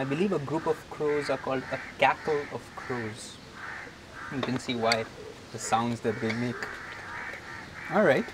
I 0.00 0.04
believe 0.04 0.32
a 0.32 0.38
group 0.38 0.66
of 0.66 0.78
crows 0.90 1.30
are 1.30 1.38
called 1.38 1.62
a 1.72 1.78
cackle 1.98 2.40
of 2.52 2.62
crows. 2.76 3.36
You 4.34 4.40
can 4.40 4.58
see 4.58 4.74
why 4.74 5.04
the 5.52 5.58
sounds 5.58 6.00
that 6.00 6.20
they 6.20 6.32
make. 6.32 6.56
All 7.92 8.02
right. 8.02 8.24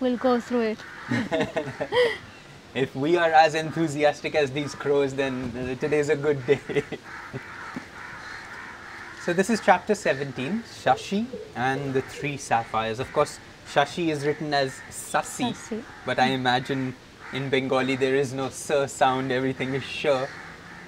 We'll 0.00 0.16
go 0.16 0.40
through 0.40 0.74
it. 0.74 0.78
If 2.74 2.96
we 2.96 3.16
are 3.16 3.30
as 3.30 3.54
enthusiastic 3.54 4.34
as 4.34 4.50
these 4.50 4.74
crows, 4.74 5.14
then 5.14 5.52
uh, 5.56 5.80
today's 5.80 6.08
a 6.08 6.16
good 6.16 6.44
day. 6.44 6.58
so 9.24 9.32
this 9.32 9.48
is 9.48 9.60
chapter 9.60 9.94
17, 9.94 10.64
Shashi 10.82 11.26
and 11.54 11.94
the 11.94 12.02
three 12.02 12.36
sapphires. 12.36 12.98
Of 12.98 13.12
course, 13.12 13.38
Shashi 13.72 14.08
is 14.08 14.26
written 14.26 14.52
as 14.52 14.72
Sasi, 14.90 15.54
Sasi. 15.54 15.84
but 16.04 16.18
I 16.18 16.30
imagine 16.30 16.96
in 17.32 17.48
Bengali 17.48 17.94
there 17.94 18.16
is 18.16 18.32
no 18.32 18.48
sir 18.48 18.88
sound, 18.88 19.30
everything 19.30 19.74
is 19.74 19.84
sh, 19.84 20.06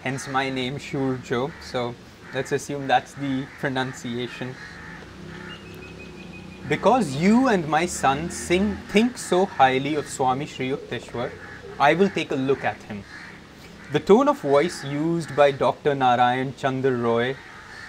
hence 0.07 0.29
my 0.29 0.49
name 0.49 0.77
Shurjo. 0.79 1.51
So 1.61 1.93
let's 2.33 2.53
assume 2.53 2.87
that's 2.87 3.15
the 3.15 3.45
pronunciation. 3.59 4.55
Because 6.69 7.17
you 7.17 7.49
and 7.49 7.67
my 7.67 7.87
son 7.87 8.31
sing, 8.31 8.77
think 8.93 9.19
so 9.19 9.47
highly 9.47 9.97
of 9.97 10.09
Swami 10.09 10.47
Sri 10.47 10.71
Yukteswar, 10.71 11.33
I 11.81 11.95
will 11.95 12.09
take 12.09 12.31
a 12.31 12.37
look 12.37 12.63
at 12.63 12.81
him. 12.85 13.03
The 13.91 13.99
tone 13.99 14.29
of 14.29 14.39
voice 14.43 14.85
used 14.85 15.35
by 15.35 15.51
Dr. 15.51 15.97
Narayan 15.97 16.55
Chandra 16.57 16.97
Roy 16.97 17.37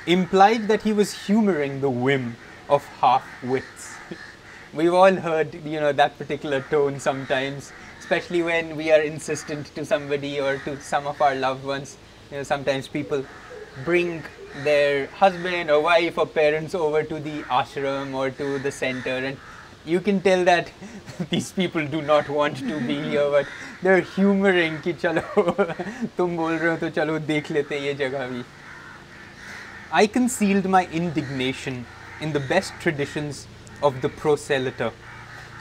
implied 0.07 0.67
that 0.69 0.81
he 0.81 0.93
was 0.93 1.13
humoring 1.27 1.81
the 1.81 1.91
whim 1.91 2.35
of 2.67 2.83
half 3.01 3.25
wits. 3.43 3.93
We've 4.73 4.93
all 4.93 5.15
heard, 5.15 5.53
you 5.63 5.79
know, 5.79 5.91
that 5.91 6.17
particular 6.17 6.61
tone 6.61 6.99
sometimes, 6.99 7.71
especially 7.99 8.41
when 8.41 8.75
we 8.75 8.91
are 8.91 9.01
insistent 9.01 9.73
to 9.75 9.85
somebody 9.85 10.41
or 10.41 10.57
to 10.65 10.81
some 10.81 11.05
of 11.05 11.21
our 11.21 11.35
loved 11.35 11.63
ones 11.63 11.97
you 12.31 12.37
know, 12.37 12.43
sometimes 12.43 12.87
people 12.87 13.25
bring 13.83 14.23
their 14.63 15.07
husband 15.07 15.69
or 15.69 15.81
wife 15.81 16.17
or 16.17 16.25
parents 16.25 16.73
over 16.73 17.03
to 17.03 17.19
the 17.19 17.43
ashram 17.43 18.13
or 18.13 18.29
to 18.31 18.59
the 18.59 18.71
center 18.71 19.11
and 19.11 19.37
you 19.85 20.01
can 20.01 20.19
tell 20.21 20.43
that 20.43 20.71
these 21.29 21.51
people 21.51 21.85
do 21.87 22.01
not 22.01 22.27
want 22.27 22.57
to 22.57 22.79
be 22.81 23.01
here 23.01 23.29
but 23.29 23.45
they're 23.81 24.01
humoring 24.01 24.79
ki 24.81 24.93
chalo 24.93 25.23
tum 26.17 26.35
bol 26.39 26.57
rahe 26.63 26.71
ho 26.71 26.77
to 26.85 26.89
chalo 26.99 27.19
dekh 27.31 27.51
lete 27.57 27.75
ye 27.87 27.93
jagah 28.01 28.23
bhi. 28.31 28.43
I 29.91 30.07
concealed 30.07 30.65
my 30.77 30.85
indignation 31.01 31.85
in 32.19 32.33
the 32.33 32.41
best 32.53 32.73
traditions 32.81 33.47
of 33.81 34.01
the 34.01 34.09
proselyter. 34.09 34.91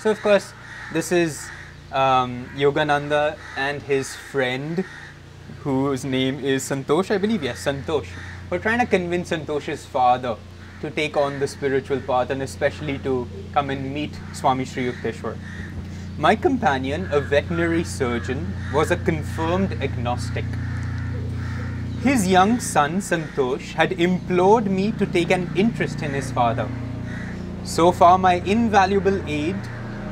So 0.01 0.11
of 0.11 0.23
course 0.23 0.53
this 0.93 1.13
is 1.13 1.49
um, 1.93 2.49
yogananda 2.57 3.37
and 3.57 3.83
his 3.83 4.17
friend 4.17 4.85
whose 5.67 6.05
name 6.05 6.39
is 6.45 6.63
Santosh, 6.63 7.11
I 7.11 7.19
believe, 7.19 7.43
yes, 7.43 7.65
Santosh. 7.65 8.07
We're 8.51 8.61
trying 8.61 8.79
to 8.79 8.87
convince 8.87 9.31
Santosh's 9.31 9.85
father 9.85 10.37
to 10.81 10.91
take 10.93 11.17
on 11.17 11.41
the 11.41 11.49
spiritual 11.49 11.99
path 12.03 12.31
and 12.31 12.41
especially 12.41 12.99
to 12.99 13.27
come 13.53 13.71
and 13.71 13.93
meet 13.93 14.13
Swami 14.33 14.65
Sri 14.65 14.85
Yukteswar. 14.89 15.37
My 16.19 16.37
companion, 16.37 17.09
a 17.11 17.21
veterinary 17.21 17.83
surgeon, 17.83 18.47
was 18.73 18.93
a 18.93 18.97
confirmed 18.97 19.73
agnostic. 19.83 20.45
His 22.05 22.29
young 22.29 22.61
son 22.61 22.99
Santosh 22.99 23.73
had 23.73 23.91
implored 23.91 24.71
me 24.71 24.93
to 24.93 25.05
take 25.05 25.33
an 25.33 25.51
interest 25.57 26.01
in 26.01 26.13
his 26.13 26.31
father. 26.31 26.69
So 27.65 27.91
far, 27.91 28.19
my 28.19 28.35
invaluable 28.35 29.21
aid 29.29 29.57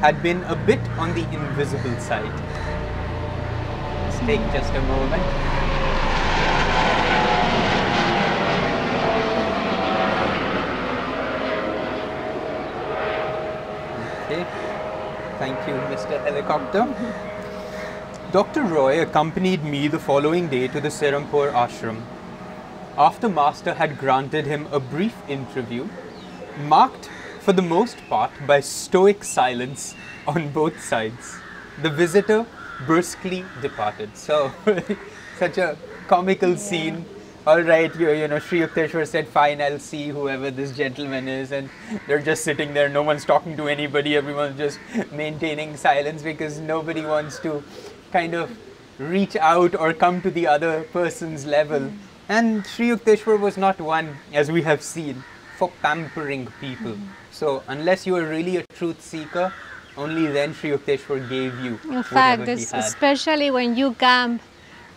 had 0.01 0.21
been 0.21 0.43
a 0.49 0.57
bit 0.57 0.81
on 0.99 1.15
the 1.15 1.23
invisible 1.33 1.97
side. 2.01 2.44
Take 4.27 4.41
just 4.53 4.73
a 4.73 4.81
moment. 4.81 5.23
Okay. 14.25 14.47
Thank 15.39 15.69
you, 15.69 15.75
Mr. 15.93 16.25
Helicopter. 16.25 16.89
Dr. 18.33 18.63
Roy 18.63 19.03
accompanied 19.03 19.63
me 19.63 19.89
the 19.89 19.99
following 19.99 20.49
day 20.49 20.69
to 20.69 20.81
the 20.81 20.89
Serampore 20.89 21.53
ashram. 21.53 22.01
After 22.97 23.29
Master 23.29 23.75
had 23.75 23.99
granted 23.99 24.47
him 24.47 24.67
a 24.73 24.81
brief 24.81 25.15
interview, 25.29 25.87
marked 26.67 27.11
for 27.41 27.53
the 27.53 27.61
most 27.61 27.99
part 28.09 28.31
by 28.47 28.61
stoic 28.61 29.23
silence 29.23 29.95
on 30.27 30.51
both 30.51 30.83
sides, 30.83 31.37
the 31.83 31.91
visitor 31.91 32.47
brusquely 32.87 33.45
departed. 33.63 34.17
So, 34.17 34.53
such 35.39 35.59
a 35.59 35.77
comical 36.09 36.57
scene. 36.57 37.05
All 37.47 37.61
right, 37.61 37.95
you, 37.97 38.11
you 38.11 38.27
know, 38.27 38.39
Sri 38.39 38.61
Yukteswar 38.61 39.07
said, 39.07 39.29
Fine, 39.29 39.61
I'll 39.61 39.79
see 39.79 40.09
whoever 40.09 40.51
this 40.51 40.75
gentleman 40.75 41.29
is. 41.29 41.53
And 41.53 41.69
they're 42.07 42.23
just 42.23 42.43
sitting 42.43 42.73
there, 42.73 42.89
no 42.89 43.03
one's 43.03 43.27
talking 43.27 43.57
to 43.59 43.69
anybody, 43.69 44.17
everyone's 44.17 44.57
just 44.57 44.79
maintaining 45.13 45.77
silence 45.77 46.23
because 46.23 46.59
nobody 46.59 47.03
wants 47.03 47.39
to 47.41 47.63
kind 48.13 48.35
of 48.35 48.57
reach 48.99 49.37
out 49.37 49.75
or 49.75 49.93
come 49.93 50.23
to 50.23 50.31
the 50.31 50.47
other 50.47 50.85
person's 50.85 51.45
level. 51.45 51.81
Mm. 51.81 51.99
And 52.29 52.67
Sri 52.67 52.89
Yukteswar 52.89 53.39
was 53.39 53.59
not 53.59 53.79
one, 53.79 54.17
as 54.33 54.51
we 54.51 54.63
have 54.63 54.83
seen, 54.83 55.23
for 55.59 55.71
pampering 55.83 56.49
people. 56.61 56.93
Mm. 56.93 57.09
So, 57.31 57.63
unless 57.69 58.07
you 58.07 58.17
are 58.17 58.27
really 58.27 58.57
a 58.57 58.63
truth 58.73 59.03
seeker, 59.03 59.53
only 59.97 60.27
then 60.27 60.55
Sri 60.55 60.71
Yukteswar 60.71 61.29
gave 61.29 61.59
you. 61.61 61.79
In 61.91 62.03
fact, 62.03 62.49
especially 62.49 63.51
when 63.51 63.77
you 63.77 63.95
come 63.95 64.41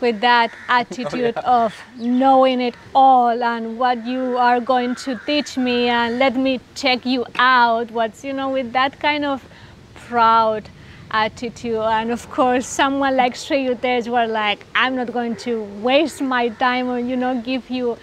with 0.02 0.22
that 0.22 0.52
oh, 0.69 0.74
attitude 0.74 1.38
of 1.38 1.75
knowing 1.97 2.62
it 2.62 2.75
all 2.94 3.44
and 3.44 3.78
what 3.78 4.06
you 4.06 4.38
are 4.38 4.59
going 4.59 4.96
to 4.96 5.19
teach 5.25 5.57
me 5.57 5.88
and 5.90 6.19
let 6.19 6.36
me 6.36 6.59
check 6.75 7.06
you 7.06 7.25
out. 7.38 7.91
What's, 7.91 8.24
you 8.24 8.34
know, 8.34 8.50
with 8.50 8.74
that 8.74 9.00
kind 9.00 9.25
of 9.25 9.47
proud 9.96 10.69
attitude. 11.12 11.75
And 11.75 12.12
of 12.12 12.30
course, 12.30 12.68
someone 12.68 13.16
like 13.16 13.36
Sri 13.36 13.68
Yukteswar 13.68 14.30
like, 14.30 14.66
I'm 14.75 14.96
not 14.96 15.12
going 15.13 15.36
to 15.38 15.63
waste 15.81 16.22
my 16.22 16.50
time 16.50 16.90
or, 16.90 17.00
you 17.00 17.16
know, 17.16 17.41
give 17.41 17.69
you 17.69 17.97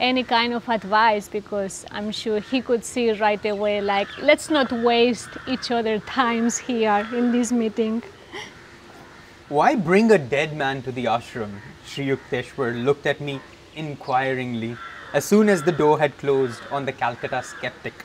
any 0.00 0.24
kind 0.24 0.54
of 0.54 0.68
advice 0.68 1.28
because 1.28 1.84
I'm 1.90 2.10
sure 2.10 2.40
he 2.40 2.62
could 2.62 2.84
see 2.84 3.12
right 3.12 3.44
away, 3.44 3.80
like, 3.80 4.08
let's 4.18 4.48
not 4.50 4.72
waste 4.72 5.28
each 5.46 5.70
other 5.70 5.98
times 6.00 6.58
here 6.58 7.06
in 7.12 7.30
this 7.30 7.52
meeting. 7.52 8.02
Why 9.48 9.74
bring 9.74 10.10
a 10.10 10.18
dead 10.18 10.56
man 10.56 10.82
to 10.82 10.92
the 10.92 11.04
ashram? 11.04 11.60
Sri 11.84 12.06
Yukteswar 12.06 12.84
looked 12.84 13.06
at 13.06 13.20
me 13.20 13.40
inquiringly 13.76 14.76
as 15.12 15.24
soon 15.24 15.48
as 15.48 15.62
the 15.62 15.72
door 15.72 15.98
had 15.98 16.16
closed 16.18 16.62
on 16.70 16.86
the 16.86 16.92
Calcutta 16.92 17.42
skeptic. 17.42 18.04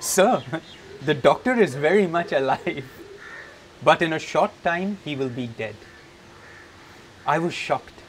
Sir, 0.00 0.42
the 1.04 1.14
doctor 1.14 1.54
is 1.54 1.74
very 1.74 2.06
much 2.06 2.32
alive, 2.32 2.84
but 3.82 4.02
in 4.02 4.12
a 4.12 4.18
short 4.18 4.50
time 4.64 4.98
he 5.04 5.14
will 5.14 5.28
be 5.28 5.46
dead. 5.46 5.76
I 7.26 7.38
was 7.38 7.54
shocked. 7.54 7.99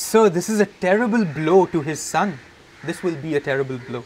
Sir, 0.00 0.30
this 0.30 0.48
is 0.48 0.60
a 0.60 0.66
terrible 0.66 1.26
blow 1.26 1.66
to 1.66 1.82
his 1.82 2.00
son. 2.00 2.38
This 2.82 3.02
will 3.02 3.16
be 3.16 3.34
a 3.36 3.40
terrible 3.40 3.76
blow. 3.76 4.02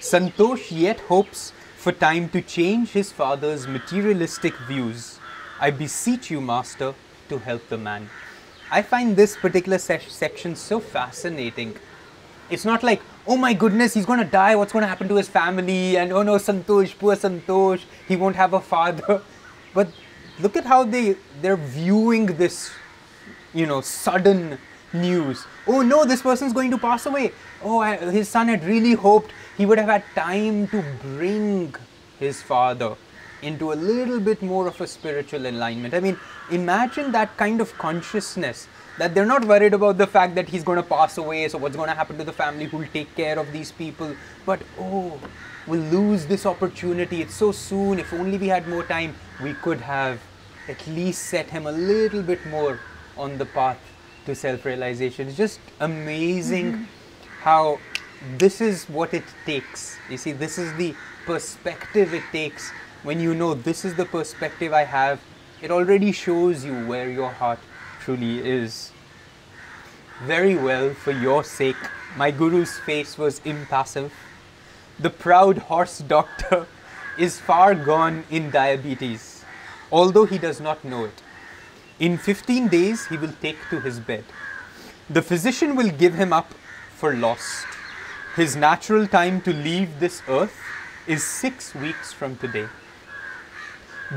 Santosh 0.00 0.70
yet 0.70 0.98
hopes 1.00 1.52
for 1.76 1.92
time 1.92 2.30
to 2.30 2.40
change 2.40 2.92
his 2.92 3.12
father's 3.12 3.68
materialistic 3.68 4.54
views. 4.66 5.20
I 5.60 5.70
beseech 5.72 6.30
you, 6.30 6.40
Master, 6.40 6.94
to 7.28 7.38
help 7.38 7.68
the 7.68 7.76
man. 7.76 8.08
I 8.70 8.80
find 8.80 9.14
this 9.14 9.36
particular 9.36 9.76
se- 9.76 10.08
section 10.08 10.56
so 10.56 10.80
fascinating. 10.80 11.76
It's 12.48 12.64
not 12.64 12.82
like, 12.82 13.02
oh 13.26 13.36
my 13.36 13.52
goodness, 13.52 13.92
he's 13.92 14.06
to 14.06 14.24
die, 14.24 14.56
what's 14.56 14.72
to 14.72 14.86
happen 14.86 15.06
to 15.08 15.16
his 15.16 15.28
family, 15.28 15.98
and 15.98 16.14
oh 16.14 16.22
no, 16.22 16.36
Santosh, 16.36 16.96
poor 16.98 17.14
Santosh, 17.14 17.82
he 18.08 18.16
won't 18.16 18.36
have 18.36 18.54
a 18.54 18.60
father. 18.60 19.20
But 19.74 19.88
look 20.40 20.56
at 20.56 20.64
how 20.64 20.84
they, 20.84 21.16
they're 21.42 21.58
viewing 21.58 22.24
this 22.38 22.70
you 23.52 23.66
know, 23.66 23.82
sudden 23.82 24.58
news. 25.00 25.46
Oh 25.66 25.82
no, 25.82 26.04
this 26.04 26.22
person's 26.22 26.52
going 26.52 26.70
to 26.70 26.78
pass 26.78 27.06
away. 27.06 27.32
Oh, 27.62 27.80
I, 27.80 27.96
his 27.96 28.28
son 28.28 28.48
had 28.48 28.64
really 28.64 28.94
hoped 28.94 29.32
he 29.56 29.66
would 29.66 29.78
have 29.78 29.88
had 29.88 30.04
time 30.14 30.68
to 30.68 30.84
bring 31.02 31.74
his 32.18 32.42
father 32.42 32.96
into 33.42 33.72
a 33.72 33.74
little 33.74 34.20
bit 34.20 34.42
more 34.42 34.66
of 34.66 34.80
a 34.80 34.86
spiritual 34.86 35.46
alignment. 35.46 35.94
I 35.94 36.00
mean, 36.00 36.18
imagine 36.50 37.12
that 37.12 37.36
kind 37.36 37.60
of 37.60 37.76
consciousness 37.78 38.68
that 38.98 39.14
they're 39.14 39.26
not 39.26 39.44
worried 39.44 39.74
about 39.74 39.98
the 39.98 40.06
fact 40.06 40.34
that 40.36 40.48
he's 40.48 40.64
going 40.64 40.76
to 40.76 40.82
pass 40.82 41.18
away, 41.18 41.48
so 41.48 41.58
what's 41.58 41.76
going 41.76 41.88
to 41.88 41.94
happen 41.94 42.16
to 42.18 42.24
the 42.24 42.32
family 42.32 42.64
who 42.64 42.78
will 42.78 42.88
take 42.92 43.14
care 43.14 43.38
of 43.38 43.52
these 43.52 43.70
people. 43.70 44.14
But 44.46 44.62
oh, 44.78 45.20
we'll 45.66 45.80
lose 45.80 46.26
this 46.26 46.46
opportunity. 46.46 47.20
It's 47.20 47.34
so 47.34 47.52
soon. 47.52 47.98
If 47.98 48.12
only 48.12 48.38
we 48.38 48.48
had 48.48 48.66
more 48.68 48.84
time, 48.84 49.14
we 49.42 49.52
could 49.54 49.80
have 49.80 50.20
at 50.68 50.84
least 50.86 51.24
set 51.24 51.50
him 51.50 51.66
a 51.66 51.72
little 51.72 52.22
bit 52.22 52.44
more 52.46 52.80
on 53.16 53.38
the 53.38 53.46
path 53.46 53.78
to 54.26 54.34
self 54.34 54.64
realization. 54.64 55.28
It's 55.28 55.36
just 55.36 55.60
amazing 55.80 56.72
mm-hmm. 56.72 56.84
how 57.42 57.78
this 58.38 58.60
is 58.60 58.84
what 58.84 59.14
it 59.14 59.24
takes. 59.44 59.96
You 60.10 60.16
see, 60.16 60.32
this 60.32 60.58
is 60.58 60.74
the 60.76 60.94
perspective 61.24 62.14
it 62.14 62.24
takes 62.32 62.70
when 63.02 63.20
you 63.20 63.34
know 63.34 63.54
this 63.54 63.84
is 63.84 63.94
the 63.94 64.04
perspective 64.04 64.72
I 64.72 64.84
have. 64.84 65.20
It 65.62 65.70
already 65.70 66.12
shows 66.12 66.64
you 66.64 66.74
where 66.86 67.10
your 67.10 67.30
heart 67.30 67.58
truly 68.00 68.38
is. 68.38 68.92
Very 70.24 70.56
well, 70.56 70.92
for 70.94 71.12
your 71.12 71.44
sake. 71.44 71.76
My 72.16 72.30
guru's 72.30 72.78
face 72.78 73.18
was 73.18 73.40
impassive. 73.44 74.12
The 74.98 75.10
proud 75.10 75.58
horse 75.58 75.98
doctor 75.98 76.66
is 77.18 77.38
far 77.38 77.74
gone 77.74 78.24
in 78.30 78.50
diabetes, 78.50 79.44
although 79.92 80.24
he 80.24 80.38
does 80.38 80.60
not 80.60 80.84
know 80.84 81.04
it. 81.04 81.22
In 81.98 82.18
15 82.18 82.68
days, 82.68 83.06
he 83.06 83.16
will 83.16 83.32
take 83.40 83.56
to 83.70 83.80
his 83.80 83.98
bed. 84.00 84.24
The 85.08 85.22
physician 85.22 85.76
will 85.76 85.88
give 85.88 86.12
him 86.12 86.30
up 86.30 86.52
for 86.94 87.14
lost. 87.14 87.66
His 88.34 88.54
natural 88.54 89.06
time 89.06 89.40
to 89.42 89.52
leave 89.52 89.98
this 89.98 90.20
earth 90.28 90.54
is 91.06 91.24
six 91.24 91.74
weeks 91.74 92.12
from 92.12 92.36
today. 92.36 92.68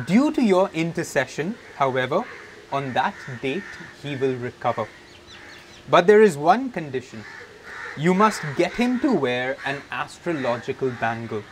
Due 0.06 0.34
to 0.34 0.42
your 0.42 0.70
intercession, 0.74 1.56
however, 1.78 2.26
on 2.72 2.92
that 2.94 3.16
date 3.42 3.64
he 4.04 4.18
will 4.18 4.36
recover. 4.36 4.86
But 5.90 6.06
there 6.06 6.22
is 6.22 6.38
one 6.38 6.72
condition 6.72 7.24
you 7.98 8.14
must 8.14 8.42
get 8.56 8.74
him 8.74 9.00
to 9.00 9.14
wear 9.14 9.58
an 9.66 9.82
astrological 9.92 10.90
bangle. 11.02 11.44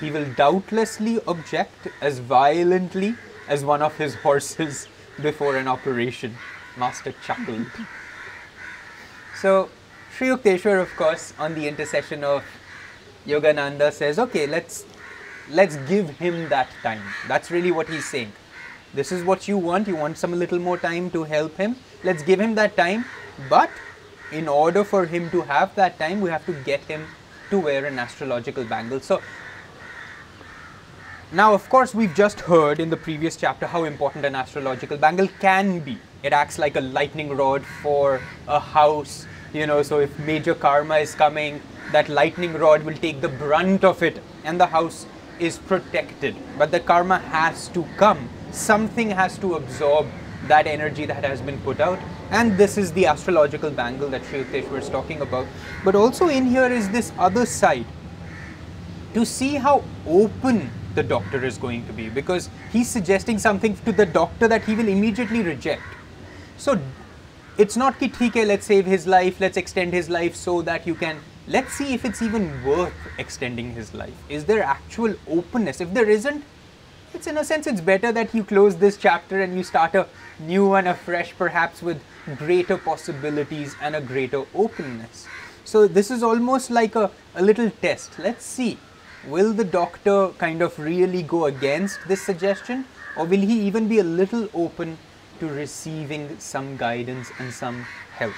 He 0.00 0.10
will 0.10 0.26
doubtlessly 0.34 1.20
object 1.26 1.88
as 2.00 2.18
violently 2.18 3.14
as 3.46 3.64
one 3.64 3.82
of 3.82 3.96
his 3.96 4.14
horses 4.16 4.88
before 5.22 5.56
an 5.56 5.68
operation. 5.68 6.36
Master 6.76 7.14
chuckled. 7.24 7.66
So, 9.40 9.68
Sri 10.16 10.28
Yukteswar, 10.28 10.80
of 10.80 10.94
course, 10.96 11.34
on 11.38 11.54
the 11.54 11.68
intercession 11.68 12.24
of 12.24 12.44
Yogananda, 13.26 13.92
says, 13.92 14.18
okay, 14.18 14.46
let's 14.46 14.84
let's 15.50 15.76
give 15.88 16.10
him 16.10 16.48
that 16.48 16.68
time. 16.82 17.02
That's 17.28 17.50
really 17.50 17.70
what 17.70 17.88
he's 17.88 18.04
saying. 18.04 18.32
This 18.94 19.12
is 19.12 19.24
what 19.24 19.48
you 19.48 19.58
want. 19.58 19.88
You 19.88 19.96
want 19.96 20.18
some 20.18 20.32
little 20.32 20.58
more 20.58 20.78
time 20.78 21.10
to 21.10 21.24
help 21.24 21.56
him. 21.56 21.76
Let's 22.04 22.22
give 22.22 22.40
him 22.40 22.54
that 22.54 22.76
time. 22.76 23.04
But 23.50 23.70
in 24.32 24.48
order 24.48 24.84
for 24.84 25.04
him 25.04 25.30
to 25.30 25.42
have 25.42 25.74
that 25.74 25.98
time, 25.98 26.20
we 26.20 26.30
have 26.30 26.46
to 26.46 26.52
get 26.64 26.80
him 26.84 27.06
to 27.50 27.58
wear 27.58 27.84
an 27.84 27.98
astrological 27.98 28.64
bangle. 28.64 29.00
So 29.00 29.20
now, 31.32 31.54
of 31.54 31.68
course, 31.68 31.94
we've 31.94 32.14
just 32.14 32.40
heard 32.40 32.78
in 32.78 32.90
the 32.90 32.96
previous 32.96 33.36
chapter 33.36 33.66
how 33.66 33.84
important 33.84 34.24
an 34.24 34.34
astrological 34.34 34.96
bangle 34.96 35.28
can 35.40 35.80
be. 35.80 35.98
It 36.22 36.32
acts 36.32 36.58
like 36.58 36.76
a 36.76 36.80
lightning 36.80 37.36
rod 37.36 37.64
for 37.82 38.20
a 38.46 38.60
house, 38.60 39.26
you 39.52 39.66
know. 39.66 39.82
So 39.82 40.00
if 40.00 40.16
major 40.18 40.54
karma 40.54 40.98
is 40.98 41.14
coming, 41.14 41.60
that 41.92 42.08
lightning 42.08 42.52
rod 42.54 42.84
will 42.84 42.96
take 42.96 43.20
the 43.20 43.28
brunt 43.28 43.84
of 43.84 44.02
it, 44.02 44.20
and 44.44 44.60
the 44.60 44.66
house 44.66 45.06
is 45.38 45.58
protected. 45.58 46.36
But 46.58 46.70
the 46.70 46.80
karma 46.80 47.18
has 47.18 47.68
to 47.68 47.84
come. 47.96 48.28
Something 48.52 49.10
has 49.10 49.36
to 49.38 49.54
absorb 49.54 50.06
that 50.46 50.66
energy 50.66 51.06
that 51.06 51.24
has 51.24 51.40
been 51.40 51.58
put 51.60 51.80
out. 51.80 51.98
And 52.30 52.56
this 52.56 52.78
is 52.78 52.92
the 52.92 53.06
astrological 53.06 53.70
bangle 53.70 54.08
that 54.10 54.24
Sri 54.26 54.44
Yukteswar 54.44 54.78
is 54.78 54.88
talking 54.88 55.20
about. 55.20 55.46
But 55.84 55.94
also 55.94 56.28
in 56.28 56.46
here 56.46 56.66
is 56.66 56.88
this 56.90 57.12
other 57.18 57.46
side 57.46 57.86
to 59.14 59.24
see 59.24 59.54
how 59.54 59.82
open 60.06 60.70
the 60.94 61.02
doctor 61.02 61.44
is 61.44 61.58
going 61.58 61.86
to 61.86 61.92
be 61.92 62.08
because 62.08 62.48
he's 62.72 62.88
suggesting 62.88 63.38
something 63.38 63.76
to 63.84 63.92
the 63.92 64.06
doctor 64.06 64.48
that 64.48 64.64
he 64.64 64.74
will 64.74 64.88
immediately 64.88 65.42
reject. 65.42 65.82
So 66.56 66.80
it's 67.58 67.76
not 67.76 67.98
ki 67.98 68.08
theek 68.08 68.46
let's 68.46 68.66
save 68.66 68.86
his 68.86 69.06
life, 69.06 69.40
let's 69.40 69.56
extend 69.56 69.92
his 69.92 70.08
life 70.08 70.34
so 70.34 70.62
that 70.62 70.86
you 70.86 70.94
can. 70.94 71.20
Let's 71.46 71.74
see 71.74 71.92
if 71.92 72.04
it's 72.04 72.22
even 72.22 72.64
worth 72.64 72.94
extending 73.18 73.74
his 73.74 73.92
life. 73.92 74.14
Is 74.28 74.46
there 74.46 74.62
actual 74.62 75.14
openness? 75.28 75.80
If 75.80 75.92
there 75.92 76.08
isn't, 76.08 76.42
it's 77.14 77.28
in 77.28 77.38
a 77.38 77.44
sense 77.44 77.66
it's 77.66 77.80
better 77.80 78.10
that 78.12 78.34
you 78.34 78.42
close 78.42 78.76
this 78.76 78.96
chapter 78.96 79.40
and 79.40 79.56
you 79.56 79.62
start 79.62 79.94
a 79.94 80.06
new 80.40 80.68
one 80.68 80.88
a 80.88 80.94
fresh 80.94 81.32
perhaps 81.38 81.80
with 81.80 82.02
greater 82.38 82.76
possibilities 82.76 83.76
and 83.80 83.94
a 83.94 84.00
greater 84.00 84.44
openness 84.54 85.26
so 85.64 85.86
this 85.86 86.10
is 86.10 86.24
almost 86.24 86.70
like 86.70 86.96
a, 86.96 87.10
a 87.36 87.42
little 87.42 87.70
test 87.70 88.18
let's 88.18 88.44
see 88.44 88.76
will 89.28 89.52
the 89.52 89.64
doctor 89.64 90.28
kind 90.38 90.62
of 90.62 90.78
really 90.78 91.22
go 91.22 91.46
against 91.46 91.98
this 92.08 92.22
suggestion 92.22 92.84
or 93.16 93.24
will 93.24 93.40
he 93.40 93.60
even 93.60 93.88
be 93.88 93.98
a 93.98 94.04
little 94.04 94.48
open 94.54 94.98
to 95.40 95.48
receiving 95.48 96.36
some 96.38 96.76
guidance 96.76 97.30
and 97.38 97.52
some 97.52 97.82
help 98.12 98.34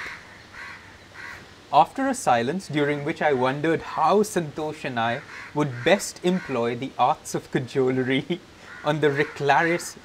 after 1.72 2.08
a 2.08 2.14
silence 2.14 2.68
during 2.68 3.04
which 3.04 3.20
I 3.20 3.32
wondered 3.32 3.82
how 3.82 4.22
Santosh 4.22 4.84
and 4.84 4.98
I 4.98 5.20
would 5.54 5.84
best 5.84 6.20
employ 6.24 6.76
the 6.76 6.92
arts 6.98 7.34
of 7.34 7.50
cajolery 7.50 8.38
on 8.84 9.00
the 9.00 9.08
reclaris, 9.08 9.96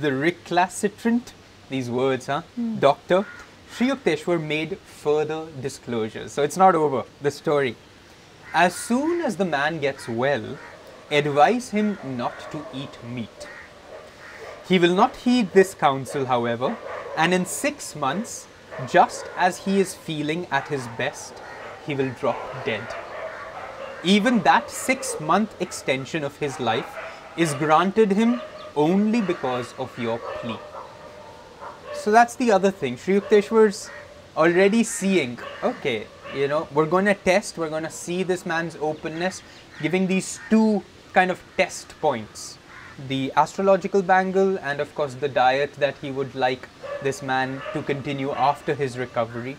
the 0.00 0.12
recalcitrant, 0.12 1.32
these 1.70 1.88
words, 1.90 2.26
huh? 2.26 2.42
Hmm. 2.56 2.78
Doctor, 2.78 3.24
Sri 3.72 3.88
Yukteswar 3.88 4.42
made 4.42 4.78
further 4.78 5.46
disclosures. 5.60 6.32
So 6.32 6.42
it's 6.42 6.56
not 6.56 6.74
over, 6.74 7.04
the 7.20 7.30
story. 7.30 7.76
As 8.58 8.74
soon 8.74 9.20
as 9.20 9.36
the 9.36 9.44
man 9.44 9.80
gets 9.80 10.08
well, 10.08 10.56
advise 11.10 11.68
him 11.68 11.98
not 12.02 12.50
to 12.52 12.64
eat 12.72 12.96
meat. 13.04 13.48
He 14.66 14.78
will 14.78 14.94
not 14.94 15.14
heed 15.14 15.52
this 15.52 15.74
counsel, 15.74 16.24
however, 16.24 16.74
and 17.18 17.34
in 17.34 17.44
six 17.44 17.94
months, 17.94 18.46
just 18.88 19.26
as 19.36 19.58
he 19.66 19.78
is 19.78 19.92
feeling 19.92 20.46
at 20.50 20.68
his 20.68 20.88
best, 20.96 21.34
he 21.86 21.94
will 21.94 22.08
drop 22.18 22.38
dead. 22.64 22.82
Even 24.02 24.40
that 24.44 24.70
six 24.70 25.20
month 25.20 25.54
extension 25.60 26.24
of 26.24 26.38
his 26.38 26.58
life 26.58 26.96
is 27.36 27.52
granted 27.52 28.12
him 28.12 28.40
only 28.74 29.20
because 29.20 29.74
of 29.78 29.98
your 29.98 30.18
plea. 30.18 30.58
So 31.92 32.10
that's 32.10 32.36
the 32.36 32.52
other 32.52 32.70
thing. 32.70 32.96
Sri 32.96 33.20
Yukteswar's 33.20 33.90
already 34.34 34.82
seeing, 34.82 35.38
okay, 35.62 36.06
you 36.36 36.48
know, 36.48 36.68
we're 36.72 36.86
going 36.86 37.06
to 37.06 37.14
test, 37.14 37.58
we're 37.58 37.70
going 37.70 37.84
to 37.84 37.90
see 37.90 38.22
this 38.22 38.44
man's 38.44 38.76
openness, 38.76 39.42
giving 39.80 40.06
these 40.06 40.38
two 40.50 40.82
kind 41.12 41.30
of 41.30 41.42
test 41.56 41.94
points 42.00 42.58
the 43.08 43.32
astrological 43.36 44.02
bangle, 44.02 44.58
and 44.58 44.80
of 44.80 44.94
course, 44.94 45.14
the 45.14 45.28
diet 45.28 45.74
that 45.74 45.96
he 45.98 46.10
would 46.10 46.34
like 46.34 46.68
this 47.02 47.22
man 47.22 47.60
to 47.72 47.82
continue 47.82 48.32
after 48.32 48.74
his 48.74 48.96
recovery. 48.96 49.56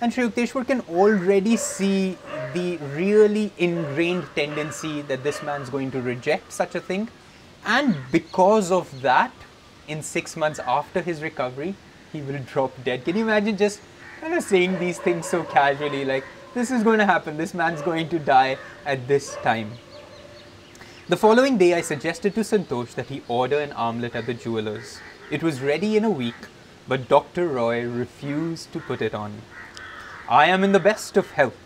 And 0.00 0.12
Sri 0.12 0.28
Yukteswar 0.28 0.66
can 0.66 0.80
already 0.88 1.56
see 1.56 2.16
the 2.54 2.78
really 2.94 3.52
ingrained 3.58 4.24
tendency 4.34 5.02
that 5.02 5.24
this 5.24 5.42
man's 5.42 5.68
going 5.68 5.90
to 5.90 6.00
reject 6.00 6.52
such 6.52 6.74
a 6.74 6.80
thing. 6.80 7.08
And 7.66 7.96
because 8.12 8.70
of 8.70 9.02
that, 9.02 9.32
in 9.88 10.02
six 10.02 10.36
months 10.36 10.60
after 10.60 11.02
his 11.02 11.22
recovery, 11.22 11.74
he 12.12 12.22
will 12.22 12.38
drop 12.46 12.72
dead. 12.84 13.04
Can 13.04 13.16
you 13.16 13.22
imagine 13.22 13.56
just 13.56 13.80
kind 14.20 14.34
of 14.34 14.42
saying 14.42 14.78
these 14.78 14.98
things 14.98 15.26
so 15.26 15.44
casually, 15.44 16.04
like, 16.04 16.24
this 16.54 16.70
is 16.70 16.82
going 16.82 16.98
to 16.98 17.06
happen, 17.06 17.36
this 17.36 17.54
man's 17.54 17.82
going 17.82 18.08
to 18.08 18.18
die 18.18 18.58
at 18.84 19.06
this 19.06 19.36
time? 19.42 19.70
The 21.08 21.16
following 21.16 21.56
day, 21.56 21.74
I 21.74 21.80
suggested 21.80 22.34
to 22.34 22.40
Santosh 22.40 22.94
that 22.94 23.06
he 23.06 23.22
order 23.28 23.60
an 23.60 23.72
armlet 23.72 24.14
at 24.14 24.26
the 24.26 24.34
jeweler's. 24.34 24.98
It 25.30 25.42
was 25.42 25.60
ready 25.60 25.96
in 25.96 26.04
a 26.04 26.10
week, 26.10 26.48
but 26.86 27.08
Dr. 27.08 27.46
Roy 27.46 27.86
refused 27.86 28.72
to 28.72 28.80
put 28.80 29.00
it 29.00 29.14
on. 29.14 29.42
I 30.28 30.46
am 30.46 30.64
in 30.64 30.72
the 30.72 30.80
best 30.80 31.16
of 31.16 31.30
health. 31.30 31.56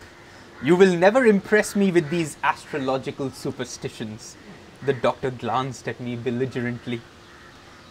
You 0.63 0.77
will 0.77 0.95
never 0.95 1.25
impress 1.27 1.75
me 1.75 1.91
with 1.91 2.11
these 2.11 2.37
astrological 2.45 3.31
superstitions. 3.31 4.37
The 4.85 4.93
doctor 4.93 5.31
glanced 5.31 5.89
at 5.89 6.01
me 6.01 6.17
belligerently. 6.17 7.01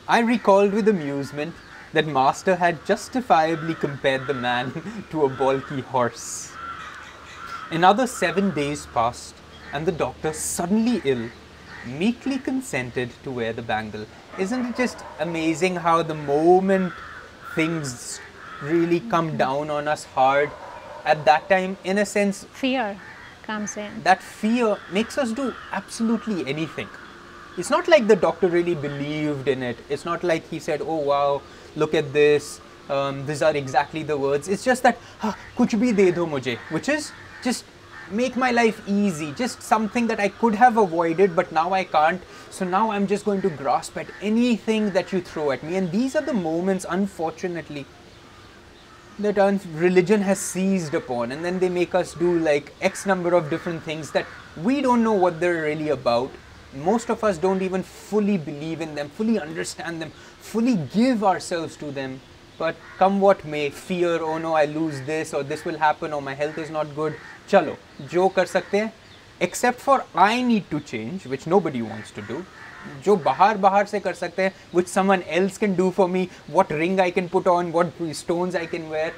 I 0.08 0.20
recalled 0.20 0.74
with 0.74 0.88
amusement 0.88 1.56
that 1.94 2.08
Master 2.08 2.56
had 2.56 2.86
justifiably 2.86 3.76
compared 3.76 4.28
the 4.28 4.34
man 4.34 5.06
to 5.12 5.26
a 5.26 5.30
balky 5.30 5.82
horse. 5.82 6.52
Another 7.70 8.08
seven 8.08 8.52
days 8.52 8.86
passed, 8.88 9.36
and 9.74 9.86
the 9.86 9.92
doctor, 9.92 10.34
suddenly 10.34 11.02
ill, 11.06 11.30
meekly 11.86 12.38
consented 12.38 13.12
to 13.24 13.32
wear 13.32 13.54
the 13.54 13.62
bangle. 13.62 14.06
Isn't 14.38 14.66
it 14.66 14.76
just 14.78 15.04
amazing 15.20 15.76
how 15.76 16.04
the 16.04 16.16
moment 16.16 16.94
things 17.56 18.20
really 18.62 19.00
come 19.00 19.30
mm-hmm. 19.30 19.38
down 19.38 19.70
on 19.70 19.88
us 19.88 20.06
hard, 20.06 20.52
at 21.06 21.26
that 21.26 21.50
time, 21.50 21.78
in 21.84 21.98
a 21.98 22.06
sense, 22.06 22.46
Fear 22.54 23.00
comes 23.44 23.76
in. 23.78 24.04
that 24.04 24.22
fear 24.22 24.78
makes 24.92 25.18
us 25.18 25.32
do 25.32 25.54
absolutely 25.72 26.48
anything. 26.48 26.88
It's 27.58 27.70
not 27.70 27.88
like 27.88 28.08
the 28.08 28.16
doctor 28.16 28.48
really 28.48 28.76
believed 28.76 29.48
in 29.48 29.64
it. 29.64 29.78
It's 29.90 30.06
not 30.06 30.24
like 30.24 30.48
he 30.50 30.60
said, 30.60 30.82
"Oh 30.82 31.02
wow, 31.12 31.42
look 31.76 31.94
at 31.94 32.14
this. 32.14 32.60
Um, 32.90 33.26
these 33.26 33.42
are 33.42 33.56
exactly 33.56 34.04
the 34.04 34.18
words." 34.18 34.48
It's 34.48 34.64
just 34.64 34.84
that, 34.84 34.98
"Ah, 35.24 35.36
"Kuch 35.58 35.78
bhi 35.84 35.96
de 35.96 36.12
do 36.12 36.26
mujhe," 36.26 36.58
which 36.70 36.90
is 36.90 37.12
just 37.44 37.66
make 38.12 38.36
my 38.36 38.52
life 38.52 38.82
easy. 38.88 39.32
Just 39.32 39.62
something 39.62 40.08
that 40.08 40.20
I 40.20 40.28
could 40.28 40.56
have 40.56 40.78
avoided, 40.78 41.36
but 41.36 41.52
now 41.52 41.72
I 41.74 41.84
can't. 41.84 42.22
So 42.50 42.66
now 42.66 42.92
I'm 42.92 43.08
just 43.08 43.26
going 43.26 43.42
to 43.44 43.50
grasp 43.50 43.98
at 43.98 44.08
anything 44.22 44.92
that 44.92 45.14
you 45.14 45.22
throw 45.22 45.52
at 45.52 45.64
me. 45.64 45.78
And 45.78 45.92
these 45.92 46.16
are 46.16 46.22
the 46.22 46.34
moments, 46.34 46.86
unfortunately, 46.90 47.86
that 49.20 49.38
religion 49.76 50.22
has 50.22 50.40
seized 50.40 50.94
upon 50.94 51.32
and 51.32 51.46
then 51.46 51.60
they 51.60 51.70
make 51.70 51.94
us 51.94 52.14
do 52.14 52.38
like 52.40 52.74
x 52.82 53.06
number 53.06 53.34
of 53.34 53.50
different 53.50 53.84
things 53.84 54.12
that 54.12 54.26
we 54.64 54.82
don't 54.82 55.04
know 55.04 55.14
what 55.14 55.40
they're 55.40 55.62
really 55.62 55.90
about 55.90 56.32
most 56.75 57.11
of 57.11 57.25
us 57.25 57.39
don't 57.39 57.63
even 57.63 57.83
fully 57.83 58.37
believe 58.37 58.81
in 58.81 58.95
them 58.95 59.09
fully 59.09 59.39
understand 59.41 60.03
them 60.03 60.11
fully 60.41 60.77
give 60.95 61.25
ourselves 61.25 61.77
to 61.77 61.91
them 61.91 62.21
but 62.59 62.77
come 62.99 63.21
what 63.21 63.45
may, 63.45 63.71
fear, 63.71 64.23
oh 64.23 64.39
no, 64.39 64.55
I 64.55 64.65
lose 64.65 65.01
this, 65.03 65.35
or 65.35 65.43
this 65.43 65.65
will 65.65 65.79
happen, 65.79 66.13
or 66.13 66.23
my 66.23 66.35
health 66.35 66.59
is 66.59 66.71
not 66.71 66.95
good. 66.95 67.15
Chalo, 67.49 67.77
jo 68.09 68.29
kar 68.31 68.45
sakte 68.45 68.79
hain, 68.79 68.93
except 69.41 69.79
for 69.81 70.05
I 70.15 70.43
need 70.43 70.71
to 70.71 70.81
change, 70.81 71.27
which 71.27 71.47
nobody 71.47 71.83
wants 71.83 72.11
to 72.13 72.23
do. 72.23 72.45
जो 73.05 73.17
बाहर 73.23 73.57
बाहर 73.59 73.87
से 73.87 74.01
कर 74.01 74.15
सकते 74.15 74.43
हैं 74.43 74.53
which 74.79 74.87
someone 74.87 75.23
else 75.37 75.57
can 75.63 75.73
do 75.79 75.87
for 75.95 76.05
me 76.09 76.21
what 76.57 76.71
ring 76.71 77.01
I 77.05 77.11
can 77.17 77.29
put 77.29 77.49
on 77.53 77.73
what 77.77 77.89
stones 78.19 78.59
I 78.61 78.65
can 78.75 78.89
wear 78.89 79.09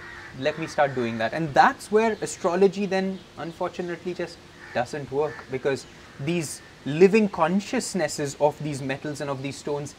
let 0.46 0.58
me 0.62 0.66
start 0.74 0.94
doing 0.94 1.18
that 1.18 1.34
and 1.34 1.52
that's 1.58 1.90
where 1.96 2.16
astrology 2.28 2.86
then 2.86 3.10
unfortunately 3.46 4.14
just 4.14 4.38
doesn't 4.78 5.12
work 5.18 5.44
because 5.50 5.84
these 6.30 6.62
living 6.85 7.29
consciousnesses 7.29 8.35
of 8.39 8.61
these 8.63 8.81
metals 8.81 9.21
and 9.21 9.29
of 9.29 9.41
these 9.41 9.55
stones 9.55 9.95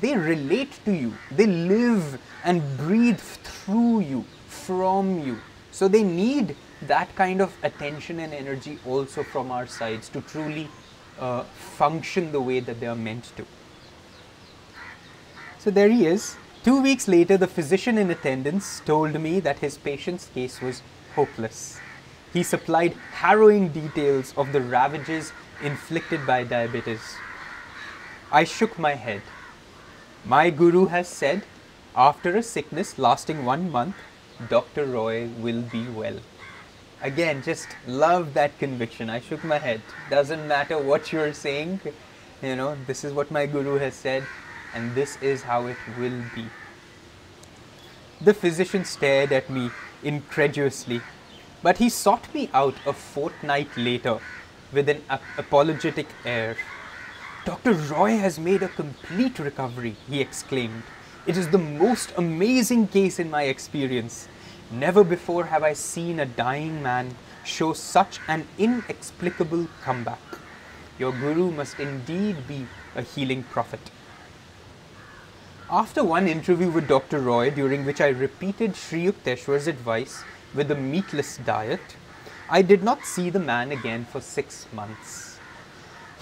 they 0.00 0.16
relate 0.16 0.72
to 0.84 0.92
you 0.92 1.12
they 1.30 1.46
live 1.46 2.20
and 2.44 2.62
breathe 2.76 3.18
through 3.18 4.00
you 4.00 4.24
from 4.48 5.20
you 5.24 5.38
so 5.70 5.88
they 5.88 6.02
need 6.02 6.56
that 6.82 7.14
kind 7.16 7.40
of 7.40 7.52
attention 7.62 8.20
and 8.20 8.32
energy 8.32 8.78
also 8.86 9.22
from 9.22 9.50
our 9.50 9.66
sides 9.66 10.08
to 10.10 10.20
truly 10.20 10.68
uh, 11.18 11.42
function 11.42 12.32
the 12.32 12.40
way 12.40 12.60
that 12.60 12.80
they 12.80 12.86
are 12.86 12.96
meant 12.96 13.32
to. 13.36 13.44
So 15.58 15.70
there 15.70 15.88
he 15.88 16.06
is. 16.06 16.36
Two 16.62 16.80
weeks 16.80 17.08
later, 17.08 17.36
the 17.36 17.46
physician 17.46 17.98
in 17.98 18.10
attendance 18.10 18.80
told 18.84 19.20
me 19.20 19.40
that 19.40 19.58
his 19.58 19.76
patient's 19.76 20.28
case 20.28 20.60
was 20.60 20.82
hopeless. 21.14 21.78
He 22.32 22.42
supplied 22.42 22.94
harrowing 23.12 23.68
details 23.68 24.34
of 24.36 24.52
the 24.52 24.60
ravages 24.60 25.32
inflicted 25.64 26.26
by 26.26 26.44
diabetes. 26.44 27.16
I 28.30 28.44
shook 28.44 28.78
my 28.78 28.94
head. 28.94 29.22
My 30.24 30.50
guru 30.50 30.86
has 30.86 31.08
said, 31.08 31.42
after 31.96 32.36
a 32.36 32.42
sickness 32.42 32.98
lasting 32.98 33.44
one 33.44 33.70
month, 33.70 33.96
Dr. 34.48 34.84
Roy 34.84 35.28
will 35.40 35.62
be 35.62 35.86
well 35.88 36.20
again, 37.04 37.42
just 37.42 37.68
love 37.86 38.34
that 38.34 38.58
conviction. 38.58 39.10
I 39.10 39.20
shook 39.20 39.44
my 39.44 39.58
head. 39.58 39.82
Doesn't 40.10 40.48
matter 40.48 40.78
what 40.78 41.12
you're 41.12 41.34
saying, 41.34 41.80
you 42.42 42.56
know, 42.56 42.76
this 42.86 43.04
is 43.04 43.12
what 43.12 43.30
my 43.30 43.46
guru 43.46 43.76
has 43.78 43.94
said, 43.94 44.24
and 44.74 44.94
this 44.94 45.18
is 45.22 45.42
how 45.42 45.66
it 45.66 45.76
will 45.98 46.22
be. 46.34 46.46
The 48.20 48.34
physician 48.34 48.84
stared 48.84 49.32
at 49.32 49.50
me 49.50 49.70
incredulously, 50.02 51.02
but 51.62 51.78
he 51.78 51.90
sought 51.90 52.32
me 52.34 52.48
out 52.54 52.74
a 52.86 52.92
fortnight 52.92 53.76
later 53.76 54.18
with 54.74 54.88
an 54.88 55.02
ap- 55.08 55.22
apologetic 55.38 56.06
air. 56.24 56.56
Dr. 57.44 57.72
Roy 57.72 58.16
has 58.16 58.38
made 58.38 58.62
a 58.62 58.68
complete 58.68 59.38
recovery, 59.38 59.96
he 60.08 60.20
exclaimed. 60.20 60.82
It 61.26 61.36
is 61.36 61.48
the 61.48 61.58
most 61.58 62.12
amazing 62.16 62.88
case 62.88 63.18
in 63.18 63.30
my 63.30 63.44
experience. 63.44 64.28
Never 64.70 65.04
before 65.04 65.44
have 65.44 65.62
I 65.62 65.72
seen 65.72 66.20
a 66.20 66.26
dying 66.26 66.82
man 66.82 67.14
show 67.44 67.72
such 67.72 68.18
an 68.28 68.46
inexplicable 68.58 69.68
comeback. 69.82 70.38
Your 70.98 71.12
guru 71.12 71.50
must 71.50 71.78
indeed 71.78 72.48
be 72.48 72.66
a 72.94 73.02
healing 73.02 73.42
prophet. 73.44 73.90
After 75.70 76.04
one 76.04 76.28
interview 76.28 76.70
with 76.70 76.88
Dr. 76.88 77.20
Roy, 77.20 77.50
during 77.50 77.84
which 77.84 78.00
I 78.00 78.08
repeated 78.08 78.76
Sri 78.76 79.06
Yukteswar's 79.06 79.66
advice 79.66 80.22
with 80.54 80.70
a 80.70 80.74
meatless 80.74 81.38
diet, 81.38 81.96
I 82.56 82.62
did 82.62 82.84
not 82.84 83.04
see 83.04 83.30
the 83.30 83.40
man 83.40 83.72
again 83.72 84.04
for 84.04 84.20
six 84.20 84.66
months. 84.72 85.40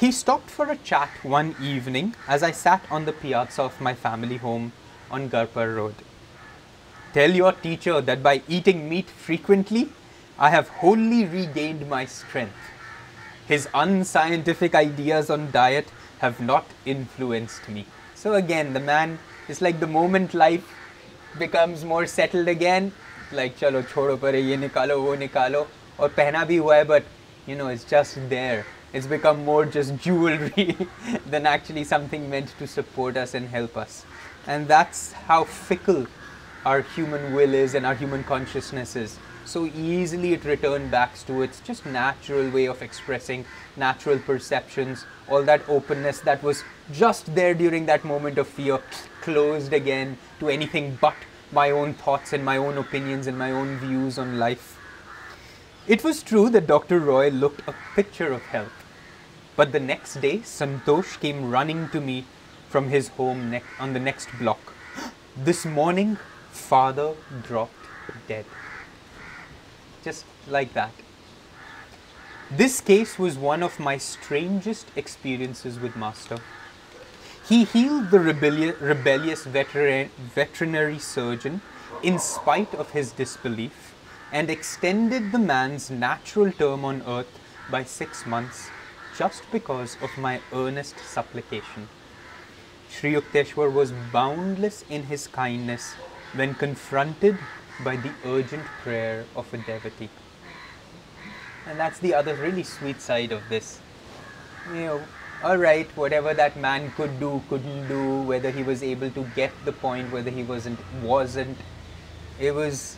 He 0.00 0.10
stopped 0.10 0.48
for 0.48 0.70
a 0.70 0.78
chat 0.78 1.10
one 1.22 1.54
evening 1.60 2.14
as 2.26 2.42
I 2.42 2.52
sat 2.52 2.86
on 2.90 3.04
the 3.04 3.12
piazza 3.12 3.60
of 3.60 3.78
my 3.82 3.92
family 3.92 4.38
home 4.38 4.72
on 5.10 5.28
Garpar 5.28 5.76
Road. 5.76 5.94
Tell 7.12 7.30
your 7.30 7.52
teacher 7.52 8.00
that 8.00 8.22
by 8.22 8.40
eating 8.48 8.88
meat 8.88 9.10
frequently, 9.10 9.90
I 10.38 10.48
have 10.48 10.70
wholly 10.80 11.26
regained 11.26 11.86
my 11.90 12.06
strength. 12.06 12.64
His 13.46 13.68
unscientific 13.74 14.74
ideas 14.74 15.28
on 15.28 15.50
diet 15.50 15.92
have 16.20 16.40
not 16.40 16.64
influenced 16.86 17.68
me. 17.68 17.84
So 18.14 18.32
again, 18.32 18.72
the 18.72 18.80
man 18.80 19.18
is 19.50 19.60
like 19.60 19.80
the 19.80 19.86
moment 19.98 20.32
life 20.32 20.64
becomes 21.38 21.84
more 21.84 22.06
settled 22.06 22.48
again, 22.48 22.92
like 23.32 23.58
chalo 23.58 23.82
chodo 23.82 24.18
pare 24.18 24.40
ye 24.40 24.56
nikalo 24.56 24.98
wo 25.04 25.14
nikalo 25.14 25.66
or 25.98 26.08
pehna 26.08 26.46
bhi 26.52 26.58
hua 26.58 26.76
hai 26.76 26.84
but 26.84 27.04
you 27.46 27.56
know 27.56 27.68
it's 27.68 27.84
just 27.84 28.18
there. 28.28 28.64
It's 28.92 29.06
become 29.06 29.44
more 29.44 29.64
just 29.64 29.96
jewelry 29.96 30.76
than 31.26 31.46
actually 31.46 31.84
something 31.84 32.28
meant 32.28 32.54
to 32.58 32.66
support 32.66 33.16
us 33.16 33.34
and 33.34 33.48
help 33.48 33.76
us. 33.76 34.04
And 34.46 34.68
that's 34.68 35.12
how 35.12 35.44
fickle 35.44 36.06
our 36.64 36.82
human 36.82 37.34
will 37.34 37.54
is 37.54 37.74
and 37.74 37.86
our 37.86 37.94
human 37.94 38.22
consciousness 38.24 38.94
is. 38.96 39.18
So 39.44 39.66
easily 39.66 40.34
it 40.34 40.44
returns 40.44 40.90
back 40.90 41.18
to 41.26 41.42
its 41.42 41.60
just 41.60 41.84
natural 41.84 42.48
way 42.50 42.66
of 42.66 42.82
expressing 42.82 43.44
natural 43.76 44.18
perceptions, 44.18 45.04
all 45.28 45.42
that 45.44 45.68
openness 45.68 46.20
that 46.20 46.42
was 46.42 46.62
just 46.92 47.34
there 47.34 47.54
during 47.54 47.86
that 47.86 48.04
moment 48.04 48.38
of 48.38 48.46
fear, 48.46 48.78
closed 49.20 49.72
again 49.72 50.16
to 50.38 50.48
anything 50.48 50.98
but 51.00 51.16
my 51.50 51.70
own 51.70 51.94
thoughts 51.94 52.32
and 52.32 52.44
my 52.44 52.56
own 52.56 52.78
opinions 52.78 53.26
and 53.26 53.38
my 53.38 53.50
own 53.50 53.78
views 53.78 54.18
on 54.18 54.38
life. 54.38 54.71
It 55.88 56.04
was 56.04 56.22
true 56.22 56.48
that 56.50 56.68
Dr. 56.68 57.00
Roy 57.00 57.28
looked 57.28 57.68
a 57.68 57.74
picture 57.96 58.32
of 58.32 58.42
health. 58.42 58.72
But 59.56 59.72
the 59.72 59.80
next 59.80 60.20
day, 60.20 60.38
Santosh 60.38 61.18
came 61.18 61.50
running 61.50 61.88
to 61.88 62.00
me 62.00 62.24
from 62.68 62.88
his 62.88 63.08
home 63.08 63.50
ne- 63.50 63.62
on 63.80 63.92
the 63.92 63.98
next 63.98 64.28
block. 64.38 64.74
This 65.36 65.66
morning, 65.66 66.18
father 66.52 67.14
dropped 67.42 67.74
dead. 68.28 68.44
Just 70.04 70.24
like 70.46 70.72
that. 70.74 70.92
This 72.48 72.80
case 72.80 73.18
was 73.18 73.36
one 73.36 73.62
of 73.62 73.80
my 73.80 73.98
strangest 73.98 74.86
experiences 74.94 75.80
with 75.80 75.96
Master. 75.96 76.38
He 77.48 77.64
healed 77.64 78.12
the 78.12 78.18
rebelli- 78.18 78.80
rebellious 78.80 79.44
veterinary 79.44 80.98
surgeon 81.00 81.60
in 82.04 82.20
spite 82.20 82.72
of 82.74 82.90
his 82.90 83.10
disbelief 83.10 83.91
and 84.32 84.48
extended 84.50 85.30
the 85.30 85.38
man's 85.38 85.90
natural 85.90 86.50
term 86.50 86.84
on 86.84 87.02
earth 87.06 87.38
by 87.70 87.84
six 87.84 88.26
months 88.26 88.70
just 89.16 89.42
because 89.52 89.96
of 90.02 90.16
my 90.16 90.40
earnest 90.52 90.98
supplication. 90.98 91.88
Sri 92.88 93.12
Yukteswar 93.12 93.70
was 93.72 93.92
boundless 94.12 94.84
in 94.88 95.04
his 95.04 95.26
kindness 95.26 95.92
when 96.34 96.54
confronted 96.54 97.36
by 97.84 97.96
the 97.96 98.10
urgent 98.24 98.64
prayer 98.82 99.24
of 99.36 99.52
a 99.52 99.58
devotee. 99.58 100.08
And 101.66 101.78
that's 101.78 101.98
the 101.98 102.14
other 102.14 102.34
really 102.34 102.62
sweet 102.62 103.00
side 103.00 103.32
of 103.32 103.42
this. 103.48 103.80
You 104.68 104.80
know, 104.80 105.02
alright, 105.44 105.94
whatever 105.96 106.34
that 106.34 106.56
man 106.56 106.90
could 106.96 107.20
do, 107.20 107.42
couldn't 107.48 107.88
do, 107.88 108.22
whether 108.22 108.50
he 108.50 108.62
was 108.62 108.82
able 108.82 109.10
to 109.10 109.26
get 109.36 109.52
the 109.64 109.72
point, 109.72 110.10
whether 110.10 110.30
he 110.30 110.42
wasn't, 110.42 110.78
wasn't. 111.02 111.58
It 112.40 112.54
was 112.54 112.96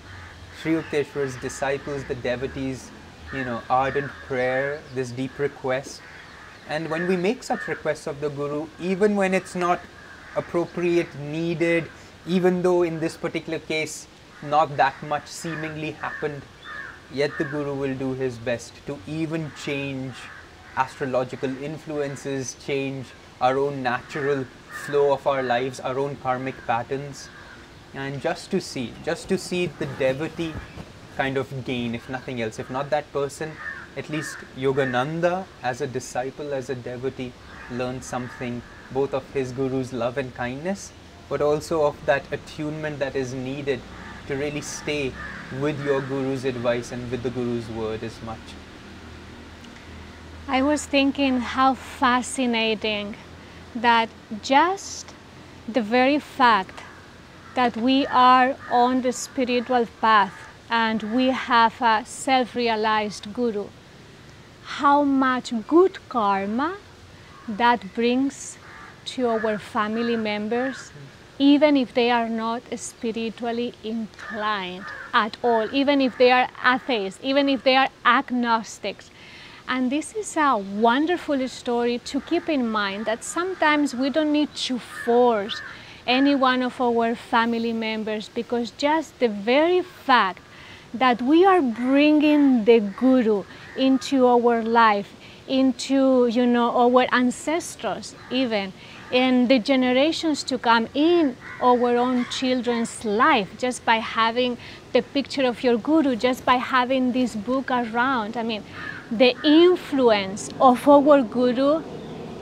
Sri 0.64 0.76
Yukteswar's 0.76 1.37
disciples, 1.42 2.04
the 2.04 2.14
devotees, 2.14 2.90
you 3.35 3.44
know, 3.44 3.61
ardent 3.68 4.11
prayer, 4.26 4.80
this 4.94 5.11
deep 5.11 5.38
request. 5.38 6.00
And 6.71 6.88
when 6.88 7.06
we 7.06 7.18
make 7.18 7.42
such 7.42 7.68
requests 7.68 8.06
of 8.06 8.23
the 8.23 8.30
Guru, 8.30 8.68
even 8.80 9.14
when 9.14 9.35
it's 9.35 9.54
not 9.54 9.80
appropriate, 10.35 11.14
needed, 11.16 11.90
even 12.26 12.62
though 12.62 12.83
in 12.83 12.99
this 12.99 13.14
particular 13.14 13.59
case 13.59 14.06
not 14.42 14.75
that 14.78 14.94
much 15.02 15.26
seemingly 15.26 15.90
happened, 15.90 16.40
yet 17.12 17.37
the 17.37 17.44
Guru 17.44 17.75
will 17.75 17.94
do 17.94 18.14
his 18.14 18.38
best 18.38 18.73
to 18.87 18.99
even 19.06 19.52
change 19.62 20.14
astrological 20.78 21.54
influences, 21.62 22.56
change 22.64 23.09
our 23.38 23.59
own 23.59 23.83
natural 23.83 24.47
flow 24.87 25.12
of 25.12 25.26
our 25.26 25.42
lives, 25.42 25.78
our 25.78 25.99
own 25.99 26.16
karmic 26.16 26.56
patterns, 26.66 27.28
and 27.95 28.21
just 28.21 28.51
to 28.51 28.61
see, 28.61 28.93
just 29.05 29.29
to 29.29 29.39
see 29.39 29.67
the 29.67 29.87
devotee 29.87 30.53
kind 31.17 31.37
of 31.37 31.65
gain, 31.65 31.95
if 31.95 32.09
nothing 32.09 32.43
else. 32.43 32.59
If 32.59 32.71
not 32.71 32.91
that 32.91 33.11
person, 33.13 33.53
at 33.97 34.11
least 34.11 34.37
Yogananda, 34.57 35.45
as 35.63 35.81
a 35.81 35.87
disciple, 35.87 36.53
as 36.53 36.71
a 36.71 36.75
devotee, 36.75 37.33
learned 37.71 38.03
something 38.05 38.63
both 38.91 39.15
of 39.15 39.25
his 39.33 39.53
guru's 39.53 39.93
love 39.93 40.19
and 40.19 40.35
kindness, 40.35 40.93
but 41.29 41.41
also 41.41 41.85
of 41.85 42.05
that 42.07 42.25
attunement 42.33 42.99
that 42.99 43.15
is 43.17 43.33
needed 43.33 43.81
to 44.27 44.37
really 44.37 44.61
stay 44.61 45.13
with 45.61 45.83
your 45.85 46.01
guru's 46.01 46.45
advice 46.45 46.91
and 46.93 47.11
with 47.11 47.23
the 47.23 47.31
guru's 47.31 47.69
word 47.71 48.03
as 48.03 48.21
much. 48.23 48.41
I 50.49 50.63
was 50.63 50.85
thinking 50.85 51.41
how 51.41 51.75
fascinating 51.75 53.17
that 53.75 54.09
just 54.43 55.15
the 55.67 55.81
very 55.81 56.19
fact 56.19 56.84
that 57.54 57.76
we 57.76 58.06
are 58.06 58.56
on 58.70 59.02
the 59.02 59.12
spiritual 59.12 59.87
path 60.00 60.49
and 60.70 61.02
we 61.14 61.28
have 61.28 61.80
a 61.80 62.04
self 62.04 62.54
realized 62.54 63.32
guru, 63.32 63.66
how 64.64 65.02
much 65.02 65.52
good 65.68 65.99
karma 66.08 66.76
that 67.49 67.94
brings 67.94 68.58
to 69.04 69.28
our 69.28 69.58
family 69.58 70.16
members 70.16 70.90
even 71.38 71.76
if 71.76 71.92
they 71.94 72.11
are 72.11 72.28
not 72.28 72.62
spiritually 72.76 73.75
inclined 73.82 74.84
at 75.12 75.37
all, 75.42 75.68
even 75.75 76.00
if 76.00 76.16
they 76.16 76.30
are 76.30 76.49
atheists, 76.64 77.18
even 77.23 77.49
if 77.49 77.64
they 77.64 77.76
are 77.76 77.88
agnostics. 78.04 79.11
And 79.66 79.90
this 79.90 80.14
is 80.14 80.37
a 80.37 80.56
wonderful 80.56 81.46
story 81.49 81.99
to 81.99 82.20
keep 82.20 82.49
in 82.49 82.68
mind 82.68 83.06
that 83.06 83.25
sometimes 83.25 83.94
we 83.94 84.11
don't 84.11 84.32
need 84.32 84.54
to 84.54 84.78
force 84.78 85.61
any 86.06 86.34
one 86.34 86.62
of 86.62 86.80
our 86.80 87.14
family 87.14 87.73
members 87.73 88.28
because 88.28 88.70
just 88.73 89.18
the 89.18 89.28
very 89.28 89.82
fact 89.82 90.40
that 90.92 91.20
we 91.23 91.44
are 91.44 91.61
bringing 91.61 92.64
the 92.64 92.80
guru 92.80 93.44
into 93.76 94.26
our 94.26 94.62
life 94.62 95.14
into 95.46 96.26
you 96.28 96.46
know 96.46 96.70
our 96.70 97.06
ancestors 97.12 98.14
even 98.30 98.73
and 99.12 99.49
the 99.49 99.58
generations 99.58 100.42
to 100.42 100.58
come 100.58 100.88
in 100.94 101.37
our 101.61 101.96
own 101.96 102.25
children's 102.26 103.04
life 103.04 103.49
just 103.58 103.84
by 103.84 103.96
having 103.96 104.56
the 104.92 105.02
picture 105.02 105.46
of 105.46 105.62
your 105.62 105.76
guru 105.76 106.16
just 106.16 106.44
by 106.44 106.56
having 106.56 107.12
this 107.12 107.37
book 107.37 107.70
around. 107.70 108.37
I 108.37 108.42
mean 108.42 108.64
the 109.11 109.37
influence 109.44 110.50
of 110.61 110.88
our 110.88 111.23
guru 111.23 111.82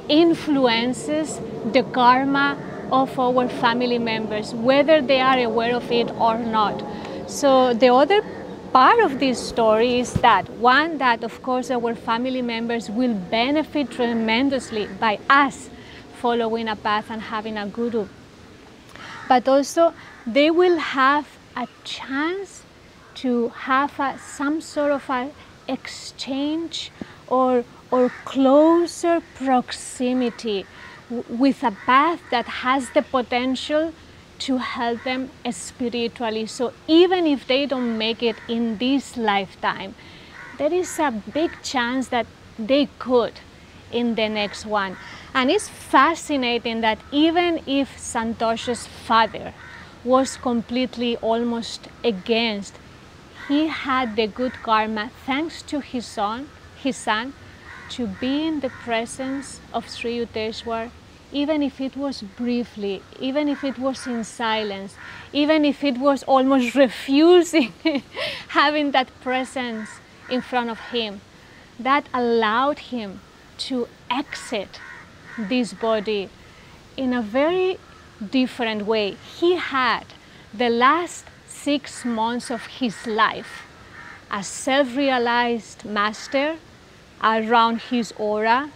influences 0.08 1.40
the 1.72 1.82
karma 1.82 2.56
of 2.92 3.18
our 3.18 3.48
family 3.48 3.98
members 3.98 4.54
whether 4.54 5.00
they 5.00 5.20
are 5.20 5.38
aware 5.38 5.74
of 5.74 5.90
it 5.90 6.10
or 6.20 6.38
not. 6.38 6.84
So 7.26 7.72
the 7.72 7.88
other 7.88 8.22
part 8.72 9.00
of 9.00 9.18
this 9.18 9.38
story 9.48 10.00
is 10.00 10.12
that 10.14 10.48
one 10.50 10.98
that 10.98 11.24
of 11.24 11.42
course 11.42 11.70
our 11.70 11.94
family 11.94 12.42
members 12.42 12.90
will 12.90 13.14
benefit 13.14 13.90
tremendously 13.90 14.86
by 15.00 15.18
us 15.30 15.70
following 16.20 16.68
a 16.68 16.76
path 16.76 17.10
and 17.10 17.22
having 17.22 17.56
a 17.56 17.66
guru. 17.66 18.06
But 19.28 19.48
also 19.48 19.94
they 20.26 20.50
will 20.50 20.78
have 20.78 21.26
a 21.56 21.66
chance 21.84 22.62
to 23.14 23.48
have 23.48 23.98
a, 23.98 24.18
some 24.18 24.60
sort 24.60 24.92
of 24.92 25.08
a 25.08 25.30
exchange 25.68 26.90
or 27.28 27.64
or 27.90 28.10
closer 28.24 29.22
proximity 29.36 30.66
with 31.28 31.62
a 31.62 31.76
path 31.84 32.20
that 32.30 32.46
has 32.46 32.90
the 32.90 33.02
potential 33.02 33.92
to 34.38 34.56
help 34.58 35.04
them 35.04 35.30
spiritually. 35.50 36.46
So 36.46 36.72
even 36.88 37.26
if 37.26 37.46
they 37.46 37.66
don't 37.66 37.98
make 37.98 38.22
it 38.22 38.36
in 38.48 38.78
this 38.78 39.16
lifetime, 39.16 39.94
there 40.58 40.72
is 40.72 40.98
a 40.98 41.10
big 41.10 41.50
chance 41.62 42.08
that 42.08 42.26
they 42.58 42.88
could 42.98 43.34
in 43.90 44.14
the 44.14 44.28
next 44.28 44.64
one. 44.64 44.96
And 45.34 45.50
it's 45.50 45.68
fascinating 45.68 46.80
that 46.80 46.98
even 47.10 47.60
if 47.66 47.96
Santosh's 47.98 48.86
father 48.86 49.52
was 50.04 50.36
completely 50.36 51.16
almost 51.18 51.88
against, 52.02 52.74
he 53.48 53.66
had 53.66 54.16
the 54.16 54.26
good 54.26 54.54
karma 54.62 55.10
thanks 55.26 55.62
to 55.62 55.80
his 55.80 56.06
son, 56.06 56.48
his 56.76 56.96
son, 56.96 57.34
to 57.90 58.06
be 58.06 58.46
in 58.46 58.60
the 58.60 58.70
presence 58.70 59.60
of 59.72 59.88
Sri 59.88 60.18
Yukteswar 60.18 60.90
even 61.32 61.62
if 61.62 61.80
it 61.80 61.96
was 61.96 62.22
briefly, 62.22 63.02
even 63.18 63.48
if 63.48 63.64
it 63.64 63.78
was 63.78 64.06
in 64.06 64.22
silence, 64.24 64.96
even 65.32 65.64
if 65.64 65.82
it 65.82 65.98
was 65.98 66.22
almost 66.24 66.74
refusing 66.86 67.72
having 68.48 68.90
that 68.92 69.08
presence 69.22 69.88
in 70.28 70.40
front 70.40 70.70
of 70.70 70.78
him, 70.90 71.20
that 71.78 72.06
allowed 72.12 72.78
him 72.78 73.20
to 73.58 73.88
exit 74.10 74.80
this 75.38 75.72
body 75.72 76.28
in 76.96 77.12
a 77.12 77.22
very 77.22 77.78
different 78.30 78.86
way. 78.86 79.16
He 79.38 79.56
had 79.56 80.04
the 80.52 80.68
last 80.68 81.24
six 81.46 82.04
months 82.04 82.50
of 82.50 82.66
his 82.66 83.06
life 83.06 83.62
a 84.30 84.42
self 84.42 84.96
realized 84.96 85.84
master 85.84 86.56
around 87.22 87.80
his 87.82 88.12
aura, 88.16 88.70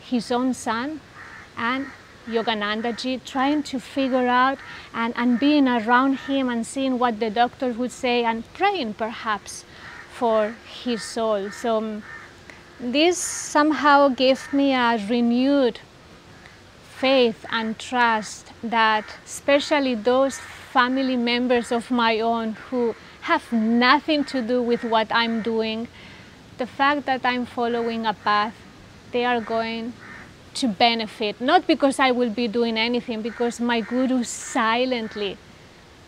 his 0.00 0.32
own 0.32 0.52
son, 0.52 1.00
and 1.56 1.86
Yoganandaji, 2.26 3.24
trying 3.24 3.62
to 3.62 3.78
figure 3.78 4.26
out 4.26 4.58
and, 4.92 5.14
and 5.16 5.38
being 5.38 5.68
around 5.68 6.18
him 6.20 6.48
and 6.48 6.66
seeing 6.66 6.98
what 6.98 7.20
the 7.20 7.30
doctors 7.30 7.76
would 7.76 7.92
say 7.92 8.24
and 8.24 8.52
praying 8.54 8.94
perhaps 8.94 9.64
for 10.12 10.54
his 10.82 11.02
soul. 11.02 11.50
So 11.50 11.78
um, 11.78 12.02
this 12.80 13.16
somehow 13.16 14.08
gave 14.08 14.52
me 14.52 14.72
a 14.72 14.98
renewed 15.08 15.80
faith 16.98 17.44
and 17.50 17.78
trust 17.78 18.52
that 18.62 19.04
especially 19.24 19.94
those 19.94 20.38
family 20.38 21.16
members 21.16 21.70
of 21.70 21.90
my 21.90 22.20
own 22.20 22.54
who 22.70 22.94
have 23.22 23.52
nothing 23.52 24.24
to 24.24 24.42
do 24.42 24.62
with 24.62 24.82
what 24.84 25.06
I'm 25.10 25.42
doing, 25.42 25.88
the 26.58 26.66
fact 26.66 27.06
that 27.06 27.20
I'm 27.24 27.46
following 27.46 28.06
a 28.06 28.14
path, 28.14 28.54
they 29.12 29.24
are 29.24 29.40
going 29.40 29.92
to 30.56 30.68
benefit, 30.68 31.40
not 31.40 31.66
because 31.66 31.98
I 31.98 32.10
will 32.10 32.30
be 32.30 32.48
doing 32.48 32.76
anything, 32.76 33.22
because 33.22 33.60
my 33.60 33.80
guru 33.80 34.24
silently 34.24 35.36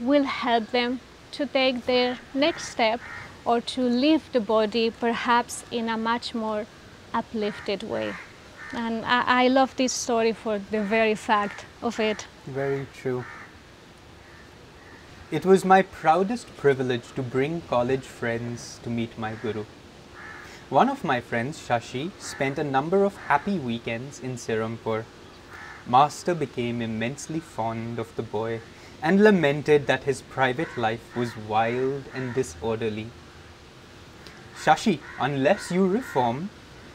will 0.00 0.24
help 0.24 0.70
them 0.70 1.00
to 1.32 1.46
take 1.46 1.86
their 1.86 2.18
next 2.34 2.68
step 2.68 3.00
or 3.44 3.60
to 3.60 3.82
leave 3.82 4.30
the 4.32 4.40
body 4.40 4.90
perhaps 4.90 5.64
in 5.70 5.88
a 5.88 5.96
much 5.96 6.34
more 6.34 6.66
uplifted 7.14 7.82
way. 7.82 8.14
And 8.72 9.04
I, 9.04 9.44
I 9.44 9.48
love 9.48 9.74
this 9.76 9.92
story 9.92 10.32
for 10.32 10.58
the 10.70 10.82
very 10.82 11.14
fact 11.14 11.64
of 11.82 11.98
it. 11.98 12.26
Very 12.46 12.86
true. 12.94 13.24
It 15.30 15.44
was 15.44 15.64
my 15.64 15.82
proudest 15.82 16.54
privilege 16.56 17.12
to 17.14 17.22
bring 17.22 17.60
college 17.62 18.04
friends 18.04 18.80
to 18.82 18.90
meet 18.90 19.18
my 19.18 19.34
guru. 19.34 19.64
One 20.70 20.90
of 20.90 21.02
my 21.02 21.22
friends, 21.22 21.58
Shashi, 21.66 22.10
spent 22.18 22.58
a 22.58 22.62
number 22.62 23.02
of 23.02 23.16
happy 23.16 23.58
weekends 23.58 24.20
in 24.20 24.36
Serampore. 24.36 25.06
Master 25.86 26.34
became 26.34 26.82
immensely 26.82 27.40
fond 27.40 27.98
of 27.98 28.14
the 28.16 28.22
boy 28.22 28.60
and 29.02 29.24
lamented 29.24 29.86
that 29.86 30.04
his 30.04 30.20
private 30.20 30.76
life 30.76 31.16
was 31.16 31.34
wild 31.38 32.04
and 32.12 32.34
disorderly. 32.34 33.06
Shashi, 34.62 34.98
unless 35.18 35.70
you 35.70 35.86
reform, 35.86 36.50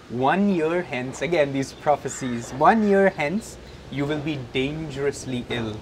one 0.07 0.49
year 0.49 0.83
hence, 0.83 1.23
again 1.23 1.51
these 1.51 1.73
prophecies, 1.73 2.51
one 2.51 2.87
year 2.87 3.09
hence, 3.09 3.57
you 3.89 4.05
will 4.05 4.21
be 4.21 4.37
dangerously 4.53 5.47
ill. 5.49 5.77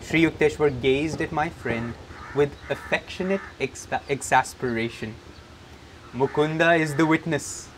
Sri 0.00 0.22
Yukteswar 0.22 0.80
gazed 0.80 1.20
at 1.20 1.30
my 1.30 1.50
friend 1.50 1.92
with 2.34 2.56
affectionate 2.70 3.42
exasperation. 3.60 5.14
Mukunda 6.14 6.78
is 6.78 6.96
the 6.96 7.06
witness. 7.06 7.68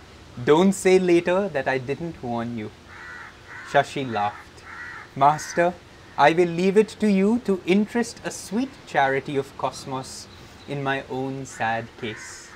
Don't 0.45 0.73
say 0.73 0.99
later 0.99 1.49
that 1.51 1.69
I 1.69 1.79
didn't 1.79 2.21
warn 2.21 2.59
you. 2.59 2.73
Shashi 3.71 4.11
laughed. 4.11 4.65
Master, 5.15 5.73
I 6.19 6.33
will 6.33 6.49
leave 6.49 6.77
it 6.77 6.89
to 6.99 7.09
you 7.09 7.39
to 7.45 7.63
interest 7.65 8.21
a 8.25 8.33
sweet 8.33 8.71
charity 8.89 9.37
of 9.37 9.57
cosmos 9.57 10.27
in 10.67 10.83
my 10.83 11.05
own 11.09 11.47
sad 11.47 11.87
case. 12.01 12.49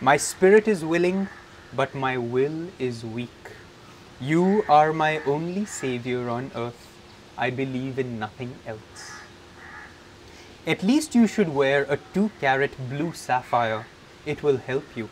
My 0.00 0.16
spirit 0.16 0.66
is 0.66 0.86
willing, 0.86 1.28
but 1.74 1.94
my 1.94 2.16
will 2.16 2.68
is 2.78 3.04
weak. 3.04 3.52
You 4.18 4.64
are 4.70 4.94
my 4.94 5.18
only 5.26 5.66
savior 5.66 6.30
on 6.30 6.50
earth. 6.54 6.88
I 7.36 7.50
believe 7.50 7.98
in 7.98 8.18
nothing 8.18 8.54
else. 8.66 9.12
At 10.66 10.82
least 10.82 11.14
you 11.14 11.26
should 11.26 11.54
wear 11.54 11.82
a 11.90 11.98
two 12.14 12.30
carat 12.40 12.72
blue 12.88 13.12
sapphire. 13.12 13.84
It 14.24 14.42
will 14.42 14.56
help 14.56 14.96
you. 14.96 15.10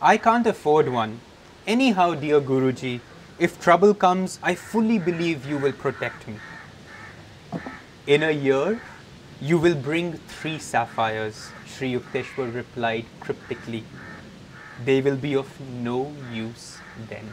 I 0.00 0.16
can't 0.16 0.46
afford 0.46 0.88
one. 0.88 1.20
Anyhow, 1.66 2.14
dear 2.14 2.40
Guruji, 2.40 3.00
if 3.40 3.60
trouble 3.60 3.94
comes, 3.94 4.38
I 4.44 4.54
fully 4.54 4.98
believe 4.98 5.44
you 5.44 5.58
will 5.58 5.72
protect 5.72 6.28
me. 6.28 6.36
In 8.06 8.22
a 8.22 8.30
year, 8.30 8.80
you 9.40 9.58
will 9.58 9.74
bring 9.74 10.12
three 10.28 10.60
sapphires, 10.60 11.50
Sri 11.66 11.94
Yukteswar 11.94 12.54
replied 12.54 13.06
cryptically. 13.18 13.82
They 14.84 15.00
will 15.00 15.16
be 15.16 15.34
of 15.34 15.60
no 15.60 16.12
use 16.32 16.78
then. 17.08 17.28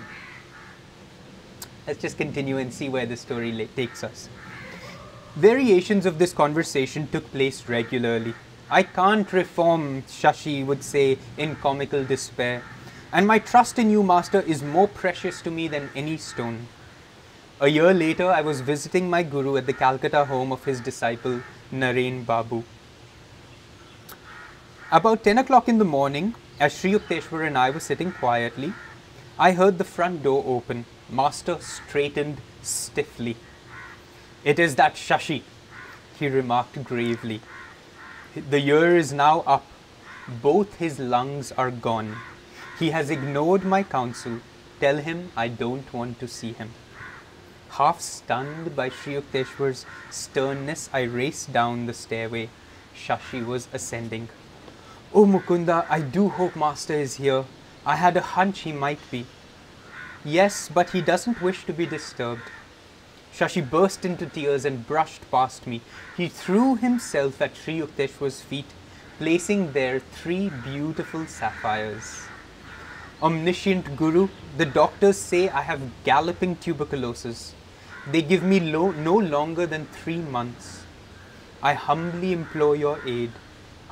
Let's 1.86 2.01
just 2.01 2.17
continue 2.17 2.58
and 2.58 2.73
see 2.73 2.89
where 2.89 3.06
the 3.06 3.15
story 3.15 3.69
takes 3.75 4.04
us. 4.04 4.28
Variations 5.36 6.08
of 6.08 6.17
this 6.17 6.34
conversation 6.34 7.08
took 7.08 7.32
place 7.32 7.69
regularly. 7.69 8.34
I 8.69 8.82
can't 8.82 9.32
reform, 9.32 10.01
Shashi 10.04 10.65
would 10.65 10.84
say 10.84 11.19
in 11.38 11.56
comical 11.56 12.04
despair, 12.04 12.63
and 13.13 13.28
my 13.28 13.38
trust 13.38 13.78
in 13.78 13.91
you, 13.91 14.01
Master, 14.01 14.41
is 14.41 14.63
more 14.63 14.88
precious 14.88 15.41
to 15.43 15.51
me 15.51 15.67
than 15.67 15.91
any 15.95 16.17
stone. 16.17 16.67
A 17.62 17.67
year 17.67 17.93
later, 17.93 18.25
I 18.25 18.41
was 18.41 18.62
visiting 18.62 19.08
my 19.08 19.21
Guru 19.21 19.56
at 19.56 19.67
the 19.67 19.73
Calcutta 19.73 20.25
home 20.25 20.51
of 20.51 20.65
his 20.65 20.80
disciple, 20.80 21.41
Naren 21.71 22.25
Babu. 22.25 22.63
About 24.91 25.23
10 25.23 25.38
o'clock 25.38 25.69
in 25.69 25.78
the 25.78 25.86
morning, 25.86 26.34
as 26.60 26.75
Sri 26.75 26.91
Yukteswar 26.93 27.45
and 27.45 27.58
I 27.58 27.69
were 27.69 27.80
sitting 27.80 28.12
quietly, 28.12 28.73
I 29.38 29.51
heard 29.51 29.78
the 29.78 29.84
front 29.84 30.23
door 30.23 30.43
open. 30.47 30.86
Master 31.10 31.58
straightened 31.60 32.38
stiffly. 32.63 33.38
It 34.43 34.58
is 34.58 34.75
that 34.75 34.95
Shashi, 34.95 35.43
he 36.17 36.28
remarked 36.28 36.84
gravely. 36.84 37.41
The 38.36 38.60
year 38.60 38.98
is 38.98 39.13
now 39.13 39.45
up. 39.48 39.65
Both 40.41 40.76
his 40.76 41.00
lungs 41.00 41.54
are 41.54 41.71
gone. 41.71 42.17
He 42.78 42.89
has 42.89 43.10
ignored 43.10 43.63
my 43.63 43.82
counsel. 43.82 44.39
Tell 44.82 44.98
him 44.98 45.32
I 45.38 45.48
don't 45.48 45.93
want 45.93 46.19
to 46.19 46.28
see 46.28 46.52
him. 46.52 46.71
Half 47.69 48.02
stunned 48.02 48.76
by 48.76 48.89
Sri 48.89 49.13
Yukteswar's 49.13 49.86
sternness, 50.10 50.89
I 50.91 51.04
raced 51.04 51.54
down 51.54 51.86
the 51.86 51.93
stairway. 51.93 52.50
Shashi 52.93 53.45
was 53.45 53.69
ascending. 53.71 54.28
Oh 55.13 55.26
Mukunda, 55.26 55.86
I 55.89 56.02
do 56.02 56.28
hope 56.28 56.58
Master 56.58 56.93
is 56.93 57.15
here. 57.15 57.45
I 57.86 57.95
had 57.95 58.17
a 58.17 58.21
hunch 58.36 58.60
he 58.62 58.74
might 58.74 59.00
be. 59.10 59.28
Yes, 60.26 60.67
but 60.67 60.89
he 60.89 61.00
doesn't 61.00 61.41
wish 61.41 61.63
to 61.67 61.71
be 61.71 61.86
disturbed. 61.86 62.52
Shashi 63.36 63.69
burst 63.69 64.06
into 64.06 64.26
tears 64.26 64.63
and 64.63 64.88
brushed 64.88 65.30
past 65.30 65.67
me. 65.67 65.82
He 66.15 66.30
threw 66.30 66.76
himself 66.78 67.41
at 67.41 67.58
Sri 67.58 67.82
Yukteswar's 67.82 68.39
feet, 68.39 68.67
placing 69.17 69.74
there 69.74 70.00
three 70.00 70.50
beautiful 70.63 71.26
sapphires. 71.26 72.21
Omniscient 73.21 73.98
Guru, 73.98 74.30
the 74.58 74.65
doctors 74.65 75.17
say 75.17 75.50
I 75.50 75.63
have 75.63 75.82
galloping 76.06 76.56
tuberculosis. 76.56 77.54
They 78.10 78.21
give 78.21 78.41
me 78.41 78.62
lo- 78.62 78.91
no 78.91 79.17
longer 79.17 79.65
than 79.65 79.88
three 79.88 80.19
months. 80.19 80.84
I 81.62 81.74
humbly 81.74 82.32
implore 82.32 82.78
your 82.78 83.00
aid. 83.06 83.32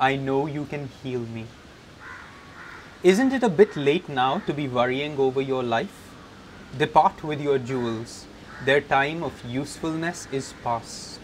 I 0.00 0.16
know 0.16 0.46
you 0.46 0.64
can 0.64 0.88
heal 1.02 1.20
me. 1.20 1.46
Isn't 3.02 3.34
it 3.34 3.42
a 3.42 3.50
bit 3.50 3.76
late 3.76 4.08
now 4.08 4.38
to 4.46 4.54
be 4.54 4.68
worrying 4.68 5.18
over 5.18 5.42
your 5.42 5.62
life? 5.62 6.14
Depart 6.78 7.22
with 7.22 7.42
your 7.42 7.58
jewels. 7.58 8.24
Their 8.64 8.80
time 8.80 9.22
of 9.22 9.44
usefulness 9.44 10.28
is 10.32 10.54
past. 10.62 11.20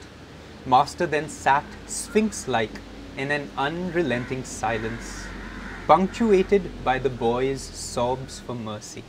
Master 0.67 1.07
then 1.07 1.29
sat 1.29 1.65
sphinx 1.87 2.47
like 2.49 2.81
in 3.17 3.31
an 3.31 3.51
unrelenting 3.57 4.45
silence, 4.45 5.25
punctuated 5.87 6.85
by 6.85 6.99
the 6.99 7.09
boy's 7.09 7.63
sobs 7.63 8.41
for 8.41 8.55
mercy. 8.55 9.05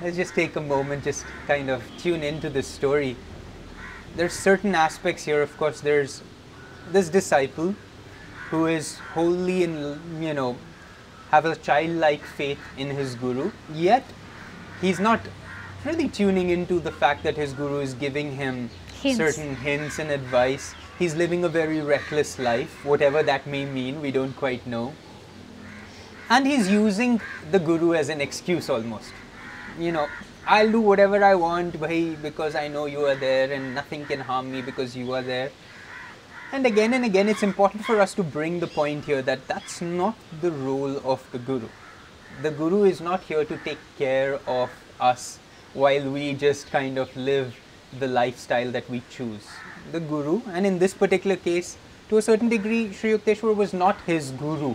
Let's 0.00 0.16
just 0.16 0.34
take 0.34 0.56
a 0.56 0.60
moment, 0.60 1.04
just 1.04 1.24
kind 1.46 1.70
of 1.70 1.84
tune 1.96 2.24
into 2.24 2.50
this 2.50 2.66
story. 2.66 3.16
There's 4.16 4.32
certain 4.32 4.74
aspects 4.74 5.24
here, 5.24 5.42
of 5.42 5.56
course, 5.56 5.80
there's 5.80 6.22
this 6.90 7.08
disciple 7.08 7.76
who 8.50 8.66
is 8.66 8.98
wholly 9.14 9.62
in, 9.62 10.00
you 10.20 10.34
know, 10.34 10.56
have 11.30 11.44
a 11.44 11.54
childlike 11.54 12.24
faith 12.24 12.58
in 12.76 12.90
his 12.90 13.14
guru, 13.14 13.52
yet 13.72 14.04
he's 14.80 14.98
not 14.98 15.20
really 15.84 16.08
tuning 16.08 16.50
into 16.50 16.78
the 16.78 16.92
fact 16.92 17.22
that 17.24 17.36
his 17.36 17.52
guru 17.52 17.80
is 17.80 17.94
giving 17.94 18.32
him 18.36 18.70
Hints. 19.00 19.18
certain 19.18 19.56
hints 19.56 19.98
and 19.98 20.10
advice. 20.10 20.74
He's 20.98 21.14
living 21.14 21.44
a 21.44 21.48
very 21.48 21.80
reckless 21.80 22.38
life, 22.38 22.84
whatever 22.84 23.22
that 23.22 23.46
may 23.46 23.64
mean, 23.64 24.00
we 24.00 24.12
don't 24.12 24.36
quite 24.36 24.66
know. 24.66 24.92
And 26.30 26.46
he's 26.46 26.70
using 26.70 27.20
the 27.50 27.58
guru 27.58 27.94
as 27.94 28.08
an 28.08 28.20
excuse 28.20 28.70
almost. 28.70 29.12
You 29.78 29.92
know, 29.92 30.06
I'll 30.46 30.70
do 30.70 30.80
whatever 30.80 31.22
I 31.24 31.34
want 31.34 31.80
bhai, 31.80 32.14
because 32.14 32.54
I 32.54 32.68
know 32.68 32.86
you 32.86 33.04
are 33.06 33.14
there 33.14 33.52
and 33.52 33.74
nothing 33.74 34.04
can 34.06 34.20
harm 34.20 34.52
me 34.52 34.62
because 34.62 34.96
you 34.96 35.12
are 35.12 35.22
there. 35.22 35.50
And 36.52 36.66
again 36.66 36.92
and 36.94 37.04
again, 37.04 37.28
it's 37.28 37.42
important 37.42 37.84
for 37.84 38.00
us 38.00 38.14
to 38.14 38.22
bring 38.22 38.60
the 38.60 38.66
point 38.66 39.06
here 39.06 39.22
that 39.22 39.48
that's 39.48 39.80
not 39.80 40.16
the 40.40 40.50
role 40.50 40.98
of 41.04 41.26
the 41.32 41.38
Guru. 41.38 41.68
The 42.42 42.50
Guru 42.50 42.84
is 42.84 43.00
not 43.00 43.22
here 43.22 43.44
to 43.44 43.56
take 43.58 43.78
care 43.96 44.38
of 44.46 44.70
us 45.00 45.38
while 45.74 46.10
we 46.10 46.34
just 46.34 46.70
kind 46.70 46.98
of 46.98 47.14
live 47.16 47.58
the 47.98 48.06
lifestyle 48.06 48.70
that 48.70 48.88
we 48.90 49.02
choose. 49.10 49.46
The 49.90 50.00
Guru, 50.00 50.42
and 50.48 50.66
in 50.66 50.78
this 50.78 50.94
particular 50.94 51.36
case, 51.36 51.76
to 52.08 52.18
a 52.18 52.22
certain 52.22 52.48
degree, 52.48 52.92
Sri 52.92 53.12
Yukteswar 53.12 53.56
was 53.56 53.72
not 53.72 54.00
his 54.02 54.30
Guru. 54.32 54.74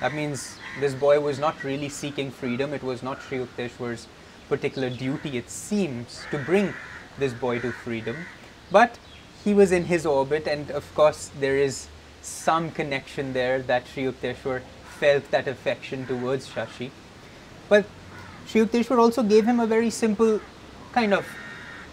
That 0.00 0.14
means 0.14 0.56
this 0.80 0.94
boy 0.94 1.20
was 1.20 1.38
not 1.38 1.62
really 1.64 1.88
seeking 1.88 2.30
freedom. 2.30 2.72
It 2.72 2.82
was 2.82 3.02
not 3.02 3.22
Sri 3.22 3.38
Yukteswar's 3.38 4.06
particular 4.48 4.90
duty, 4.90 5.36
it 5.36 5.50
seems, 5.50 6.24
to 6.30 6.38
bring 6.38 6.74
this 7.18 7.32
boy 7.32 7.58
to 7.60 7.72
freedom. 7.72 8.16
But 8.70 8.98
he 9.44 9.54
was 9.54 9.72
in 9.72 9.84
his 9.84 10.04
orbit, 10.06 10.46
and 10.46 10.70
of 10.70 10.94
course, 10.94 11.30
there 11.40 11.56
is 11.56 11.88
some 12.22 12.70
connection 12.70 13.32
there 13.32 13.60
that 13.62 13.86
Sri 13.86 14.04
Yukteswar 14.04 14.62
felt 14.98 15.30
that 15.30 15.46
affection 15.46 16.06
towards 16.06 16.48
Shashi. 16.48 16.90
But 17.68 17.86
Sri 18.46 18.60
Yukteswar 18.60 18.98
also 18.98 19.22
gave 19.22 19.44
him 19.44 19.60
a 19.60 19.66
very 19.66 19.90
simple 19.90 20.40
kind 20.92 21.12
of 21.12 21.26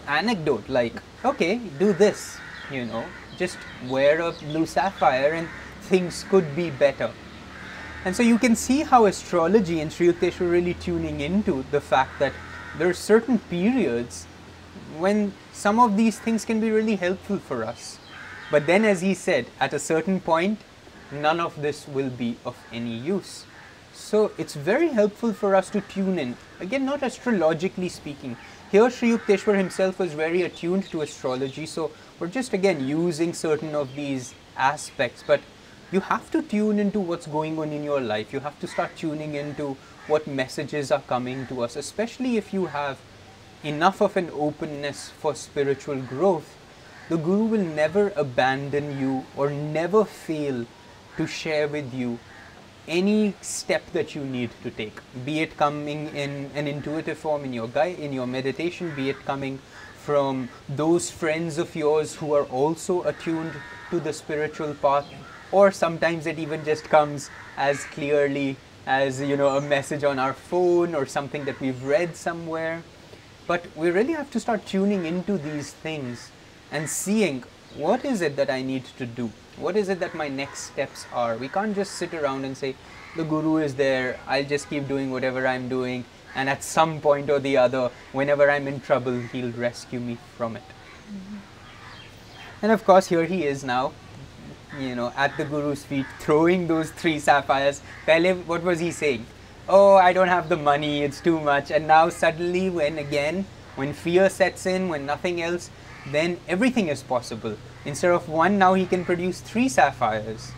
anecdote 0.07 0.69
like, 0.69 0.93
okay, 1.25 1.57
do 1.79 1.93
this, 1.93 2.37
you 2.71 2.85
know, 2.85 3.03
just 3.37 3.57
wear 3.87 4.21
a 4.21 4.31
blue 4.31 4.65
sapphire 4.65 5.33
and 5.33 5.47
things 5.81 6.25
could 6.29 6.55
be 6.55 6.69
better. 6.69 7.11
And 8.05 8.15
so 8.15 8.21
you 8.21 8.37
can 8.37 8.55
see 8.55 8.83
how 8.83 9.05
astrology 9.05 9.79
and 9.81 9.91
Sri 9.91 10.11
Yukteswar 10.11 10.51
really 10.51 10.75
tuning 10.75 11.21
into 11.21 11.63
the 11.71 11.81
fact 11.81 12.19
that 12.19 12.33
there 12.77 12.89
are 12.89 12.93
certain 12.93 13.39
periods 13.39 14.27
when 14.97 15.33
some 15.53 15.79
of 15.79 15.97
these 15.97 16.19
things 16.19 16.45
can 16.45 16.59
be 16.59 16.69
really 16.69 16.95
helpful 16.95 17.37
for 17.37 17.63
us. 17.63 17.97
But 18.51 18.67
then, 18.67 18.85
as 18.85 19.01
he 19.01 19.13
said, 19.13 19.47
at 19.59 19.73
a 19.73 19.79
certain 19.79 20.19
point, 20.19 20.59
none 21.11 21.39
of 21.39 21.59
this 21.61 21.87
will 21.87 22.09
be 22.09 22.37
of 22.45 22.57
any 22.71 22.95
use. 22.95 23.45
So 23.93 24.31
it's 24.39 24.55
very 24.55 24.87
helpful 24.87 25.33
for 25.33 25.55
us 25.55 25.69
to 25.69 25.81
tune 25.81 26.17
in. 26.17 26.35
Again, 26.59 26.83
not 26.83 27.03
astrologically 27.03 27.89
speaking. 27.89 28.35
Here, 28.71 28.89
Sri 28.89 29.11
Yukteswar 29.11 29.55
himself 29.55 29.99
was 29.99 30.13
very 30.13 30.41
attuned 30.41 30.85
to 30.85 31.03
astrology, 31.03 31.67
so 31.67 31.91
we're 32.19 32.27
just 32.27 32.53
again 32.53 32.87
using 32.87 33.33
certain 33.33 33.75
of 33.75 33.95
these 33.95 34.33
aspects. 34.57 35.23
But 35.25 35.41
you 35.91 35.99
have 35.99 36.31
to 36.31 36.41
tune 36.41 36.79
into 36.79 36.99
what's 36.99 37.27
going 37.27 37.59
on 37.59 37.71
in 37.71 37.83
your 37.83 38.01
life. 38.01 38.33
You 38.33 38.39
have 38.39 38.59
to 38.61 38.67
start 38.67 38.95
tuning 38.95 39.35
into 39.35 39.77
what 40.07 40.25
messages 40.25 40.91
are 40.91 41.01
coming 41.01 41.45
to 41.47 41.61
us, 41.61 41.75
especially 41.75 42.37
if 42.37 42.51
you 42.51 42.65
have 42.65 42.97
enough 43.63 44.01
of 44.01 44.17
an 44.17 44.31
openness 44.33 45.11
for 45.11 45.35
spiritual 45.35 46.01
growth. 46.01 46.57
The 47.09 47.17
Guru 47.17 47.45
will 47.45 47.63
never 47.63 48.11
abandon 48.15 48.99
you 48.99 49.25
or 49.37 49.51
never 49.51 50.03
fail 50.03 50.65
to 51.17 51.27
share 51.27 51.67
with 51.67 51.93
you 51.93 52.17
any 52.87 53.33
step 53.41 53.83
that 53.93 54.15
you 54.15 54.23
need 54.23 54.49
to 54.63 54.71
take, 54.71 54.99
be 55.25 55.41
it 55.41 55.57
coming 55.57 56.07
in 56.15 56.51
an 56.55 56.67
intuitive 56.67 57.17
form 57.17 57.45
in 57.45 57.53
your 57.53 57.67
guide, 57.67 57.99
in 57.99 58.11
your 58.13 58.27
meditation, 58.27 58.93
be 58.95 59.09
it 59.09 59.19
coming 59.25 59.59
from 60.03 60.49
those 60.67 61.09
friends 61.09 61.57
of 61.57 61.75
yours 61.75 62.15
who 62.15 62.33
are 62.33 62.43
also 62.45 63.03
attuned 63.03 63.53
to 63.89 63.99
the 63.99 64.11
spiritual 64.11 64.73
path, 64.73 65.05
or 65.51 65.71
sometimes 65.71 66.25
it 66.25 66.37
even 66.37 66.65
just 66.65 66.83
comes 66.85 67.29
as 67.55 67.85
clearly 67.85 68.57
as 68.85 69.21
you 69.21 69.37
know 69.37 69.55
a 69.55 69.61
message 69.61 70.03
on 70.03 70.19
our 70.19 70.33
phone 70.33 70.93
or 70.93 71.05
something 71.05 71.45
that 71.45 71.59
we've 71.61 71.83
read 71.83 72.15
somewhere. 72.17 72.83
But 73.47 73.65
we 73.75 73.91
really 73.91 74.13
have 74.13 74.29
to 74.31 74.39
start 74.39 74.65
tuning 74.65 75.05
into 75.05 75.37
these 75.37 75.71
things 75.71 76.31
and 76.71 76.89
seeing 76.89 77.43
what 77.75 78.03
is 78.03 78.21
it 78.21 78.35
that 78.35 78.49
I 78.49 78.61
need 78.61 78.85
to 78.97 79.05
do? 79.05 79.31
What 79.57 79.75
is 79.75 79.89
it 79.89 79.99
that 79.99 80.15
my 80.15 80.27
next 80.27 80.71
steps 80.71 81.05
are? 81.13 81.37
We 81.37 81.47
can't 81.47 81.75
just 81.75 81.93
sit 81.93 82.13
around 82.13 82.43
and 82.43 82.57
say, 82.57 82.75
the 83.15 83.23
guru 83.23 83.57
is 83.57 83.75
there, 83.75 84.19
I'll 84.27 84.43
just 84.43 84.69
keep 84.69 84.87
doing 84.87 85.11
whatever 85.11 85.45
I'm 85.45 85.69
doing, 85.69 86.05
and 86.35 86.49
at 86.49 86.63
some 86.63 86.99
point 86.99 87.29
or 87.29 87.39
the 87.39 87.57
other, 87.57 87.91
whenever 88.11 88.49
I'm 88.49 88.67
in 88.67 88.81
trouble, 88.81 89.19
he'll 89.31 89.51
rescue 89.51 89.99
me 89.99 90.17
from 90.37 90.55
it. 90.55 90.63
And 92.61 92.71
of 92.71 92.83
course, 92.85 93.07
here 93.07 93.25
he 93.25 93.45
is 93.45 93.63
now, 93.63 93.93
you 94.79 94.95
know, 94.95 95.13
at 95.15 95.37
the 95.37 95.45
guru's 95.45 95.83
feet, 95.83 96.07
throwing 96.19 96.67
those 96.67 96.89
three 96.89 97.19
sapphires. 97.19 97.81
Pehle, 98.07 98.43
what 98.47 98.63
was 98.63 98.79
he 98.79 98.89
saying? 98.89 99.25
Oh, 99.69 99.95
I 99.95 100.13
don't 100.13 100.29
have 100.29 100.49
the 100.49 100.57
money, 100.57 101.03
it's 101.03 101.21
too 101.21 101.39
much. 101.39 101.69
And 101.69 101.87
now, 101.87 102.09
suddenly, 102.09 102.69
when 102.69 102.97
again, 102.97 103.45
when 103.75 103.93
fear 103.93 104.29
sets 104.29 104.65
in, 104.65 104.89
when 104.89 105.05
nothing 105.05 105.41
else, 105.41 105.69
then 106.11 106.37
everything 106.47 106.87
is 106.89 107.01
possible. 107.03 107.57
Instead 107.85 108.11
of 108.11 108.27
one, 108.29 108.57
now 108.57 108.73
he 108.73 108.85
can 108.85 109.03
produce 109.05 109.41
three 109.41 109.69
sapphires. 109.69 110.51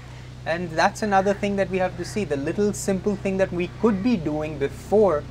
And 0.45 0.69
that's 0.71 1.01
another 1.01 1.33
thing 1.33 1.55
that 1.55 1.69
we 1.69 1.77
have 1.79 1.97
to 1.97 2.05
see. 2.05 2.23
The 2.23 2.37
little 2.37 2.71
simple 2.73 3.15
thing 3.15 3.37
that 3.37 3.51
we 3.51 3.69
could 3.81 4.03
be 4.03 4.15
doing 4.15 4.57
before 4.59 5.23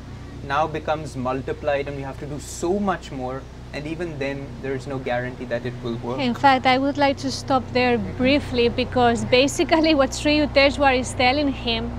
now 0.47 0.67
becomes 0.67 1.17
multiplied, 1.17 1.87
and 1.89 1.97
we 1.97 2.03
have 2.03 2.19
to 2.21 2.27
do 2.27 2.39
so 2.41 2.79
much 2.79 3.13
more. 3.13 3.43
And 3.73 3.87
even 3.87 4.19
then, 4.19 4.47
there 4.63 4.75
is 4.75 4.87
no 4.87 4.99
guarantee 4.99 5.47
that 5.47 5.67
it 5.67 5.73
will 5.83 5.97
work. 5.97 6.21
In 6.21 6.35
fact, 6.35 6.67
I 6.67 6.79
would 6.79 6.97
like 6.97 7.17
to 7.19 7.31
stop 7.31 7.65
there 7.73 7.99
briefly 7.99 8.69
because 8.69 9.25
basically 9.25 9.95
what 9.95 10.15
Sri 10.15 10.39
Yukteswar 10.39 10.97
is 10.99 11.13
telling 11.15 11.49
him, 11.49 11.91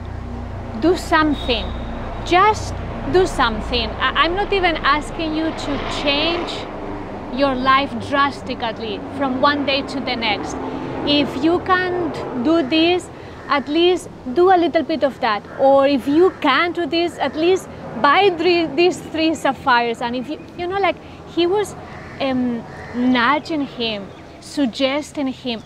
do 0.82 0.96
something. 0.96 1.66
Just 2.26 2.74
do 3.12 3.28
something. 3.28 3.90
I- 3.90 4.14
I'm 4.24 4.36
not 4.36 4.54
even 4.54 4.78
asking 4.78 5.36
you 5.36 5.46
to 5.52 5.80
change 6.02 6.52
your 7.38 7.56
life 7.56 7.92
drastically 8.10 9.00
from 9.18 9.42
one 9.42 9.66
day 9.66 9.82
to 9.84 10.00
the 10.00 10.16
next. 10.16 10.56
If 11.08 11.44
you 11.44 11.60
can't 11.60 12.44
do 12.44 12.68
this, 12.68 13.10
at 13.48 13.68
least 13.68 14.10
do 14.34 14.52
a 14.52 14.58
little 14.58 14.84
bit 14.84 15.04
of 15.04 15.20
that. 15.20 15.44
Or 15.60 15.88
if 15.88 16.08
you 16.08 16.32
can't 16.42 16.76
do 16.76 16.86
this, 16.86 17.18
at 17.20 17.36
least 17.36 17.68
buy 18.02 18.32
three, 18.38 18.66
these 18.66 19.00
three 19.00 19.36
sapphires. 19.36 20.02
And 20.02 20.16
if 20.16 20.30
you, 20.30 20.40
you 20.58 20.68
know, 20.68 20.80
like 20.80 20.96
he 21.30 21.46
was 21.46 21.76
um, 22.20 22.64
nudging 22.96 23.62
him, 23.66 24.08
suggesting 24.42 25.28
him, 25.28 25.62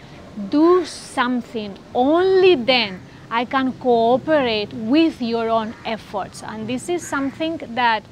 do 0.49 0.85
something. 0.85 1.77
Only 1.93 2.55
then 2.55 3.01
I 3.31 3.45
can 3.45 3.73
cooperate 3.73 4.73
with 4.73 5.21
your 5.21 5.49
own 5.49 5.73
efforts. 5.85 6.43
And 6.43 6.67
this 6.67 6.89
is 6.89 7.07
something 7.07 7.61
that 7.75 8.03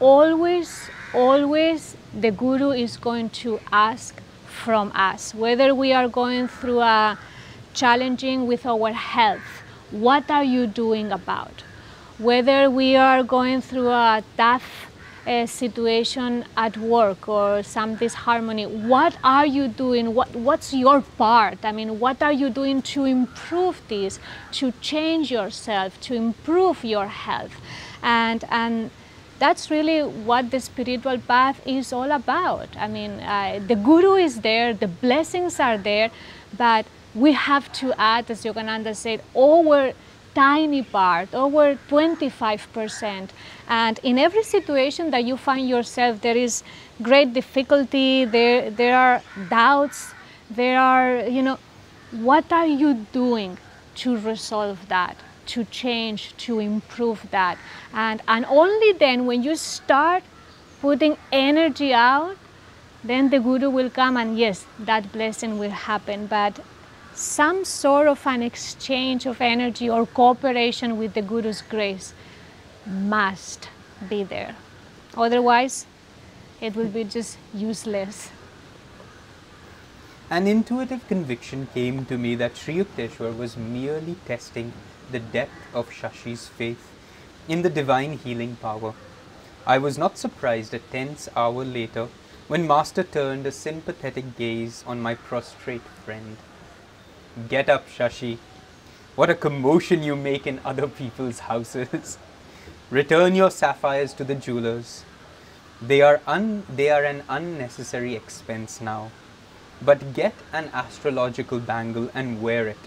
always, 0.00 0.90
always 1.14 1.96
the 2.14 2.30
Guru 2.30 2.70
is 2.70 2.96
going 2.96 3.30
to 3.30 3.58
ask 3.72 4.20
from 4.46 4.92
us. 4.94 5.34
Whether 5.34 5.74
we 5.74 5.92
are 5.92 6.08
going 6.08 6.48
through 6.48 6.80
a 6.80 7.18
challenging 7.74 8.46
with 8.46 8.66
our 8.66 8.92
health, 8.92 9.62
what 9.90 10.30
are 10.30 10.44
you 10.44 10.66
doing 10.66 11.10
about? 11.10 11.64
Whether 12.18 12.70
we 12.70 12.96
are 12.96 13.22
going 13.22 13.62
through 13.62 13.88
a 13.88 14.22
tough 14.36 14.90
uh, 15.26 15.46
situation 15.46 16.44
at 16.56 16.76
work 16.76 17.28
or 17.28 17.62
some 17.62 17.96
disharmony, 17.96 18.66
what 18.66 19.16
are 19.24 19.46
you 19.46 19.68
doing? 19.68 20.14
What, 20.14 20.34
what's 20.36 20.74
your 20.74 21.00
part? 21.00 21.64
I 21.64 21.72
mean, 21.72 21.98
what 21.98 22.22
are 22.22 22.32
you 22.32 22.50
doing 22.50 22.82
to 22.82 23.04
improve 23.04 23.80
this, 23.88 24.18
to 24.52 24.72
change 24.80 25.30
yourself, 25.30 25.98
to 26.02 26.14
improve 26.14 26.84
your 26.84 27.06
health? 27.06 27.54
And, 28.02 28.44
and 28.50 28.90
that's 29.42 29.70
really 29.70 30.00
what 30.02 30.50
the 30.52 30.60
spiritual 30.60 31.18
path 31.18 31.60
is 31.66 31.92
all 31.92 32.10
about. 32.12 32.68
I 32.76 32.86
mean, 32.86 33.10
uh, 33.20 33.60
the 33.66 33.74
guru 33.74 34.14
is 34.14 34.40
there, 34.40 34.72
the 34.72 34.86
blessings 34.86 35.58
are 35.58 35.76
there, 35.76 36.10
but 36.56 36.86
we 37.14 37.32
have 37.32 37.72
to 37.80 37.92
add, 37.98 38.30
as 38.30 38.44
Yogananda 38.44 38.94
said, 38.94 39.20
our 39.36 39.92
tiny 40.34 40.82
part, 40.82 41.34
over 41.34 41.76
25%. 41.88 43.30
And 43.68 43.98
in 44.04 44.16
every 44.18 44.44
situation 44.44 45.10
that 45.10 45.24
you 45.24 45.36
find 45.36 45.68
yourself, 45.68 46.20
there 46.20 46.36
is 46.36 46.62
great 47.02 47.34
difficulty, 47.34 48.24
there, 48.24 48.70
there 48.70 48.96
are 48.96 49.22
doubts, 49.50 50.14
there 50.50 50.78
are, 50.78 51.26
you 51.28 51.42
know, 51.42 51.58
what 52.12 52.52
are 52.52 52.66
you 52.66 53.06
doing 53.12 53.58
to 53.96 54.16
resolve 54.18 54.88
that, 54.88 55.16
to 55.46 55.64
change, 55.64 56.36
to 56.38 56.58
improve 56.58 57.26
that? 57.30 57.58
And, 57.92 58.22
and 58.28 58.44
only 58.46 58.92
then 58.92 59.26
when 59.26 59.42
you 59.42 59.56
start 59.56 60.22
putting 60.80 61.16
energy 61.30 61.92
out, 61.94 62.36
then 63.04 63.30
the 63.30 63.40
Guru 63.40 63.70
will 63.70 63.90
come 63.90 64.16
and 64.16 64.38
yes, 64.38 64.64
that 64.78 65.12
blessing 65.12 65.58
will 65.58 65.70
happen. 65.70 66.26
But 66.26 66.60
some 67.14 67.64
sort 67.64 68.08
of 68.08 68.26
an 68.26 68.42
exchange 68.42 69.26
of 69.26 69.40
energy 69.40 69.88
or 69.90 70.06
cooperation 70.06 70.98
with 70.98 71.14
the 71.14 71.22
Guru's 71.22 71.62
grace 71.62 72.14
must 72.86 73.68
be 74.08 74.24
there. 74.24 74.56
Otherwise, 75.16 75.86
it 76.60 76.74
will 76.74 76.88
be 76.88 77.04
just 77.04 77.38
useless. 77.52 78.30
An 80.30 80.46
intuitive 80.46 81.06
conviction 81.08 81.68
came 81.74 82.06
to 82.06 82.16
me 82.16 82.34
that 82.36 82.56
Sri 82.56 82.76
Yukteswar 82.76 83.36
was 83.36 83.56
merely 83.56 84.16
testing 84.26 84.72
the 85.12 85.20
depth 85.20 85.74
of 85.74 85.90
Shashi's 85.90 86.48
faith 86.48 86.90
in 87.48 87.62
the 87.62 87.70
divine 87.70 88.18
healing 88.18 88.56
power. 88.56 88.94
I 89.66 89.78
was 89.78 89.96
not 89.98 90.18
surprised 90.18 90.74
a 90.74 90.78
tense 90.78 91.28
hour 91.36 91.64
later 91.64 92.08
when 92.48 92.66
Master 92.66 93.02
turned 93.02 93.46
a 93.46 93.52
sympathetic 93.52 94.36
gaze 94.36 94.82
on 94.86 95.00
my 95.00 95.14
prostrate 95.14 95.86
friend. 96.04 96.36
Get 97.48 97.68
up, 97.68 97.88
Shashi. 97.88 98.38
What 99.14 99.30
a 99.30 99.34
commotion 99.34 100.02
you 100.02 100.16
make 100.16 100.46
in 100.46 100.60
other 100.64 100.88
people's 100.88 101.40
houses. 101.40 102.18
Return 102.90 103.34
your 103.34 103.50
sapphires 103.50 104.12
to 104.14 104.24
the 104.24 104.34
jewelers. 104.34 105.04
They 105.80 106.02
are, 106.02 106.20
un- 106.26 106.64
they 106.68 106.90
are 106.90 107.04
an 107.04 107.22
unnecessary 107.28 108.14
expense 108.14 108.80
now. 108.80 109.10
But 109.80 110.14
get 110.14 110.34
an 110.52 110.70
astrological 110.72 111.58
bangle 111.58 112.10
and 112.14 112.42
wear 112.42 112.68
it. 112.68 112.78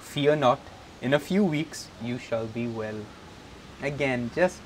Fear 0.00 0.36
not, 0.36 0.60
in 1.02 1.14
a 1.14 1.18
few 1.18 1.44
weeks 1.44 1.88
you 2.02 2.18
shall 2.18 2.46
be 2.46 2.66
well. 2.66 3.00
Again, 3.82 4.30
just 4.34 4.60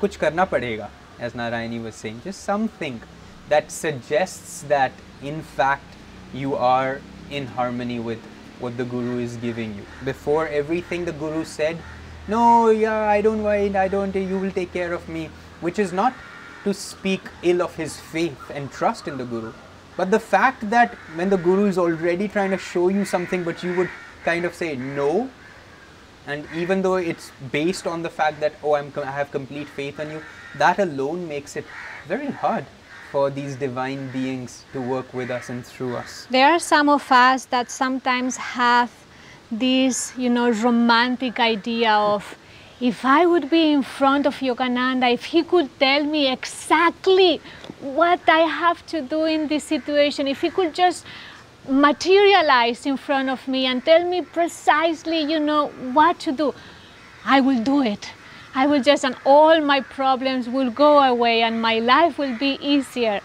kuch 0.00 0.18
karna 0.18 0.46
padega, 0.46 0.88
as 1.18 1.32
Narayani 1.32 1.82
was 1.82 1.94
saying. 1.94 2.20
Just 2.24 2.42
something 2.42 3.00
that 3.48 3.70
suggests 3.70 4.62
that 4.62 4.92
in 5.22 5.42
fact 5.42 5.84
you 6.32 6.54
are 6.54 7.00
in 7.30 7.46
harmony 7.46 7.98
with 7.98 8.20
what 8.60 8.76
the 8.76 8.84
Guru 8.84 9.18
is 9.18 9.36
giving 9.36 9.74
you. 9.74 9.82
Before 10.04 10.46
everything 10.48 11.04
the 11.04 11.12
Guru 11.12 11.44
said, 11.44 11.78
no, 12.28 12.70
yeah, 12.70 13.08
I 13.08 13.20
don't 13.20 13.42
mind, 13.42 13.76
I 13.76 13.88
don't, 13.88 14.14
you 14.14 14.38
will 14.38 14.50
take 14.50 14.72
care 14.72 14.92
of 14.92 15.08
me, 15.08 15.28
which 15.60 15.78
is 15.78 15.92
not 15.92 16.14
to 16.64 16.72
speak 16.72 17.20
ill 17.42 17.60
of 17.60 17.76
his 17.76 18.00
faith 18.00 18.50
and 18.50 18.70
trust 18.70 19.06
in 19.06 19.18
the 19.18 19.24
Guru. 19.24 19.52
But 19.96 20.10
the 20.10 20.18
fact 20.20 20.70
that 20.70 20.94
when 21.14 21.30
the 21.30 21.36
Guru 21.36 21.66
is 21.66 21.78
already 21.78 22.26
trying 22.28 22.50
to 22.50 22.58
show 22.58 22.88
you 22.88 23.04
something, 23.04 23.44
but 23.44 23.62
you 23.62 23.74
would 23.76 23.90
kind 24.24 24.44
of 24.44 24.54
say 24.54 24.74
no, 24.76 25.28
and 26.26 26.46
even 26.54 26.82
though 26.82 26.96
it's 26.96 27.30
based 27.52 27.86
on 27.86 28.02
the 28.02 28.10
fact 28.10 28.40
that, 28.40 28.54
oh, 28.62 28.74
I'm, 28.74 28.92
I 28.96 29.10
have 29.10 29.30
complete 29.30 29.68
faith 29.68 30.00
in 30.00 30.10
you, 30.10 30.22
that 30.56 30.78
alone 30.78 31.28
makes 31.28 31.56
it 31.56 31.64
very 32.06 32.30
hard 32.30 32.64
for 33.10 33.30
these 33.30 33.56
divine 33.56 34.10
beings 34.10 34.64
to 34.72 34.80
work 34.80 35.12
with 35.14 35.30
us 35.30 35.48
and 35.48 35.64
through 35.64 35.96
us. 35.96 36.26
There 36.30 36.50
are 36.50 36.58
some 36.58 36.88
of 36.88 37.10
us 37.12 37.44
that 37.46 37.70
sometimes 37.70 38.36
have 38.36 38.90
this, 39.52 40.12
you 40.16 40.30
know, 40.30 40.50
romantic 40.50 41.38
idea 41.38 41.92
of 41.92 42.36
if 42.80 43.04
I 43.04 43.24
would 43.24 43.50
be 43.50 43.72
in 43.72 43.82
front 43.82 44.26
of 44.26 44.36
Yogananda, 44.38 45.12
if 45.12 45.26
he 45.26 45.42
could 45.42 45.70
tell 45.78 46.04
me 46.04 46.30
exactly 46.32 47.40
what 47.80 48.20
I 48.28 48.40
have 48.40 48.84
to 48.86 49.00
do 49.00 49.24
in 49.24 49.46
this 49.46 49.64
situation, 49.64 50.26
if 50.26 50.40
he 50.40 50.50
could 50.50 50.74
just 50.74 51.04
materialize 51.68 52.86
in 52.86 52.96
front 52.96 53.30
of 53.30 53.46
me 53.48 53.66
and 53.66 53.84
tell 53.84 54.04
me 54.04 54.22
precisely, 54.22 55.20
you 55.20 55.40
know, 55.40 55.68
what 55.92 56.18
to 56.20 56.32
do, 56.32 56.54
I 57.24 57.40
will 57.40 57.62
do 57.62 57.82
it. 57.82 58.10
I 58.54 58.66
will 58.66 58.82
just, 58.82 59.04
and 59.04 59.16
all 59.24 59.60
my 59.60 59.80
problems 59.80 60.48
will 60.48 60.70
go 60.70 61.00
away 61.00 61.42
and 61.42 61.60
my 61.60 61.78
life 61.80 62.18
will 62.18 62.38
be 62.38 62.58
easier. 62.60 63.20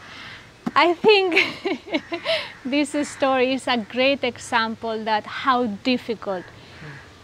I 0.75 0.93
think 0.93 2.03
this 2.65 2.95
story 3.07 3.53
is 3.53 3.67
a 3.67 3.77
great 3.77 4.23
example 4.23 5.03
that 5.03 5.25
how 5.25 5.65
difficult 5.83 6.45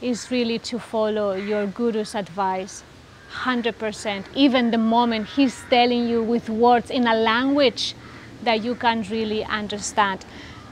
is 0.01 0.29
really 0.29 0.59
to 0.59 0.79
follow 0.79 1.33
your 1.33 1.65
guru's 1.67 2.15
advice 2.15 2.83
100% 3.31 4.23
even 4.35 4.71
the 4.71 4.77
moment 4.77 5.27
he's 5.27 5.63
telling 5.69 6.07
you 6.07 6.21
with 6.21 6.49
words 6.49 6.89
in 6.89 7.07
a 7.07 7.15
language 7.15 7.95
that 8.43 8.63
you 8.63 8.75
can 8.75 9.03
really 9.09 9.43
understand 9.45 10.25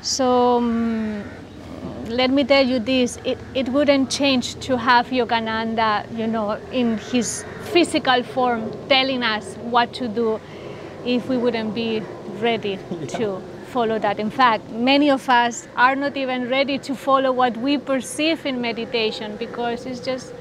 so 0.03 0.57
um, 0.57 1.23
let 2.07 2.29
me 2.29 2.43
tell 2.43 2.65
you 2.65 2.77
this 2.79 3.17
it, 3.25 3.37
it 3.55 3.69
wouldn't 3.69 4.11
change 4.11 4.55
to 4.59 4.77
have 4.77 5.07
yogananda 5.07 6.05
you 6.17 6.27
know 6.27 6.51
in 6.71 6.97
his 6.97 7.45
physical 7.71 8.21
form 8.21 8.71
telling 8.87 9.23
us 9.23 9.55
what 9.75 9.93
to 9.93 10.07
do 10.07 10.39
if 11.05 11.27
we 11.27 11.37
wouldn't 11.37 11.73
be 11.73 12.01
ready 12.39 12.77
yeah. 12.91 13.05
to 13.07 13.41
follow 13.73 13.97
that. 13.97 14.19
In 14.19 14.29
fact, 14.29 14.69
many 14.69 15.09
of 15.09 15.27
us 15.27 15.67
are 15.75 15.95
not 15.95 16.15
even 16.15 16.47
ready 16.49 16.77
to 16.79 16.95
follow 16.95 17.31
what 17.31 17.57
we 17.57 17.77
perceive 17.77 18.45
in 18.45 18.61
meditation 18.61 19.35
because 19.37 19.85
it's 19.87 19.99
just, 19.99 20.33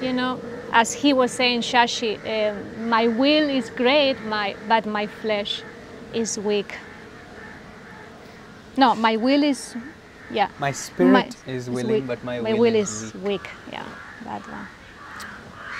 you 0.00 0.12
know, 0.12 0.40
as 0.72 0.94
he 0.94 1.12
was 1.12 1.30
saying, 1.30 1.60
Shashi, 1.60 2.12
uh, 2.18 2.54
my 2.94 3.06
will 3.08 3.48
is 3.50 3.68
great, 3.70 4.20
my, 4.24 4.56
but 4.66 4.86
my 4.86 5.06
flesh 5.06 5.62
is 6.14 6.38
weak. 6.38 6.74
No, 8.80 8.94
my 8.94 9.16
will 9.16 9.42
is, 9.42 9.76
yeah. 10.30 10.48
My 10.58 10.72
spirit 10.72 11.12
my, 11.12 11.52
is 11.52 11.68
willing, 11.68 12.06
but 12.06 12.24
my, 12.24 12.40
my 12.40 12.52
will, 12.52 12.60
will 12.60 12.74
is, 12.74 13.02
is 13.02 13.14
weak. 13.14 13.24
weak. 13.24 13.50
Yeah, 13.70 13.84
that 14.24 14.40
one. 14.48 14.66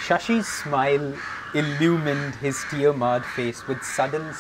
Shashi's 0.03 0.47
smile 0.47 1.15
illumined 1.55 2.35
his 2.35 2.63
tear-marred 2.71 3.25
face 3.25 3.67
with 3.67 3.83
sudden 3.83 4.35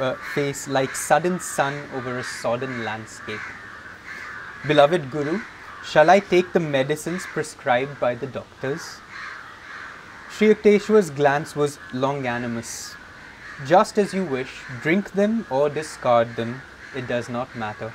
uh, 0.00 0.14
face 0.34 0.66
like 0.66 0.96
sudden 0.96 1.38
sun 1.38 1.80
over 1.94 2.18
a 2.18 2.24
sodden 2.24 2.84
landscape. 2.84 3.46
Beloved 4.66 5.12
Guru, 5.12 5.40
shall 5.84 6.10
I 6.10 6.18
take 6.18 6.52
the 6.52 6.58
medicines 6.58 7.26
prescribed 7.26 8.00
by 8.00 8.16
the 8.16 8.26
doctors? 8.26 8.96
Sri 10.30 10.52
Yukteswar's 10.52 11.10
glance 11.10 11.54
was 11.54 11.78
longanimous. 11.92 12.96
Just 13.64 13.98
as 13.98 14.12
you 14.12 14.24
wish, 14.24 14.62
drink 14.82 15.12
them 15.12 15.46
or 15.48 15.68
discard 15.68 16.34
them, 16.34 16.62
it 16.96 17.06
does 17.06 17.28
not 17.28 17.54
matter. 17.54 17.92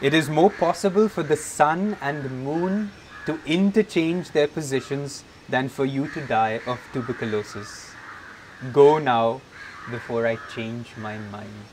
It 0.00 0.14
is 0.14 0.30
more 0.30 0.50
possible 0.50 1.08
for 1.08 1.22
the 1.22 1.36
sun 1.36 1.96
and 2.00 2.44
moon 2.44 2.92
to 3.26 3.38
interchange 3.44 4.30
their 4.30 4.46
positions 4.46 5.24
than 5.48 5.68
for 5.68 5.84
you 5.84 6.08
to 6.08 6.20
die 6.20 6.60
of 6.66 6.78
tuberculosis. 6.92 7.92
Go 8.72 8.98
now 8.98 9.40
before 9.90 10.26
I 10.26 10.38
change 10.54 10.96
my 10.96 11.18
mind. 11.18 11.64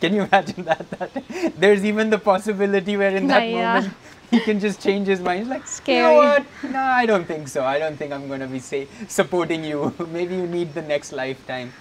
Can 0.00 0.14
you 0.14 0.22
imagine 0.22 0.64
that? 0.64 0.90
that 0.98 1.54
there's 1.56 1.84
even 1.84 2.10
the 2.10 2.18
possibility 2.18 2.96
where 2.96 3.14
in 3.16 3.26
that 3.28 3.48
moment 3.58 3.94
he 4.30 4.40
can 4.40 4.58
just 4.58 4.82
change 4.82 5.06
his 5.06 5.20
mind. 5.20 5.40
He's 5.40 5.48
like, 5.48 5.66
Scary. 5.66 5.98
you 5.98 6.02
know 6.02 6.14
what? 6.16 6.72
No, 6.72 6.80
I 6.80 7.06
don't 7.06 7.26
think 7.26 7.48
so. 7.48 7.64
I 7.64 7.78
don't 7.78 7.96
think 7.96 8.12
I'm 8.12 8.26
going 8.26 8.40
to 8.40 8.46
be 8.46 8.58
say, 8.58 8.88
supporting 9.08 9.64
you. 9.64 9.94
Maybe 10.12 10.34
you 10.34 10.46
need 10.46 10.74
the 10.74 10.82
next 10.82 11.12
lifetime. 11.12 11.72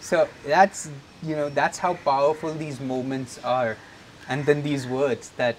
So 0.00 0.28
that's 0.46 0.88
you 1.22 1.36
know, 1.36 1.48
that's 1.48 1.78
how 1.78 1.94
powerful 1.94 2.52
these 2.52 2.80
moments 2.80 3.38
are. 3.44 3.76
And 4.28 4.44
then 4.46 4.62
these 4.62 4.86
words 4.86 5.30
that 5.36 5.56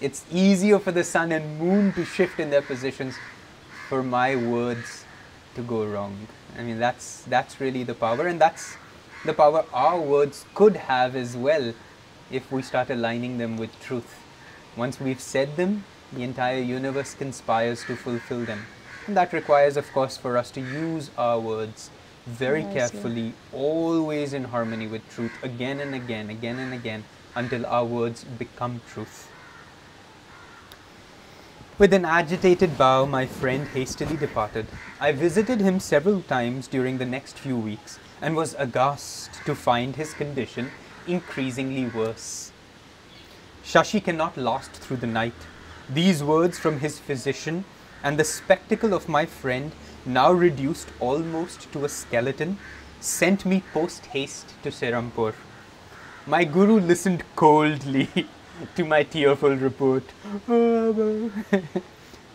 it's 0.00 0.24
easier 0.32 0.78
for 0.78 0.92
the 0.92 1.04
sun 1.04 1.32
and 1.32 1.58
moon 1.58 1.92
to 1.92 2.04
shift 2.04 2.40
in 2.40 2.50
their 2.50 2.62
positions 2.62 3.14
for 3.88 4.02
my 4.02 4.34
words 4.34 5.04
to 5.54 5.62
go 5.62 5.84
wrong. 5.84 6.26
I 6.58 6.62
mean, 6.62 6.78
that's, 6.78 7.22
that's 7.22 7.60
really 7.60 7.82
the 7.82 7.94
power, 7.94 8.26
and 8.26 8.40
that's 8.40 8.76
the 9.24 9.34
power 9.34 9.64
our 9.72 10.00
words 10.00 10.44
could 10.54 10.76
have 10.76 11.16
as 11.16 11.36
well 11.36 11.74
if 12.30 12.50
we 12.50 12.62
start 12.62 12.90
aligning 12.90 13.38
them 13.38 13.56
with 13.56 13.70
truth. 13.80 14.20
Once 14.76 15.00
we've 15.00 15.20
said 15.20 15.56
them, 15.56 15.84
the 16.12 16.22
entire 16.22 16.58
universe 16.58 17.14
conspires 17.14 17.84
to 17.84 17.96
fulfill 17.96 18.44
them. 18.44 18.66
And 19.06 19.16
that 19.16 19.32
requires, 19.32 19.76
of 19.76 19.90
course, 19.92 20.16
for 20.16 20.36
us 20.38 20.50
to 20.52 20.60
use 20.60 21.10
our 21.18 21.38
words 21.38 21.90
very 22.26 22.62
carefully, 22.62 23.34
always 23.52 24.32
in 24.32 24.44
harmony 24.44 24.86
with 24.86 25.08
truth, 25.10 25.32
again 25.42 25.80
and 25.80 25.94
again, 25.94 26.30
again 26.30 26.58
and 26.58 26.72
again, 26.72 27.04
until 27.34 27.66
our 27.66 27.84
words 27.84 28.24
become 28.24 28.80
truth. 28.92 29.28
With 31.76 31.92
an 31.92 32.04
agitated 32.04 32.78
bow, 32.78 33.04
my 33.04 33.26
friend 33.26 33.66
hastily 33.66 34.16
departed. 34.16 34.66
I 35.00 35.10
visited 35.10 35.60
him 35.60 35.80
several 35.80 36.22
times 36.22 36.68
during 36.68 36.98
the 36.98 37.04
next 37.04 37.36
few 37.36 37.58
weeks 37.58 37.98
and 38.22 38.36
was 38.36 38.54
aghast 38.58 39.30
to 39.44 39.56
find 39.56 39.96
his 39.96 40.14
condition 40.14 40.70
increasingly 41.08 41.86
worse. 41.86 42.52
Shashi 43.64 44.02
cannot 44.02 44.36
last 44.36 44.70
through 44.70 44.98
the 44.98 45.08
night. 45.08 45.34
These 45.90 46.22
words 46.22 46.58
from 46.60 46.78
his 46.78 46.98
physician 46.98 47.64
and 48.04 48.18
the 48.18 48.24
spectacle 48.24 48.94
of 48.94 49.08
my 49.08 49.26
friend, 49.26 49.72
now 50.06 50.32
reduced 50.32 50.88
almost 51.00 51.72
to 51.72 51.84
a 51.84 51.88
skeleton, 51.88 52.58
sent 53.00 53.44
me 53.44 53.62
post 53.72 54.06
haste 54.06 54.54
to 54.62 54.70
Serampore. 54.70 55.34
My 56.26 56.44
guru 56.44 56.80
listened 56.80 57.22
coldly 57.36 58.08
to 58.76 58.84
my 58.84 59.02
tearful 59.02 59.56
report. 59.56 60.04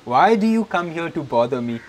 Why 0.06 0.36
do 0.36 0.48
you 0.48 0.66
come 0.66 0.92
here 0.92 1.10
to 1.10 1.24
bother 1.24 1.62
me? 1.62 1.82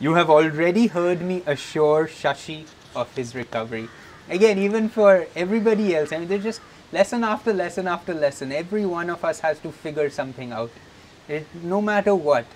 You 0.00 0.14
have 0.14 0.30
already 0.30 0.88
heard 0.88 1.22
me 1.22 1.42
assure 1.46 2.06
Shashi 2.06 2.66
of 2.94 3.14
his 3.14 3.34
recovery. 3.34 3.88
Again, 4.28 4.58
even 4.58 4.88
for 4.88 5.26
everybody 5.36 5.94
else, 5.94 6.12
I 6.12 6.18
mean, 6.18 6.28
there's 6.28 6.42
just 6.42 6.60
lesson 6.92 7.24
after 7.24 7.52
lesson 7.52 7.86
after 7.86 8.14
lesson. 8.14 8.52
Every 8.52 8.84
one 8.86 9.10
of 9.10 9.24
us 9.24 9.40
has 9.40 9.58
to 9.60 9.72
figure 9.72 10.10
something 10.10 10.52
out, 10.52 10.70
it, 11.28 11.46
no 11.62 11.80
matter 11.80 12.14
what. 12.14 12.46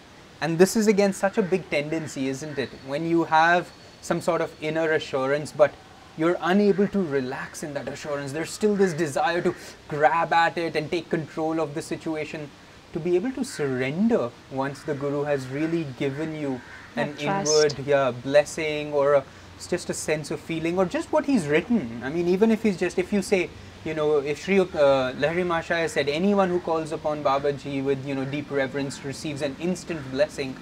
And 0.41 0.59
this 0.59 0.77
is 0.77 0.87
again 0.87 1.13
such 1.13 1.39
a 1.39 1.43
big 1.43 1.69
tendency, 1.71 2.29
isn't 2.29 2.59
it? 2.59 2.69
When 2.87 3.09
you 3.09 3.25
have 3.25 3.71
some 4.03 4.21
sort 4.21 4.41
of 4.41 4.53
inner 4.63 4.93
assurance, 4.93 5.53
but 5.53 5.73
you're 6.17 6.37
unable 6.41 6.89
to 6.89 7.03
relax 7.03 7.63
in 7.63 7.75
that 7.75 7.89
assurance. 7.89 8.33
There's 8.33 8.51
still 8.51 8.75
this 8.75 8.93
desire 8.93 9.43
to 9.43 9.55
grab 9.89 10.33
at 10.33 10.57
it 10.57 10.77
and 10.77 10.91
take 10.91 11.11
control 11.11 11.61
of 11.61 11.75
the 11.75 11.83
situation. 11.83 12.51
To 12.93 13.01
be 13.01 13.17
able 13.17 13.33
to 13.33 13.45
surrender 13.45 14.31
once 14.51 14.83
the 14.83 14.95
Guru 14.95 15.25
has 15.25 15.47
really 15.49 15.87
given 15.99 16.35
you 16.35 16.61
an 16.95 17.15
inward 17.19 17.75
yeah, 17.85 18.11
blessing 18.11 18.95
or 18.95 19.15
a, 19.15 19.25
it's 19.57 19.67
just 19.67 19.91
a 19.91 19.95
sense 19.95 20.31
of 20.31 20.41
feeling 20.41 20.79
or 20.79 20.87
just 20.87 21.13
what 21.13 21.27
he's 21.27 21.47
written. 21.47 22.01
I 22.03 22.09
mean, 22.09 22.27
even 22.29 22.51
if 22.51 22.63
he's 22.63 22.79
just, 22.79 22.99
if 22.99 23.13
you 23.13 23.21
say, 23.21 23.51
you 23.87 23.95
know, 23.95 24.19
if 24.19 24.43
Sri 24.43 24.59
uh, 24.59 24.67
Lahiri 24.67 25.47
Mahashaya 25.47 25.89
said, 25.89 26.09
anyone 26.09 26.49
who 26.49 26.59
calls 26.59 26.91
upon 26.91 27.23
Babaji 27.23 27.85
with, 27.85 28.05
you 28.05 28.17
know, 28.17 28.25
deep 28.25 28.51
reverence 28.51 29.05
receives 29.05 29.43
an 29.43 29.55
instant 29.61 30.11
blessing. 30.11 30.57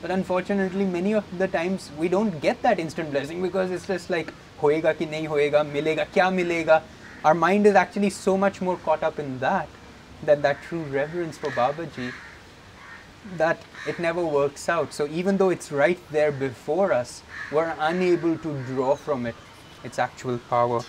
But 0.00 0.12
unfortunately, 0.12 0.84
many 0.84 1.12
of 1.12 1.24
the 1.38 1.48
times 1.48 1.90
we 1.98 2.08
don't 2.08 2.40
get 2.40 2.62
that 2.62 2.78
instant 2.78 3.10
blessing 3.10 3.42
because 3.42 3.72
it's 3.72 3.88
just 3.88 4.10
like, 4.10 4.32
hoega 4.60 4.96
ki 4.96 5.06
nahi 5.06 5.26
hoega, 5.26 5.64
milega, 5.68 6.06
kya 6.06 6.32
milega. 6.32 6.82
Our 7.24 7.34
mind 7.34 7.66
is 7.66 7.74
actually 7.74 8.10
so 8.10 8.38
much 8.38 8.60
more 8.60 8.76
caught 8.76 9.02
up 9.02 9.18
in 9.18 9.40
that 9.40 9.68
than 10.22 10.42
that 10.42 10.62
true 10.62 10.82
reverence 10.82 11.36
for 11.36 11.50
Babaji 11.50 12.12
that 13.38 13.60
it 13.88 13.98
never 13.98 14.24
works 14.24 14.68
out. 14.68 14.92
So 14.92 15.08
even 15.08 15.36
though 15.36 15.50
it's 15.50 15.72
right 15.72 15.98
there 16.12 16.30
before 16.30 16.92
us, 16.92 17.22
we're 17.50 17.74
unable 17.80 18.38
to 18.38 18.62
draw 18.66 18.94
from 18.94 19.26
it 19.26 19.34
its 19.82 19.98
actual 19.98 20.38
power. 20.48 20.82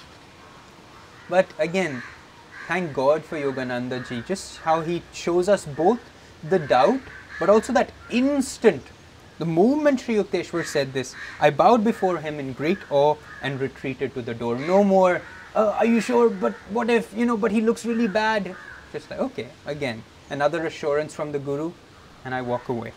But 1.30 1.48
again, 1.60 2.02
thank 2.68 2.94
God 2.94 3.24
for 3.24 3.38
Yogananda 3.38 4.08
ji, 4.08 4.22
just 4.28 4.58
how 4.60 4.82
he 4.82 5.04
shows 5.14 5.48
us 5.48 5.66
both 5.66 6.00
the 6.44 6.58
doubt, 6.58 7.02
but 7.40 7.50
also 7.50 7.72
that 7.74 7.92
instant. 8.10 8.82
The 9.38 9.46
moment 9.46 10.02
Sri 10.02 10.16
Yukteswar 10.16 10.66
said 10.66 10.92
this, 10.92 11.16
I 11.40 11.52
bowed 11.52 11.84
before 11.84 12.18
him 12.18 12.40
in 12.40 12.54
great 12.54 12.80
awe 12.90 13.16
and 13.42 13.62
retreated 13.62 14.14
to 14.16 14.22
the 14.22 14.34
door. 14.34 14.58
No 14.58 14.84
more, 14.84 15.22
uh, 15.56 15.76
are 15.78 15.86
you 15.86 16.02
sure? 16.02 16.30
But 16.30 16.54
what 16.72 16.90
if, 16.90 17.14
you 17.16 17.26
know, 17.26 17.38
but 17.38 17.52
he 17.52 17.62
looks 17.62 17.86
really 17.86 18.08
bad. 18.08 18.56
Just 18.92 19.10
like, 19.12 19.20
okay, 19.20 19.48
again, 19.66 20.04
another 20.30 20.66
assurance 20.66 21.14
from 21.14 21.32
the 21.32 21.40
Guru, 21.40 21.72
and 22.26 22.34
I 22.34 22.42
walk 22.42 22.70
away. 22.70 22.92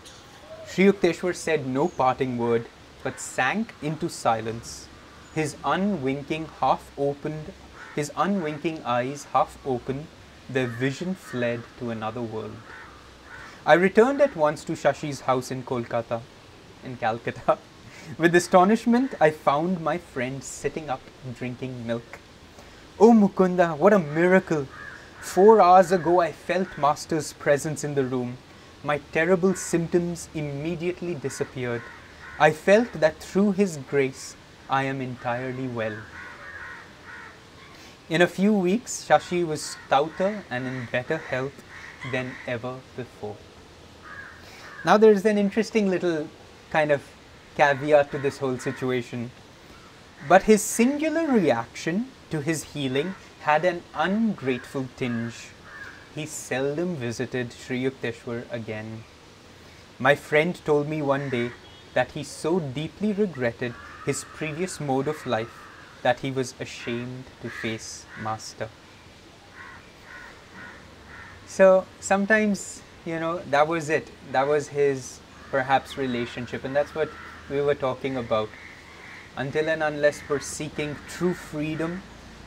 Sri 0.66 0.86
Yukteswar 0.86 1.36
said 1.36 1.66
no 1.66 1.88
parting 1.88 2.38
word, 2.38 2.66
but 3.04 3.20
sank 3.20 3.74
into 3.82 4.08
silence. 4.08 4.88
His 5.34 5.54
unwinking, 5.64 6.46
half 6.60 6.90
opened, 6.96 7.52
his 7.94 8.10
unwinking 8.16 8.82
eyes 8.84 9.24
half 9.32 9.58
open, 9.66 10.06
their 10.48 10.66
vision 10.66 11.14
fled 11.14 11.62
to 11.78 11.90
another 11.90 12.22
world. 12.22 12.56
I 13.64 13.74
returned 13.74 14.20
at 14.20 14.34
once 14.34 14.64
to 14.64 14.72
Shashi's 14.72 15.20
house 15.20 15.50
in 15.50 15.62
Kolkata, 15.62 16.20
in 16.84 16.96
Calcutta. 16.96 17.58
With 18.18 18.34
astonishment, 18.34 19.14
I 19.20 19.30
found 19.30 19.80
my 19.80 19.98
friend 19.98 20.42
sitting 20.42 20.90
up 20.90 21.00
drinking 21.36 21.86
milk. 21.86 22.18
Oh 22.98 23.12
Mukunda, 23.12 23.76
what 23.76 23.92
a 23.92 23.98
miracle! 23.98 24.66
Four 25.20 25.60
hours 25.60 25.92
ago, 25.92 26.20
I 26.20 26.32
felt 26.32 26.76
Master's 26.76 27.32
presence 27.32 27.84
in 27.84 27.94
the 27.94 28.04
room. 28.04 28.38
My 28.82 28.98
terrible 29.12 29.54
symptoms 29.54 30.28
immediately 30.34 31.14
disappeared. 31.14 31.82
I 32.40 32.50
felt 32.50 32.92
that 32.94 33.20
through 33.20 33.52
His 33.52 33.76
grace, 33.76 34.34
I 34.68 34.82
am 34.84 35.00
entirely 35.00 35.68
well. 35.68 35.96
In 38.08 38.20
a 38.20 38.26
few 38.26 38.52
weeks, 38.52 39.06
Shashi 39.08 39.46
was 39.46 39.62
stouter 39.62 40.42
and 40.50 40.66
in 40.66 40.86
better 40.90 41.18
health 41.18 41.62
than 42.10 42.32
ever 42.48 42.80
before. 42.96 43.36
Now, 44.84 44.96
there's 44.96 45.24
an 45.24 45.38
interesting 45.38 45.88
little 45.88 46.28
kind 46.70 46.90
of 46.90 47.02
caveat 47.56 48.10
to 48.10 48.18
this 48.18 48.38
whole 48.38 48.58
situation. 48.58 49.30
But 50.28 50.44
his 50.44 50.62
singular 50.62 51.26
reaction 51.28 52.08
to 52.30 52.40
his 52.40 52.64
healing 52.74 53.14
had 53.42 53.64
an 53.64 53.82
ungrateful 53.94 54.88
tinge. 54.96 55.48
He 56.14 56.26
seldom 56.26 56.96
visited 56.96 57.52
Sri 57.52 57.84
Yukteswar 57.84 58.44
again. 58.50 59.04
My 60.00 60.16
friend 60.16 60.60
told 60.64 60.88
me 60.88 61.02
one 61.02 61.30
day 61.30 61.52
that 61.94 62.12
he 62.12 62.24
so 62.24 62.58
deeply 62.58 63.12
regretted 63.12 63.74
his 64.04 64.24
previous 64.24 64.80
mode 64.80 65.06
of 65.06 65.24
life 65.24 65.61
that 66.02 66.20
he 66.20 66.30
was 66.30 66.54
ashamed 66.60 67.24
to 67.40 67.48
face 67.48 68.04
Master. 68.22 68.68
So 71.46 71.86
sometimes, 72.00 72.82
you 73.04 73.20
know, 73.20 73.38
that 73.50 73.68
was 73.68 73.90
it. 73.90 74.10
That 74.32 74.46
was 74.46 74.68
his 74.68 75.20
perhaps 75.50 75.98
relationship, 75.98 76.64
and 76.64 76.74
that's 76.74 76.94
what 76.94 77.10
we 77.50 77.60
were 77.60 77.74
talking 77.74 78.16
about. 78.16 78.48
Until 79.36 79.68
and 79.68 79.82
unless 79.82 80.22
we're 80.28 80.40
seeking 80.40 80.96
true 81.08 81.34
freedom, 81.34 82.02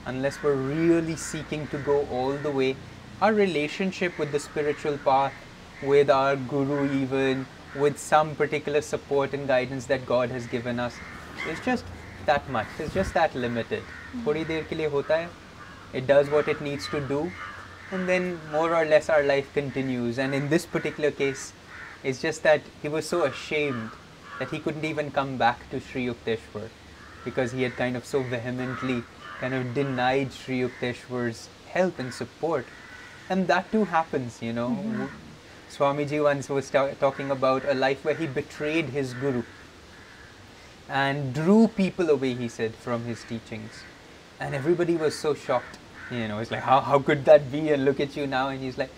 unless 0.06 0.42
we're 0.42 0.56
really 0.56 1.16
seeking 1.16 1.68
to 1.68 1.78
go 1.78 2.06
all 2.08 2.34
the 2.34 2.52
way, 2.52 2.76
our 3.22 3.34
relationship 3.34 4.18
with 4.20 4.32
the 4.32 4.40
spiritual 4.40 4.98
path, 4.98 5.34
with 5.82 6.10
our 6.10 6.36
guru, 6.36 6.92
even 7.02 7.46
with 7.76 7.98
some 8.00 8.36
particular 8.36 8.82
support 8.82 9.34
and 9.34 9.48
guidance 9.48 9.86
that 9.86 10.06
God 10.06 10.30
has 10.30 10.48
given 10.48 10.80
us, 10.80 10.96
is 11.48 11.60
just 11.60 11.86
that 12.27 12.49
much. 12.49 12.67
It's 12.79 12.95
just 12.95 13.15
that 13.15 13.35
limited. 13.35 13.83
थोड़ी 14.27 14.45
देर 14.45 14.67
के 14.71 14.77
लिए 14.77 14.91
होता 14.91 15.17
है. 15.17 15.29
It 15.95 16.07
does 16.07 16.29
what 16.31 16.49
it 16.49 16.61
needs 16.61 16.87
to 16.89 17.01
do, 17.01 17.31
and 17.93 18.09
then 18.09 18.39
more 18.53 18.75
or 18.75 18.85
less 18.85 19.09
our 19.09 19.23
life 19.23 19.53
continues. 19.55 20.19
And 20.19 20.35
in 20.35 20.49
this 20.49 20.67
particular 20.67 21.11
case, 21.11 21.53
it's 22.05 22.21
just 22.23 22.43
that 22.43 22.61
he 22.83 22.89
was 22.89 23.09
so 23.09 23.25
ashamed 23.25 23.91
that 24.39 24.51
he 24.51 24.59
couldn't 24.59 24.85
even 24.85 25.11
come 25.11 25.37
back 25.37 25.69
to 25.71 25.81
Sri 25.81 26.07
Yukteswar 26.07 26.69
because 27.25 27.53
he 27.53 27.63
had 27.63 27.77
kind 27.77 27.97
of 27.97 28.07
so 28.07 28.23
vehemently 28.23 29.03
kind 29.41 29.53
of 29.55 29.75
denied 29.75 30.33
Sri 30.33 30.61
Yukteswar's 30.61 31.49
help 31.73 31.99
and 31.99 32.15
support. 32.15 32.67
And 33.29 33.47
that 33.49 33.71
too 33.73 33.85
happens, 33.85 34.41
you 34.43 34.53
know. 34.53 35.09
Swamiji 35.71 36.23
once 36.23 36.49
was 36.49 36.71
ta- 36.71 36.95
talking 36.99 37.31
about 37.31 37.65
a 37.65 37.75
life 37.75 38.05
where 38.05 38.15
he 38.15 38.27
betrayed 38.27 38.87
his 38.91 39.13
guru 39.15 39.43
and 40.90 41.34
drew 41.34 41.68
people 41.68 42.10
away, 42.10 42.34
he 42.34 42.48
said, 42.48 42.76
from 42.76 43.04
his 43.06 43.24
teachings. 43.24 43.84
And 44.40 44.54
everybody 44.54 44.96
was 44.96 45.18
so 45.18 45.34
shocked. 45.34 45.78
You 46.12 46.28
know, 46.28 46.40
it's 46.40 46.52
like, 46.52 46.62
how, 46.62 46.82
how 46.82 47.00
could 47.00 47.26
that 47.26 47.52
be? 47.52 47.72
And 47.72 47.86
look 47.86 48.00
at 48.00 48.16
you 48.16 48.28
now. 48.28 48.50
And 48.50 48.62
he's 48.62 48.78
like, 48.78 48.92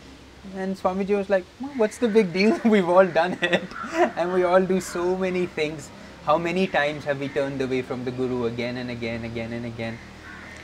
and 0.56 0.78
Swamiji 0.78 1.16
was 1.18 1.30
like, 1.30 1.46
what's 1.76 1.98
the 1.98 2.08
big 2.08 2.34
deal? 2.34 2.60
We've 2.66 2.88
all 2.88 3.06
done 3.06 3.38
it. 3.42 3.64
and 3.94 4.34
we 4.34 4.44
all 4.44 4.62
do 4.62 4.82
so 4.82 5.16
many 5.16 5.46
things. 5.46 5.90
How 6.26 6.38
many 6.38 6.68
times 6.68 7.06
have 7.06 7.20
we 7.20 7.30
turned 7.30 7.62
away 7.62 7.82
from 7.82 8.04
the 8.04 8.12
Guru 8.12 8.46
again 8.46 8.78
and 8.78 8.90
again, 8.90 9.24
again 9.24 9.54
and 9.54 9.66
again? 9.66 9.98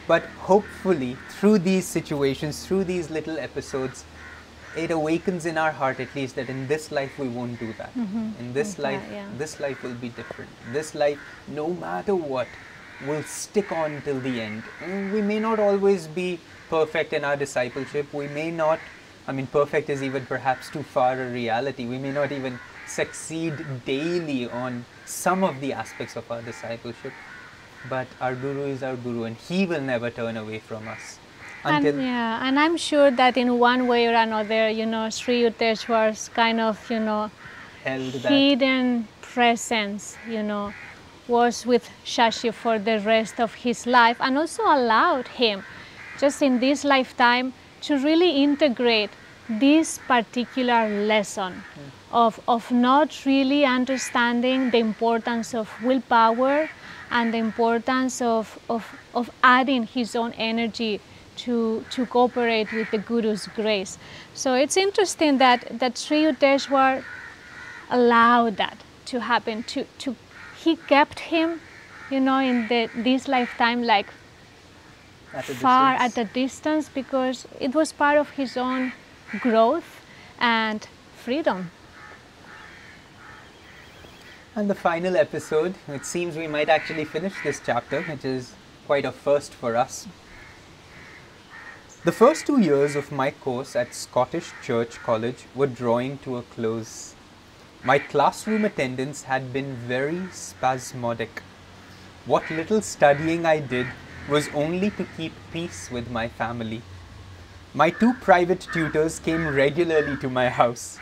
But 0.08 0.24
hopefully, 0.40 1.16
through 1.30 1.60
these 1.60 1.86
situations, 1.86 2.66
through 2.66 2.84
these 2.84 3.10
little 3.10 3.38
episodes, 3.40 4.04
it 4.76 4.92
awakens 4.92 5.46
in 5.46 5.58
our 5.58 5.72
heart 5.72 6.00
at 6.00 6.14
least 6.16 6.36
that 6.36 6.50
in 6.50 6.68
this 6.68 6.92
life 6.92 7.18
we 7.20 7.28
won't 7.28 7.60
do 7.60 7.74
that. 7.74 7.92
In 7.96 8.54
this 8.54 8.74
Okay, 8.74 8.84
life, 8.84 9.04
yeah. 9.12 9.26
this 9.38 9.60
life 9.60 9.84
will 9.84 9.94
be 9.96 10.10
different. 10.10 10.50
This 10.72 10.96
life, 10.96 11.20
no 11.48 11.70
matter 11.70 12.16
what, 12.16 12.48
will 13.06 13.24
stick 13.24 13.72
on 13.72 14.02
till 14.06 14.20
the 14.20 14.42
end. 14.42 14.64
Mm, 14.80 15.12
We 15.14 15.22
may 15.22 15.40
not 15.40 15.60
always 15.60 16.08
be 16.08 16.40
perfect 16.70 17.14
in 17.14 17.24
our 17.26 17.36
discipleship. 17.36 18.14
We 18.14 18.28
may 18.28 18.50
not, 18.52 18.80
I 19.28 19.32
mean, 19.32 19.48
perfect 19.48 19.90
is 19.90 20.02
even 20.02 20.26
perhaps 20.26 20.70
too 20.70 20.84
far 20.84 21.22
a 21.22 21.30
reality. 21.30 21.86
We 21.86 21.98
may 21.98 22.12
not 22.12 22.32
even 22.32 22.60
succeed 22.88 23.66
daily 23.86 24.50
on 24.50 24.86
some 25.06 25.44
of 25.44 25.60
the 25.62 25.74
aspects 25.74 26.16
of 26.16 26.30
our 26.32 26.42
discipleship. 26.42 27.14
But 27.90 28.08
our 28.22 28.34
Guru 28.36 28.66
is 28.68 28.82
our 28.82 28.96
Guru 28.96 29.24
and 29.26 29.36
He 29.36 29.66
will 29.66 29.82
never 29.82 30.10
turn 30.10 30.38
away 30.38 30.60
from 30.60 30.88
us. 30.88 31.20
And, 31.66 31.86
yeah, 31.86 32.46
and 32.46 32.60
I'm 32.60 32.76
sure 32.76 33.10
that 33.12 33.38
in 33.38 33.58
one 33.58 33.88
way 33.88 34.08
or 34.08 34.14
another, 34.14 34.70
you 34.70 34.86
know, 34.86 35.10
Sri 35.10 35.44
Yukteswar's 35.44 36.30
kind 36.30 36.60
of, 36.60 36.78
you 36.92 37.00
know, 37.00 37.32
held 37.84 38.14
that. 38.14 38.32
hidden 38.32 39.08
presence, 39.22 40.18
you 40.28 40.44
know, 40.44 40.74
was 41.28 41.66
with 41.66 41.90
Shashi 42.06 42.54
for 42.54 42.80
the 42.80 43.00
rest 43.00 43.40
of 43.40 43.54
his 43.54 43.88
life 43.88 44.18
and 44.20 44.38
also 44.38 44.64
allowed 44.64 45.28
him, 45.28 45.64
just 46.20 46.42
in 46.42 46.60
this 46.60 46.84
lifetime, 46.84 47.54
to 47.82 47.98
really 47.98 48.44
integrate 48.44 49.10
this 49.50 50.00
particular 50.08 50.90
lesson 51.06 51.54
hmm. 51.54 52.16
of, 52.16 52.40
of 52.48 52.72
not 52.72 53.26
really 53.26 53.64
understanding 53.66 54.70
the 54.72 54.80
importance 54.80 55.54
of 55.54 55.70
willpower 55.82 56.70
and 57.12 57.34
the 57.34 57.38
importance 57.38 58.22
of, 58.22 58.60
of, 58.70 58.86
of 59.14 59.30
adding 59.44 59.84
his 59.84 60.16
own 60.16 60.34
energy 60.34 61.00
to, 61.38 61.86
to 61.92 62.06
cooperate 62.06 62.72
with 62.72 62.92
the 62.92 62.98
Guru's 62.98 63.48
grace. 63.48 63.98
So 64.34 64.54
it's 64.56 64.78
interesting 64.78 65.38
that, 65.40 65.80
that 65.80 65.98
Sri 65.98 66.24
Yukteswar 66.24 67.04
allowed 67.90 68.58
that 68.58 68.78
to 69.06 69.20
happen 69.20 69.64
to 69.64 69.86
to 70.00 70.16
he 70.64 70.76
kept 70.76 71.20
him 71.20 71.62
you 72.10 72.20
know 72.20 72.40
in 72.40 72.68
the 72.68 72.90
this 72.96 73.28
lifetime 73.28 73.84
like 73.84 74.08
at 75.34 75.46
far 75.46 75.94
distance. 75.94 76.18
at 76.18 76.26
a 76.26 76.34
distance 76.34 76.90
because 76.90 77.48
it 77.60 77.76
was 77.76 77.92
part 77.92 78.18
of 78.18 78.30
his 78.32 78.58
own 78.58 78.94
growth 79.40 80.02
and 80.40 80.88
freedom 81.16 81.72
And 84.56 84.70
the 84.70 84.76
final 84.76 85.16
episode, 85.18 85.76
it 85.88 86.06
seems 86.06 86.38
we 86.38 86.48
might 86.48 86.70
actually 86.70 87.06
finish 87.06 87.34
this 87.44 87.60
chapter, 87.66 88.04
which 88.04 88.24
is 88.24 88.54
quite 88.86 89.06
a 89.06 89.12
first 89.12 89.54
for 89.54 89.76
us. 89.76 90.08
The 92.06 92.12
first 92.12 92.46
two 92.46 92.60
years 92.60 92.98
of 92.98 93.14
my 93.14 93.32
course 93.32 93.78
at 93.78 93.94
Scottish 93.94 94.52
Church 94.62 95.00
College 95.00 95.46
were 95.56 95.68
drawing 95.68 96.18
to 96.26 96.36
a 96.36 96.42
close. 96.42 97.16
My 97.82 97.98
classroom 97.98 98.66
attendance 98.66 99.24
had 99.24 99.54
been 99.54 99.78
very 99.88 100.28
spasmodic. 100.34 101.42
What 102.26 102.52
little 102.52 102.82
studying 102.82 103.46
I 103.46 103.60
did 103.60 103.88
was 104.30 104.50
only 104.54 104.90
to 104.90 105.08
keep 105.16 105.32
peace 105.54 105.90
with 105.90 106.12
my 106.12 106.28
family. 106.28 106.82
My 107.74 107.90
two 107.90 108.16
private 108.16 108.68
tutors 108.74 109.20
came 109.20 109.48
regularly 109.48 110.18
to 110.18 110.30
my 110.30 110.50
house. 110.50 111.00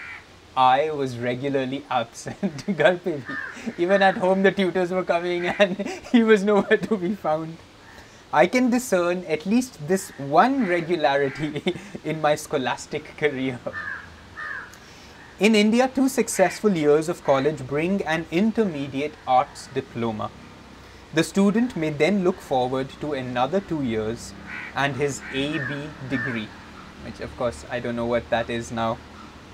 I 0.55 0.91
was 0.91 1.17
regularly 1.17 1.83
absent. 1.89 2.63
Galpevi. 2.67 3.37
Even 3.79 4.03
at 4.03 4.17
home, 4.17 4.43
the 4.43 4.51
tutors 4.51 4.91
were 4.91 5.03
coming 5.03 5.47
and 5.47 5.77
he 6.11 6.21
was 6.21 6.43
nowhere 6.43 6.77
to 6.77 6.95
be 6.95 7.15
found. 7.15 7.57
I 8.33 8.47
can 8.47 8.69
discern 8.69 9.25
at 9.25 9.45
least 9.45 9.87
this 9.89 10.11
one 10.17 10.65
regularity 10.65 11.75
in 12.05 12.21
my 12.21 12.35
scholastic 12.35 13.17
career. 13.17 13.59
In 15.37 15.53
India, 15.53 15.91
two 15.93 16.07
successful 16.07 16.77
years 16.77 17.09
of 17.09 17.25
college 17.25 17.67
bring 17.67 18.01
an 18.03 18.25
intermediate 18.31 19.15
arts 19.27 19.67
diploma. 19.73 20.31
The 21.13 21.25
student 21.25 21.75
may 21.75 21.89
then 21.89 22.23
look 22.23 22.39
forward 22.39 22.87
to 23.01 23.11
another 23.11 23.59
two 23.59 23.83
years 23.83 24.33
and 24.75 24.95
his 24.95 25.21
AB 25.33 25.89
degree, 26.09 26.47
which, 27.03 27.19
of 27.19 27.35
course, 27.35 27.65
I 27.69 27.81
don't 27.81 27.97
know 27.97 28.05
what 28.05 28.29
that 28.29 28.49
is 28.49 28.71
now, 28.71 28.97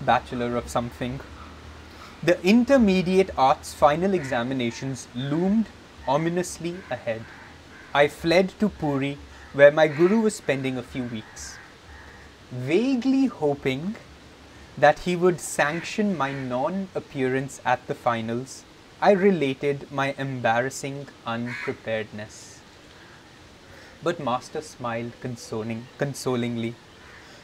Bachelor 0.01 0.55
of 0.55 0.69
something. 0.69 1.19
The 2.21 2.39
intermediate 2.45 3.31
arts 3.35 3.73
final 3.73 4.13
examinations 4.13 5.07
loomed 5.15 5.65
ominously 6.07 6.75
ahead. 6.91 7.23
I 7.97 8.07
fled 8.07 8.49
to 8.59 8.69
Puri, 8.69 9.17
where 9.53 9.71
my 9.71 9.87
guru 9.87 10.19
was 10.19 10.35
spending 10.35 10.77
a 10.77 10.83
few 10.83 11.05
weeks, 11.05 11.57
vaguely 12.51 13.25
hoping 13.25 13.95
that 14.77 14.99
he 15.05 15.15
would 15.15 15.39
sanction 15.39 16.15
my 16.15 16.31
non 16.31 16.89
appearance 16.93 17.59
at 17.65 17.87
the 17.87 17.95
finals. 17.95 18.63
I 19.01 19.13
related 19.13 19.91
my 19.91 20.13
embarrassing 20.19 21.07
unpreparedness. 21.25 22.59
But 24.03 24.19
Master 24.19 24.61
smiled 24.61 25.19
consoling, 25.19 25.87
consolingly. 25.97 26.75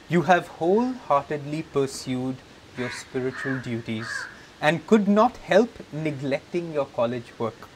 You 0.08 0.24
have 0.34 0.56
wholeheartedly 0.60 1.64
pursued 1.64 2.36
your 2.78 2.91
spiritual 2.91 3.58
duties 3.58 4.08
and 4.62 4.86
could 4.86 5.08
not 5.08 5.38
help 5.38 5.80
neglecting 5.91 6.74
your 6.74 6.86
college 6.86 7.39
work. 7.39 7.70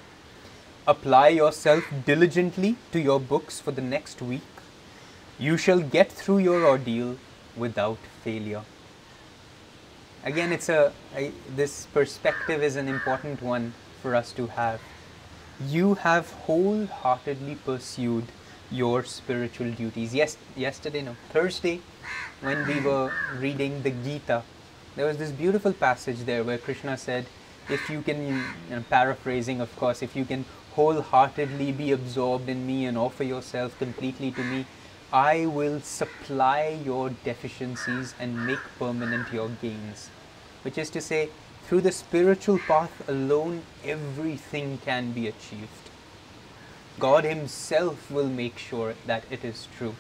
Apply 0.88 1.28
yourself 1.28 1.84
diligently 2.06 2.78
to 2.94 3.00
your 3.02 3.20
books 3.20 3.60
for 3.60 3.72
the 3.72 3.82
next 3.82 4.22
week. 4.22 4.62
You 5.38 5.58
shall 5.58 5.82
get 5.82 6.10
through 6.10 6.38
your 6.38 6.66
ordeal 6.66 7.18
without 7.58 7.98
failure. 8.24 8.62
Again, 10.24 10.54
it's 10.54 10.70
a, 10.70 10.94
I 11.14 11.32
this 11.58 11.88
perspective 11.88 12.64
is 12.64 12.78
an 12.78 12.88
important 12.88 13.42
one 13.42 13.74
for 14.02 14.16
us 14.16 14.32
to 14.34 14.48
have. 14.48 14.80
You 15.68 15.96
have 15.96 16.32
wholeheartedly 16.46 17.56
pursued 17.66 18.26
your 18.72 19.04
spiritual 19.04 19.72
duties. 19.72 20.16
Yes, 20.16 20.38
yesterday, 20.56 21.02
no, 21.02 21.18
Thursday, 21.32 21.82
when 22.40 22.66
we 22.66 22.80
were 22.80 23.12
reading 23.38 23.84
the 23.84 23.92
Gita, 23.92 24.44
there 24.96 25.06
was 25.06 25.18
this 25.18 25.32
beautiful 25.32 25.74
passage 25.74 26.20
there 26.20 26.46
where 26.46 26.58
Krishna 26.58 26.98
said, 26.98 27.26
if 27.70 27.90
you 27.90 28.02
can, 28.02 28.22
you 28.26 28.76
know, 28.76 28.84
paraphrasing 28.90 29.60
of 29.60 29.76
course, 29.76 30.02
if 30.02 30.16
you 30.16 30.24
can 30.24 30.46
wholeheartedly 30.78 31.72
be 31.72 31.92
absorbed 31.92 32.48
in 32.48 32.68
me 32.68 32.86
and 32.86 32.96
offer 33.00 33.24
yourself 33.24 33.78
completely 33.80 34.30
to 34.30 34.44
me, 34.44 34.64
I 35.12 35.48
will 35.48 35.80
supply 35.82 36.80
your 36.86 37.10
deficiencies 37.24 38.14
and 38.20 38.46
make 38.46 38.60
permanent 38.78 39.34
your 39.34 39.50
gains. 39.60 40.12
Which 40.62 40.78
is 40.78 40.92
to 40.92 41.02
say, 41.02 41.30
through 41.64 41.82
the 41.82 41.92
spiritual 41.92 42.60
path 42.60 43.10
alone, 43.10 43.64
everything 43.84 44.78
can 44.86 45.14
be 45.14 45.28
achieved. 45.28 45.90
God 47.00 47.24
Himself 47.24 48.12
will 48.12 48.30
make 48.30 48.60
sure 48.60 48.94
that 49.08 49.24
it 49.32 49.44
is 49.44 49.68
true. 49.80 49.96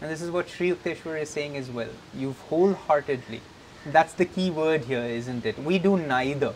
And 0.00 0.10
this 0.10 0.22
is 0.22 0.30
what 0.30 0.48
Sri 0.48 0.70
Yukteswar 0.70 1.20
is 1.20 1.28
saying 1.28 1.58
as 1.58 1.68
well. 1.68 1.92
You've 2.14 2.40
wholeheartedly, 2.48 3.42
that's 3.84 4.14
the 4.14 4.24
key 4.24 4.50
word 4.50 4.84
here, 4.84 5.04
isn't 5.04 5.44
it? 5.44 5.58
We 5.58 5.78
do 5.78 5.98
neither. 5.98 6.54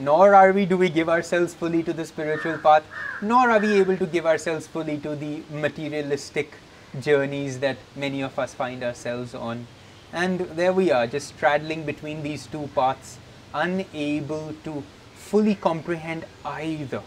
Nor 0.00 0.34
are 0.34 0.50
we 0.52 0.64
do 0.64 0.78
we 0.78 0.88
give 0.88 1.10
ourselves 1.10 1.52
fully 1.52 1.82
to 1.82 1.92
the 1.92 2.06
spiritual 2.06 2.56
path, 2.56 2.84
nor 3.20 3.50
are 3.50 3.60
we 3.60 3.74
able 3.74 3.98
to 3.98 4.06
give 4.06 4.24
ourselves 4.24 4.66
fully 4.66 4.96
to 4.98 5.14
the 5.14 5.42
materialistic 5.52 6.54
journeys 6.98 7.58
that 7.60 7.76
many 7.94 8.22
of 8.22 8.38
us 8.38 8.54
find 8.54 8.82
ourselves 8.82 9.34
on. 9.34 9.66
And 10.10 10.40
there 10.40 10.72
we 10.72 10.90
are, 10.90 11.06
just 11.06 11.28
straddling 11.28 11.84
between 11.84 12.22
these 12.22 12.46
two 12.46 12.70
paths, 12.74 13.18
unable 13.52 14.54
to 14.64 14.82
fully 15.14 15.54
comprehend 15.54 16.24
either. 16.46 17.02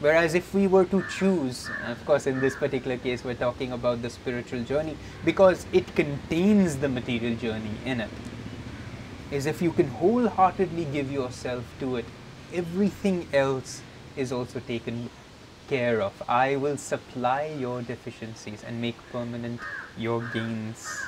Whereas 0.00 0.34
if 0.34 0.52
we 0.52 0.66
were 0.66 0.84
to 0.86 1.02
choose, 1.16 1.70
of 1.86 2.04
course, 2.04 2.26
in 2.26 2.40
this 2.40 2.54
particular 2.54 2.98
case, 2.98 3.24
we're 3.24 3.34
talking 3.34 3.72
about 3.72 4.02
the 4.02 4.10
spiritual 4.10 4.62
journey 4.62 4.98
because 5.24 5.64
it 5.72 5.94
contains 5.94 6.76
the 6.76 6.88
material 6.90 7.34
journey 7.34 7.70
in 7.86 8.02
it 8.02 8.10
Is 9.31 9.45
if 9.45 9.61
you 9.61 9.71
can 9.71 9.87
wholeheartedly 9.87 10.85
give 10.85 11.11
yourself 11.11 11.65
to 11.79 11.97
it, 11.97 12.05
everything 12.53 13.27
else 13.33 13.81
is 14.15 14.31
also 14.31 14.59
taken 14.61 15.09
care 15.67 16.01
of. 16.01 16.23
I 16.29 16.55
will 16.55 16.77
supply 16.77 17.53
your 17.59 17.81
deficiencies 17.81 18.63
and 18.63 18.81
make 18.81 18.95
permanent 19.11 19.59
your 19.97 20.21
gains. 20.33 21.07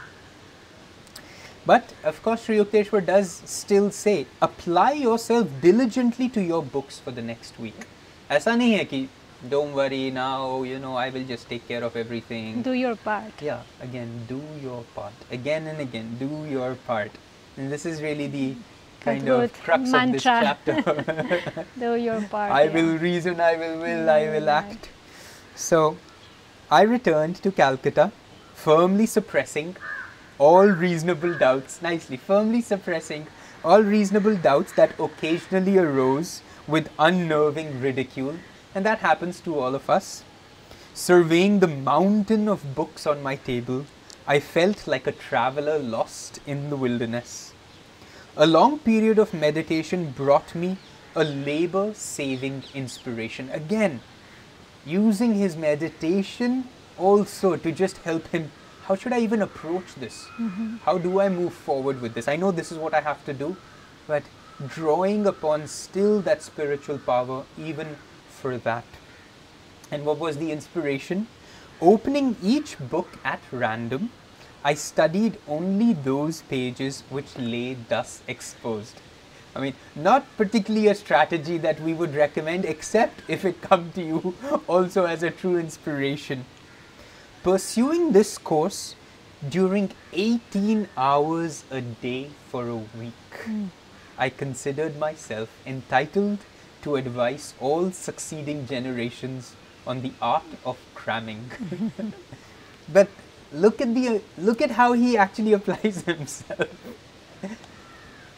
But 1.65 1.93
of 2.03 2.21
course, 2.23 2.43
Sri 2.43 2.57
Yukteswar 2.57 3.05
does 3.05 3.41
still 3.45 3.91
say, 3.91 4.25
apply 4.41 4.93
yourself 4.93 5.47
diligently 5.61 6.27
to 6.29 6.41
your 6.41 6.63
books 6.63 6.99
for 6.99 7.11
the 7.11 7.21
next 7.21 7.59
week. 7.59 7.87
ऐसा 8.31 8.55
नहीं 8.55 8.73
है 8.73 8.85
कि 8.85 9.07
don't 9.49 9.73
worry 9.73 10.11
now, 10.11 10.63
you 10.63 10.79
know, 10.79 10.95
I 10.95 11.09
will 11.09 11.23
just 11.23 11.47
take 11.49 11.67
care 11.67 11.83
of 11.83 11.95
everything. 11.95 12.61
do 12.61 12.73
your 12.73 12.95
part 12.95 13.41
Yeah, 13.41 13.61
again, 13.81 14.25
do 14.27 14.41
your 14.61 14.83
part. 14.95 15.13
Again 15.31 15.67
and 15.67 15.79
again, 15.79 16.17
do 16.19 16.45
your 16.49 16.75
part. 16.87 17.11
And 17.56 17.70
this 17.70 17.86
is 17.86 18.02
really 18.02 18.26
the 18.26 18.56
kind 19.00 19.28
of 19.28 19.52
crux 19.62 19.92
of 19.92 20.12
this 20.12 20.22
chapter. 20.22 21.64
do 21.78 21.94
your 21.94 22.20
part 22.30 22.52
I 22.52 22.64
yeah. 22.64 22.74
will 22.74 22.98
reason, 22.98 23.40
I 23.40 23.56
will 23.56 23.78
will, 23.78 24.10
I 24.10 24.22
will 24.28 24.48
mm, 24.48 24.60
act. 24.62 24.88
So, 25.54 25.96
I 26.70 26.82
returned 26.82 27.36
to 27.42 27.52
Calcutta, 27.52 28.10
firmly 28.54 29.06
suppressing 29.06 29.76
all 30.38 30.66
reasonable 30.66 31.38
doubts, 31.38 31.80
nicely, 31.80 32.16
firmly 32.16 32.60
suppressing 32.60 33.26
all 33.64 33.82
reasonable 33.82 34.36
doubts 34.36 34.72
that 34.72 34.98
occasionally 34.98 35.78
arose 35.78 36.42
with 36.66 36.90
unnerving 36.98 37.80
ridicule, 37.80 38.36
and 38.74 38.84
that 38.84 38.98
happens 38.98 39.40
to 39.40 39.58
all 39.58 39.74
of 39.74 39.88
us. 39.88 40.24
Surveying 40.92 41.60
the 41.60 41.68
mountain 41.68 42.48
of 42.48 42.74
books 42.74 43.06
on 43.06 43.22
my 43.22 43.36
table, 43.36 43.84
I 44.26 44.40
felt 44.40 44.86
like 44.86 45.06
a 45.06 45.12
traveler 45.12 45.78
lost 45.78 46.40
in 46.46 46.70
the 46.70 46.76
wilderness. 46.76 47.52
A 48.38 48.46
long 48.46 48.78
period 48.78 49.18
of 49.18 49.34
meditation 49.34 50.12
brought 50.16 50.54
me 50.54 50.78
a 51.14 51.22
labor 51.22 51.92
saving 51.92 52.62
inspiration. 52.74 53.50
Again, 53.50 54.00
using 54.86 55.34
his 55.34 55.56
meditation 55.56 56.68
also 56.98 57.56
to 57.56 57.70
just 57.70 57.98
help 57.98 58.26
him. 58.28 58.50
How 58.86 58.94
should 58.94 59.12
I 59.12 59.20
even 59.20 59.42
approach 59.42 59.94
this? 59.96 60.24
Mm-hmm. 60.38 60.76
How 60.84 60.96
do 60.96 61.20
I 61.20 61.28
move 61.28 61.52
forward 61.52 62.00
with 62.00 62.14
this? 62.14 62.26
I 62.26 62.36
know 62.36 62.50
this 62.50 62.72
is 62.72 62.78
what 62.78 62.94
I 62.94 63.02
have 63.02 63.22
to 63.26 63.34
do, 63.34 63.56
but 64.06 64.22
drawing 64.68 65.26
upon 65.26 65.66
still 65.68 66.22
that 66.22 66.42
spiritual 66.42 66.98
power, 66.98 67.44
even 67.58 67.96
for 68.30 68.56
that. 68.56 68.84
And 69.90 70.06
what 70.06 70.18
was 70.18 70.38
the 70.38 70.50
inspiration? 70.50 71.26
Opening 71.80 72.36
each 72.42 72.78
book 72.78 73.18
at 73.24 73.40
random, 73.50 74.10
I 74.62 74.74
studied 74.74 75.38
only 75.48 75.92
those 75.92 76.42
pages 76.42 77.02
which 77.10 77.36
lay 77.36 77.74
thus 77.74 78.22
exposed. 78.28 79.00
I 79.56 79.60
mean, 79.60 79.74
not 79.94 80.24
particularly 80.36 80.88
a 80.88 80.94
strategy 80.94 81.58
that 81.58 81.80
we 81.80 81.92
would 81.92 82.14
recommend, 82.14 82.64
except 82.64 83.22
if 83.28 83.44
it 83.44 83.60
come 83.60 83.90
to 83.92 84.02
you 84.02 84.34
also 84.68 85.04
as 85.04 85.22
a 85.22 85.30
true 85.30 85.58
inspiration. 85.58 86.44
Pursuing 87.42 88.12
this 88.12 88.38
course 88.38 88.94
during 89.48 89.90
18 90.12 90.88
hours 90.96 91.64
a 91.70 91.80
day 91.80 92.30
for 92.48 92.68
a 92.68 92.76
week, 92.76 93.12
hmm. 93.44 93.66
I 94.16 94.28
considered 94.28 94.98
myself 94.98 95.50
entitled 95.66 96.38
to 96.82 96.96
advise 96.96 97.54
all 97.60 97.90
succeeding 97.90 98.66
generations 98.66 99.54
on 99.86 100.02
the 100.02 100.12
art 100.20 100.44
of 100.64 100.76
cramming. 100.94 101.50
but 102.92 103.08
look 103.52 103.80
at 103.80 103.94
the 103.94 104.20
look 104.38 104.60
at 104.60 104.70
how 104.70 104.92
he 104.92 105.16
actually 105.16 105.52
applies 105.58 106.02
himself. 106.02 106.68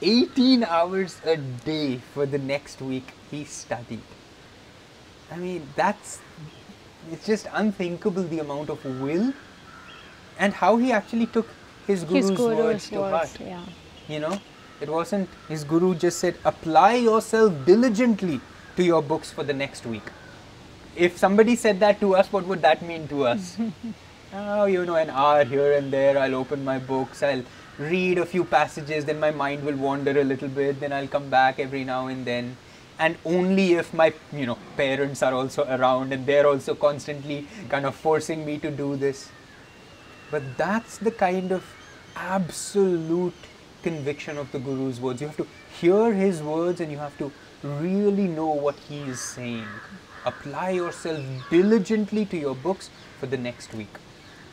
18 0.02 0.62
hours 0.64 1.20
a 1.24 1.36
day 1.38 1.98
for 2.12 2.26
the 2.26 2.38
next 2.38 2.82
week 2.82 3.12
he 3.30 3.44
studied. 3.44 4.02
I 5.30 5.36
mean, 5.36 5.66
that's 5.74 6.20
it's 7.10 7.26
just 7.26 7.46
unthinkable 7.52 8.22
the 8.24 8.40
amount 8.40 8.68
of 8.68 8.84
will 9.00 9.32
and 10.38 10.52
how 10.52 10.76
he 10.76 10.92
actually 10.92 11.26
took 11.26 11.48
his 11.86 12.04
guru's, 12.04 12.28
His 12.28 12.30
guru's 12.36 12.56
words 12.58 12.90
to 12.90 13.00
heart. 13.02 13.38
yeah. 13.40 13.64
You 14.08 14.20
know, 14.20 14.40
it 14.80 14.88
wasn't 14.88 15.28
his 15.48 15.64
guru 15.64 15.94
just 15.94 16.18
said, 16.18 16.36
apply 16.44 16.94
yourself 16.96 17.54
diligently 17.64 18.40
to 18.76 18.84
your 18.84 19.02
books 19.02 19.32
for 19.32 19.44
the 19.44 19.54
next 19.54 19.86
week. 19.86 20.02
If 20.96 21.18
somebody 21.18 21.56
said 21.56 21.80
that 21.80 22.00
to 22.00 22.16
us, 22.16 22.32
what 22.32 22.46
would 22.46 22.62
that 22.62 22.82
mean 22.82 23.06
to 23.08 23.26
us? 23.26 23.58
oh, 24.32 24.64
you 24.64 24.86
know, 24.86 24.96
an 24.96 25.10
hour 25.10 25.44
here 25.44 25.72
and 25.72 25.92
there, 25.92 26.18
I'll 26.18 26.34
open 26.34 26.64
my 26.64 26.78
books, 26.78 27.22
I'll 27.22 27.42
read 27.78 28.16
a 28.16 28.24
few 28.24 28.44
passages, 28.44 29.04
then 29.04 29.20
my 29.20 29.30
mind 29.30 29.62
will 29.62 29.76
wander 29.76 30.18
a 30.18 30.24
little 30.24 30.48
bit, 30.48 30.80
then 30.80 30.94
I'll 30.94 31.06
come 31.06 31.28
back 31.28 31.58
every 31.58 31.84
now 31.84 32.06
and 32.06 32.24
then. 32.24 32.56
And 32.98 33.18
only 33.26 33.74
if 33.74 33.92
my, 33.92 34.14
you 34.32 34.46
know, 34.46 34.56
parents 34.78 35.22
are 35.22 35.34
also 35.34 35.64
around 35.64 36.14
and 36.14 36.24
they're 36.24 36.46
also 36.46 36.74
constantly 36.74 37.46
kind 37.68 37.84
of 37.84 37.94
forcing 37.94 38.46
me 38.46 38.58
to 38.60 38.70
do 38.70 38.96
this. 38.96 39.28
But 40.30 40.56
that's 40.56 40.96
the 40.96 41.10
kind 41.10 41.52
of 41.52 41.62
absolute 42.16 43.34
conviction 43.82 44.38
of 44.38 44.50
the 44.50 44.58
Guru's 44.58 44.98
words. 44.98 45.20
You 45.20 45.26
have 45.26 45.36
to 45.36 45.46
hear 45.78 46.14
his 46.14 46.42
words 46.42 46.80
and 46.80 46.90
you 46.90 46.96
have 46.96 47.16
to 47.18 47.30
really 47.62 48.28
know 48.28 48.48
what 48.48 48.76
he 48.88 49.00
is 49.00 49.20
saying. 49.20 49.66
Apply 50.26 50.70
yourself 50.70 51.24
diligently 51.48 52.24
to 52.26 52.36
your 52.36 52.56
books 52.56 52.90
for 53.20 53.26
the 53.26 53.36
next 53.36 53.72
week. 53.72 53.96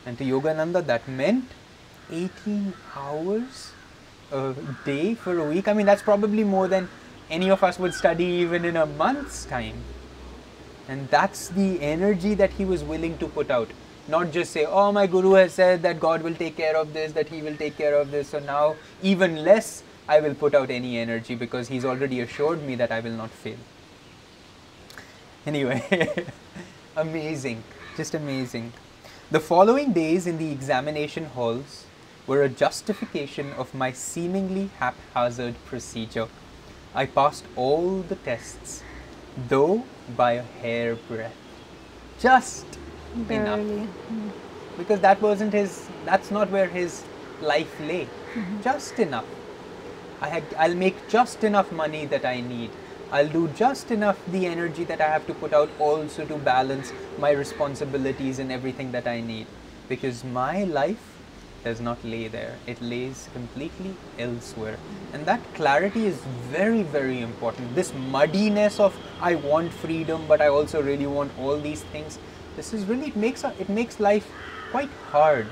And 0.06 0.16
to 0.18 0.24
Yogananda, 0.24 0.86
that 0.86 1.08
meant 1.08 1.46
18 2.10 2.72
hours 2.94 3.72
a 4.30 4.54
day 4.84 5.14
for 5.16 5.38
a 5.38 5.48
week. 5.48 5.66
I 5.66 5.72
mean, 5.72 5.86
that's 5.86 6.02
probably 6.02 6.44
more 6.44 6.68
than 6.68 6.88
any 7.28 7.50
of 7.50 7.64
us 7.64 7.78
would 7.78 7.92
study 7.92 8.24
even 8.24 8.64
in 8.64 8.76
a 8.76 8.86
month's 8.86 9.44
time. 9.46 9.76
And 10.88 11.08
that's 11.08 11.48
the 11.48 11.80
energy 11.80 12.34
that 12.34 12.50
he 12.52 12.64
was 12.64 12.84
willing 12.84 13.18
to 13.18 13.26
put 13.26 13.50
out. 13.50 13.70
Not 14.06 14.30
just 14.30 14.52
say, 14.52 14.66
oh, 14.66 14.92
my 14.92 15.06
guru 15.08 15.32
has 15.32 15.54
said 15.54 15.82
that 15.82 15.98
God 15.98 16.22
will 16.22 16.34
take 16.34 16.56
care 16.56 16.76
of 16.76 16.92
this, 16.92 17.12
that 17.12 17.28
he 17.28 17.42
will 17.42 17.56
take 17.56 17.76
care 17.76 17.98
of 17.98 18.10
this, 18.10 18.28
so 18.28 18.38
now 18.38 18.76
even 19.02 19.42
less 19.44 19.82
I 20.06 20.20
will 20.20 20.34
put 20.34 20.54
out 20.54 20.70
any 20.70 20.98
energy 20.98 21.34
because 21.34 21.68
he's 21.68 21.84
already 21.84 22.20
assured 22.20 22.62
me 22.62 22.74
that 22.76 22.92
I 22.92 23.00
will 23.00 23.12
not 23.12 23.30
fail. 23.30 23.56
Anyway, 25.46 26.24
amazing, 26.96 27.62
just 27.96 28.14
amazing. 28.14 28.72
The 29.30 29.40
following 29.40 29.92
days 29.92 30.26
in 30.26 30.38
the 30.38 30.50
examination 30.50 31.26
halls 31.26 31.84
were 32.26 32.42
a 32.42 32.48
justification 32.48 33.52
of 33.52 33.74
my 33.74 33.92
seemingly 33.92 34.70
haphazard 34.78 35.54
procedure. 35.66 36.28
I 36.94 37.04
passed 37.04 37.44
all 37.56 38.00
the 38.00 38.14
tests, 38.16 38.82
though 39.48 39.84
by 40.16 40.32
a 40.32 40.42
hairbreadth. 40.62 41.36
Just 42.18 42.66
enough. 43.28 43.58
Barely. 43.58 43.88
Because 44.78 45.00
that 45.00 45.20
wasn't 45.20 45.52
his, 45.52 45.88
that's 46.06 46.30
not 46.30 46.50
where 46.50 46.68
his 46.68 47.02
life 47.42 47.78
lay. 47.80 48.06
Mm-hmm. 48.34 48.62
Just 48.62 48.98
enough. 48.98 49.26
I 50.22 50.28
had, 50.28 50.44
I'll 50.56 50.74
make 50.74 51.08
just 51.08 51.44
enough 51.44 51.70
money 51.70 52.06
that 52.06 52.24
I 52.24 52.40
need. 52.40 52.70
I'll 53.12 53.28
do 53.28 53.48
just 53.48 53.90
enough 53.90 54.18
the 54.28 54.46
energy 54.46 54.84
that 54.84 55.00
I 55.00 55.08
have 55.08 55.26
to 55.26 55.34
put 55.34 55.52
out 55.52 55.70
also 55.78 56.24
to 56.24 56.36
balance 56.36 56.92
my 57.18 57.30
responsibilities 57.30 58.38
and 58.38 58.50
everything 58.50 58.92
that 58.92 59.06
I 59.06 59.20
need. 59.20 59.46
Because 59.88 60.24
my 60.24 60.64
life 60.64 61.14
does 61.64 61.80
not 61.80 62.04
lay 62.04 62.28
there, 62.28 62.56
it 62.66 62.80
lays 62.82 63.28
completely 63.32 63.94
elsewhere. 64.18 64.76
And 65.12 65.24
that 65.26 65.40
clarity 65.54 66.06
is 66.06 66.16
very, 66.50 66.82
very 66.82 67.20
important. 67.20 67.74
This 67.74 67.92
muddiness 67.94 68.78
of 68.78 68.96
I 69.20 69.36
want 69.36 69.72
freedom, 69.72 70.26
but 70.28 70.40
I 70.40 70.48
also 70.48 70.82
really 70.82 71.06
want 71.06 71.32
all 71.38 71.58
these 71.58 71.82
things. 71.84 72.18
This 72.56 72.72
is 72.72 72.84
really 72.84 73.08
it 73.08 73.16
makes 73.16 73.44
it 73.44 73.68
makes 73.68 73.98
life 73.98 74.30
quite 74.70 74.90
hard, 75.10 75.46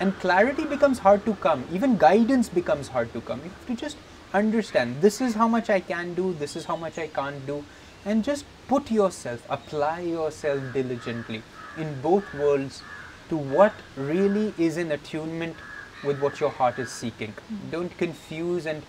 and 0.00 0.18
clarity 0.18 0.64
becomes 0.64 0.98
hard 0.98 1.24
to 1.24 1.34
come. 1.36 1.64
Even 1.72 1.96
guidance 1.96 2.48
becomes 2.48 2.88
hard 2.88 3.12
to 3.12 3.20
come. 3.22 3.40
You 3.44 3.50
have 3.50 3.66
to 3.66 3.74
just 3.74 3.96
understand 4.34 5.00
this 5.00 5.20
is 5.20 5.34
how 5.34 5.48
much 5.48 5.70
I 5.70 5.80
can 5.80 6.14
do, 6.14 6.34
this 6.34 6.56
is 6.56 6.64
how 6.64 6.76
much 6.76 6.98
I 6.98 7.06
can't 7.06 7.46
do, 7.46 7.64
and 8.04 8.24
just 8.24 8.44
put 8.68 8.90
yourself, 8.90 9.46
apply 9.48 10.00
yourself 10.00 10.60
diligently 10.72 11.42
in 11.78 12.00
both 12.02 12.34
worlds 12.34 12.82
to 13.28 13.36
what 13.36 13.72
really 13.96 14.52
is 14.58 14.76
in 14.76 14.92
attunement 14.92 15.56
with 16.02 16.20
what 16.20 16.40
your 16.40 16.50
heart 16.50 16.78
is 16.78 16.90
seeking. 16.90 17.32
Hmm. 17.32 17.70
Don't 17.70 17.98
confuse 17.98 18.66
and 18.66 18.82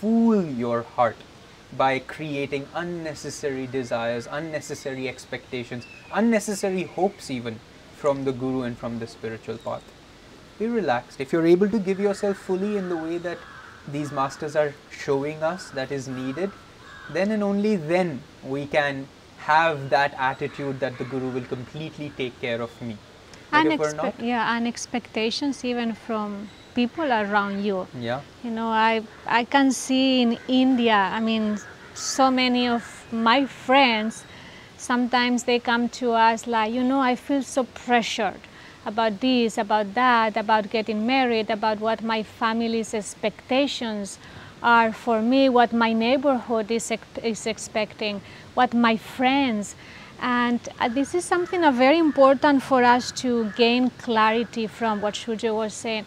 fool 0.00 0.44
your 0.44 0.82
heart 0.82 1.16
by 1.76 1.98
creating 1.98 2.66
unnecessary 2.74 3.66
desires, 3.66 4.28
unnecessary 4.30 5.08
expectations, 5.08 5.86
unnecessary 6.12 6.84
hopes, 6.84 7.30
even 7.30 7.60
from 7.96 8.24
the 8.24 8.32
Guru 8.32 8.62
and 8.62 8.78
from 8.78 8.98
the 8.98 9.06
spiritual 9.06 9.58
path. 9.58 9.84
Be 10.58 10.66
relaxed. 10.66 11.20
If 11.20 11.32
you're 11.32 11.46
able 11.46 11.68
to 11.70 11.78
give 11.78 12.00
yourself 12.00 12.36
fully 12.36 12.76
in 12.76 12.88
the 12.88 12.96
way 12.96 13.18
that 13.18 13.38
these 13.88 14.12
masters 14.12 14.56
are 14.56 14.74
showing 14.90 15.42
us 15.42 15.70
that 15.70 15.90
is 15.92 16.08
needed, 16.08 16.50
then 17.12 17.30
and 17.30 17.42
only 17.42 17.76
then 17.76 18.22
we 18.44 18.66
can 18.66 19.06
have 19.38 19.90
that 19.90 20.14
attitude 20.18 20.80
that 20.80 20.98
the 20.98 21.04
Guru 21.04 21.30
will 21.30 21.44
completely 21.44 22.12
take 22.16 22.40
care 22.40 22.60
of 22.60 22.80
me. 22.82 22.96
But 23.50 23.58
And 23.58 23.96
not, 23.96 24.20
yeah, 24.20 24.56
and 24.56 24.66
expectations 24.68 25.64
even 25.64 25.94
from 25.94 26.48
people 26.74 27.10
around 27.12 27.64
you. 27.64 27.86
yeah, 27.98 28.20
You 28.44 28.50
know, 28.50 28.68
I 28.68 29.02
I 29.26 29.44
can 29.44 29.72
see 29.72 30.22
in 30.22 30.38
India. 30.46 30.94
I 30.94 31.20
mean, 31.20 31.58
so 31.94 32.30
many 32.30 32.68
of 32.68 32.84
my 33.12 33.46
friends. 33.46 34.24
Sometimes 34.76 35.44
they 35.44 35.58
come 35.58 35.88
to 36.00 36.12
us 36.12 36.46
like, 36.46 36.72
you 36.72 36.82
know, 36.82 37.00
I 37.00 37.16
feel 37.16 37.42
so 37.42 37.64
pressured 37.64 38.40
about 38.86 39.20
this, 39.20 39.58
about 39.58 39.94
that, 39.94 40.36
about 40.36 40.70
getting 40.70 41.06
married, 41.06 41.50
about 41.50 41.80
what 41.80 42.02
my 42.02 42.22
family's 42.22 42.94
expectations 42.94 44.18
are 44.62 44.92
for 44.92 45.22
me, 45.22 45.48
what 45.48 45.72
my 45.72 45.92
neighborhood 45.92 46.70
is, 46.70 46.92
is 47.22 47.46
expecting, 47.46 48.20
what 48.54 48.74
my 48.74 48.96
friends. 48.96 49.74
And 50.20 50.60
uh, 50.78 50.88
this 50.88 51.14
is 51.14 51.24
something 51.24 51.64
uh, 51.64 51.70
very 51.70 51.98
important 51.98 52.62
for 52.62 52.84
us 52.84 53.10
to 53.22 53.50
gain 53.56 53.90
clarity 53.90 54.66
from 54.66 55.00
what 55.00 55.14
Shujo 55.14 55.54
was 55.54 55.72
saying. 55.72 56.04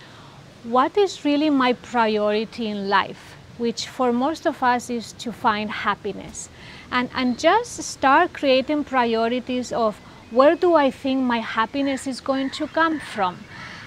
What 0.63 0.97
is 0.97 1.25
really 1.25 1.49
my 1.49 1.73
priority 1.73 2.67
in 2.67 2.89
life? 2.89 3.35
Which 3.57 3.87
for 3.87 4.11
most 4.11 4.45
of 4.45 4.61
us 4.63 4.89
is 4.89 5.13
to 5.13 5.31
find 5.31 5.69
happiness. 5.69 6.49
And, 6.91 7.09
and 7.15 7.39
just 7.39 7.81
start 7.83 8.33
creating 8.33 8.83
priorities 8.83 9.71
of 9.71 9.99
where 10.33 10.55
do 10.55 10.73
I 10.73 10.89
think 10.89 11.21
my 11.21 11.37
happiness 11.37 12.07
is 12.07 12.19
going 12.19 12.49
to 12.51 12.67
come 12.67 12.99
from? 12.99 13.37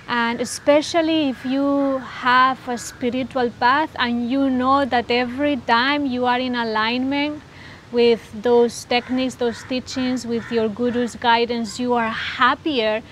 And 0.07 0.41
especially 0.41 1.31
if 1.31 1.45
you 1.45 1.99
have 1.99 2.69
a 2.69 2.79
spiritual 2.79 3.51
path 3.59 3.91
and 3.99 4.31
you 4.31 4.49
know 4.49 4.85
that 4.85 5.11
every 5.11 5.57
time 5.57 6.07
you 6.07 6.25
are 6.25 6.39
in 6.39 6.55
alignment 6.55 7.43
with 7.91 8.21
those 8.43 8.85
techniques, 8.85 9.35
those 9.35 9.65
teachings, 9.65 10.25
with 10.25 10.53
your 10.53 10.69
guru's 10.69 11.17
guidance, 11.17 11.81
you 11.81 11.95
are 11.95 12.11
happier. 12.11 13.03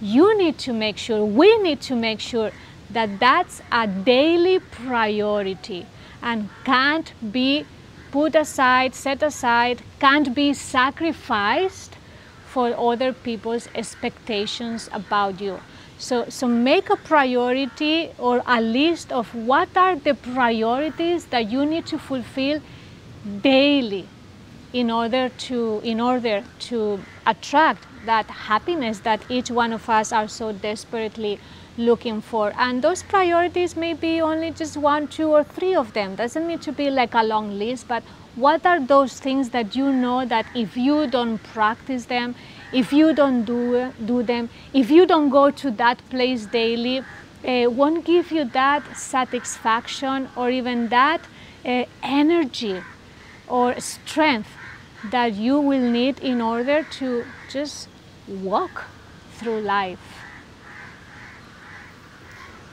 You 0.00 0.36
need 0.36 0.58
to 0.58 0.72
make 0.72 0.98
sure, 0.98 1.24
we 1.24 1.56
need 1.58 1.80
to 1.82 1.94
make 1.94 2.18
sure 2.18 2.50
that 2.90 3.20
that's 3.20 3.62
a 3.70 3.86
daily 3.86 4.58
priority 4.58 5.86
and 6.20 6.48
can't 6.64 7.12
be 7.30 7.64
put 8.10 8.34
aside, 8.34 8.96
set 8.96 9.22
aside, 9.22 9.82
can't 10.00 10.34
be 10.34 10.52
sacrificed 10.52 11.95
for 12.56 12.74
other 12.90 13.12
people's 13.12 13.68
expectations 13.74 14.88
about 14.90 15.42
you. 15.42 15.60
So, 15.98 16.24
so 16.30 16.48
make 16.48 16.88
a 16.88 16.96
priority 16.96 18.12
or 18.18 18.42
a 18.46 18.62
list 18.62 19.12
of 19.12 19.34
what 19.34 19.76
are 19.76 19.96
the 19.96 20.14
priorities 20.14 21.26
that 21.26 21.50
you 21.50 21.66
need 21.66 21.84
to 21.88 21.98
fulfill 21.98 22.62
daily 23.42 24.08
in 24.72 24.90
order 24.90 25.28
to 25.48 25.80
in 25.84 26.00
order 26.00 26.42
to 26.70 26.80
attract 27.26 27.86
that 28.06 28.26
happiness 28.48 29.00
that 29.00 29.20
each 29.28 29.50
one 29.50 29.72
of 29.72 29.88
us 29.90 30.12
are 30.12 30.28
so 30.28 30.52
desperately 30.52 31.38
looking 31.76 32.20
for 32.20 32.52
and 32.66 32.82
those 32.82 33.02
priorities 33.02 33.76
may 33.76 33.92
be 33.92 34.20
only 34.20 34.50
just 34.50 34.76
one 34.76 35.08
two 35.08 35.28
or 35.28 35.44
three 35.44 35.74
of 35.74 35.92
them 35.92 36.14
doesn't 36.14 36.46
need 36.48 36.62
to 36.62 36.72
be 36.72 36.90
like 36.90 37.14
a 37.14 37.24
long 37.32 37.58
list 37.58 37.88
but 37.88 38.02
what 38.36 38.64
are 38.66 38.80
those 38.80 39.18
things 39.18 39.50
that 39.50 39.74
you 39.74 39.92
know 39.92 40.24
that 40.26 40.46
if 40.54 40.76
you 40.76 41.06
don't 41.06 41.42
practice 41.42 42.04
them 42.06 42.34
if 42.72 42.92
you 42.92 43.14
don't 43.14 43.44
do, 43.44 43.92
do 44.04 44.22
them, 44.22 44.48
if 44.74 44.90
you 44.90 45.06
don't 45.06 45.30
go 45.30 45.50
to 45.50 45.70
that 45.72 45.98
place 46.10 46.46
daily, 46.46 46.98
uh, 46.98 47.70
won't 47.70 48.04
give 48.04 48.32
you 48.32 48.44
that 48.44 48.96
satisfaction 48.96 50.28
or 50.36 50.50
even 50.50 50.88
that 50.88 51.20
uh, 51.64 51.84
energy 52.02 52.82
or 53.46 53.78
strength 53.80 54.50
that 55.10 55.34
you 55.34 55.60
will 55.60 55.90
need 55.90 56.18
in 56.18 56.40
order 56.40 56.82
to 56.82 57.24
just 57.48 57.88
walk 58.26 58.84
through 59.34 59.60
life. 59.60 60.22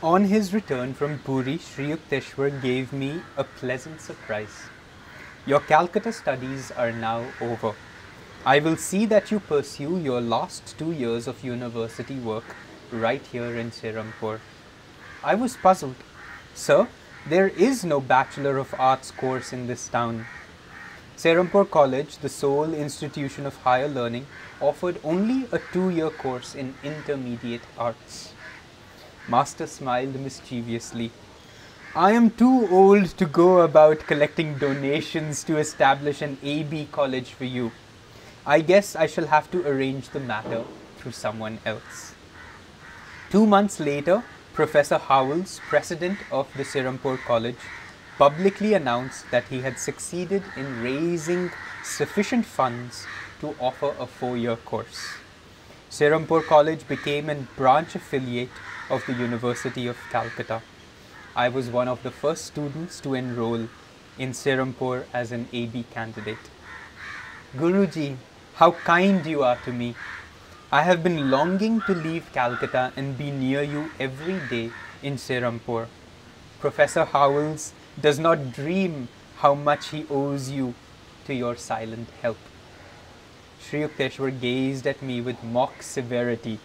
On 0.01 0.25
his 0.25 0.53
return 0.53 0.93
from 0.93 1.19
Puri, 1.19 1.59
Sri 1.59 1.89
Yukteswar 1.89 2.61
gave 2.61 2.91
me 2.91 3.21
a 3.37 3.43
pleasant 3.43 4.01
surprise. 4.01 4.72
Your 5.45 5.59
Calcutta 5.59 6.13
studies 6.13 6.71
are 6.71 6.93
now 6.93 7.25
over. 7.41 7.75
I 8.45 8.59
will 8.59 8.77
see 8.77 9.05
that 9.07 9.29
you 9.29 9.41
pursue 9.41 9.97
your 9.97 10.21
last 10.21 10.77
two 10.77 10.93
years 10.93 11.27
of 11.27 11.43
university 11.43 12.15
work 12.15 12.55
right 12.93 13.21
here 13.21 13.53
in 13.57 13.71
Serampore. 13.71 14.39
I 15.21 15.35
was 15.35 15.57
puzzled. 15.57 15.97
Sir, 16.55 16.87
there 17.27 17.49
is 17.49 17.83
no 17.83 17.99
Bachelor 17.99 18.57
of 18.57 18.73
Arts 18.79 19.11
course 19.11 19.51
in 19.51 19.67
this 19.67 19.89
town. 19.89 20.27
Serampore 21.17 21.69
College, 21.69 22.19
the 22.19 22.29
sole 22.29 22.73
institution 22.73 23.45
of 23.45 23.57
higher 23.57 23.89
learning, 23.89 24.27
offered 24.61 24.97
only 25.03 25.49
a 25.51 25.59
two 25.73 25.89
year 25.89 26.09
course 26.09 26.55
in 26.55 26.73
intermediate 26.85 27.67
arts. 27.77 28.31
Master 29.27 29.67
smiled 29.67 30.15
mischievously. 30.15 31.11
I 31.95 32.13
am 32.13 32.31
too 32.31 32.67
old 32.71 33.05
to 33.19 33.25
go 33.27 33.61
about 33.61 33.99
collecting 34.07 34.57
donations 34.57 35.43
to 35.43 35.59
establish 35.59 36.23
an 36.23 36.39
AB 36.41 36.87
college 36.91 37.29
for 37.29 37.45
you. 37.45 37.71
I 38.47 38.61
guess 38.61 38.95
I 38.95 39.05
shall 39.05 39.27
have 39.27 39.51
to 39.51 39.63
arrange 39.67 40.09
the 40.09 40.19
matter 40.19 40.63
through 40.97 41.11
someone 41.11 41.59
else. 41.67 42.15
Two 43.29 43.45
months 43.45 43.79
later, 43.79 44.23
Professor 44.53 44.97
Howells, 44.97 45.61
president 45.69 46.17
of 46.31 46.47
the 46.57 46.63
Serampore 46.63 47.19
College, 47.27 47.61
publicly 48.17 48.73
announced 48.73 49.29
that 49.29 49.43
he 49.49 49.61
had 49.61 49.77
succeeded 49.77 50.41
in 50.57 50.81
raising 50.81 51.51
sufficient 51.83 52.47
funds 52.47 53.05
to 53.39 53.55
offer 53.59 53.93
a 53.99 54.07
four 54.07 54.35
year 54.35 54.55
course. 54.55 55.09
Serampore 55.91 56.43
College 56.43 56.87
became 56.87 57.29
a 57.29 57.35
branch 57.55 57.93
affiliate 57.93 58.49
of 58.89 59.05
the 59.05 59.13
University 59.13 59.85
of 59.85 59.97
Calcutta. 60.09 60.63
I 61.35 61.49
was 61.49 61.67
one 61.67 61.87
of 61.87 62.03
the 62.03 62.11
first 62.11 62.45
students 62.45 62.99
to 62.99 63.15
enroll 63.15 63.67
in 64.19 64.33
Serampore 64.33 65.05
as 65.11 65.31
an 65.31 65.47
AB 65.51 65.85
candidate. 65.91 66.51
Guruji, 67.57 68.17
how 68.53 68.71
kind 68.71 69.25
you 69.25 69.41
are 69.41 69.57
to 69.65 69.73
me. 69.73 69.95
I 70.71 70.83
have 70.83 71.01
been 71.01 71.31
longing 71.31 71.81
to 71.87 71.95
leave 71.95 72.31
Calcutta 72.33 72.93
and 72.95 73.17
be 73.17 73.31
near 73.31 73.63
you 73.63 73.89
every 73.99 74.39
day 74.47 74.71
in 75.01 75.15
Serampore. 75.15 75.87
Professor 76.59 77.03
Howells 77.03 77.73
does 77.99 78.19
not 78.19 78.53
dream 78.53 79.07
how 79.37 79.55
much 79.55 79.87
he 79.89 80.05
owes 80.11 80.51
you 80.51 80.75
to 81.25 81.33
your 81.33 81.55
silent 81.55 82.09
help. 82.21 82.37
Sri 83.59 83.79
Yukteswar 83.81 84.39
gazed 84.39 84.85
at 84.85 85.01
me 85.01 85.19
with 85.19 85.43
mock 85.43 85.81
severity. 85.81 86.59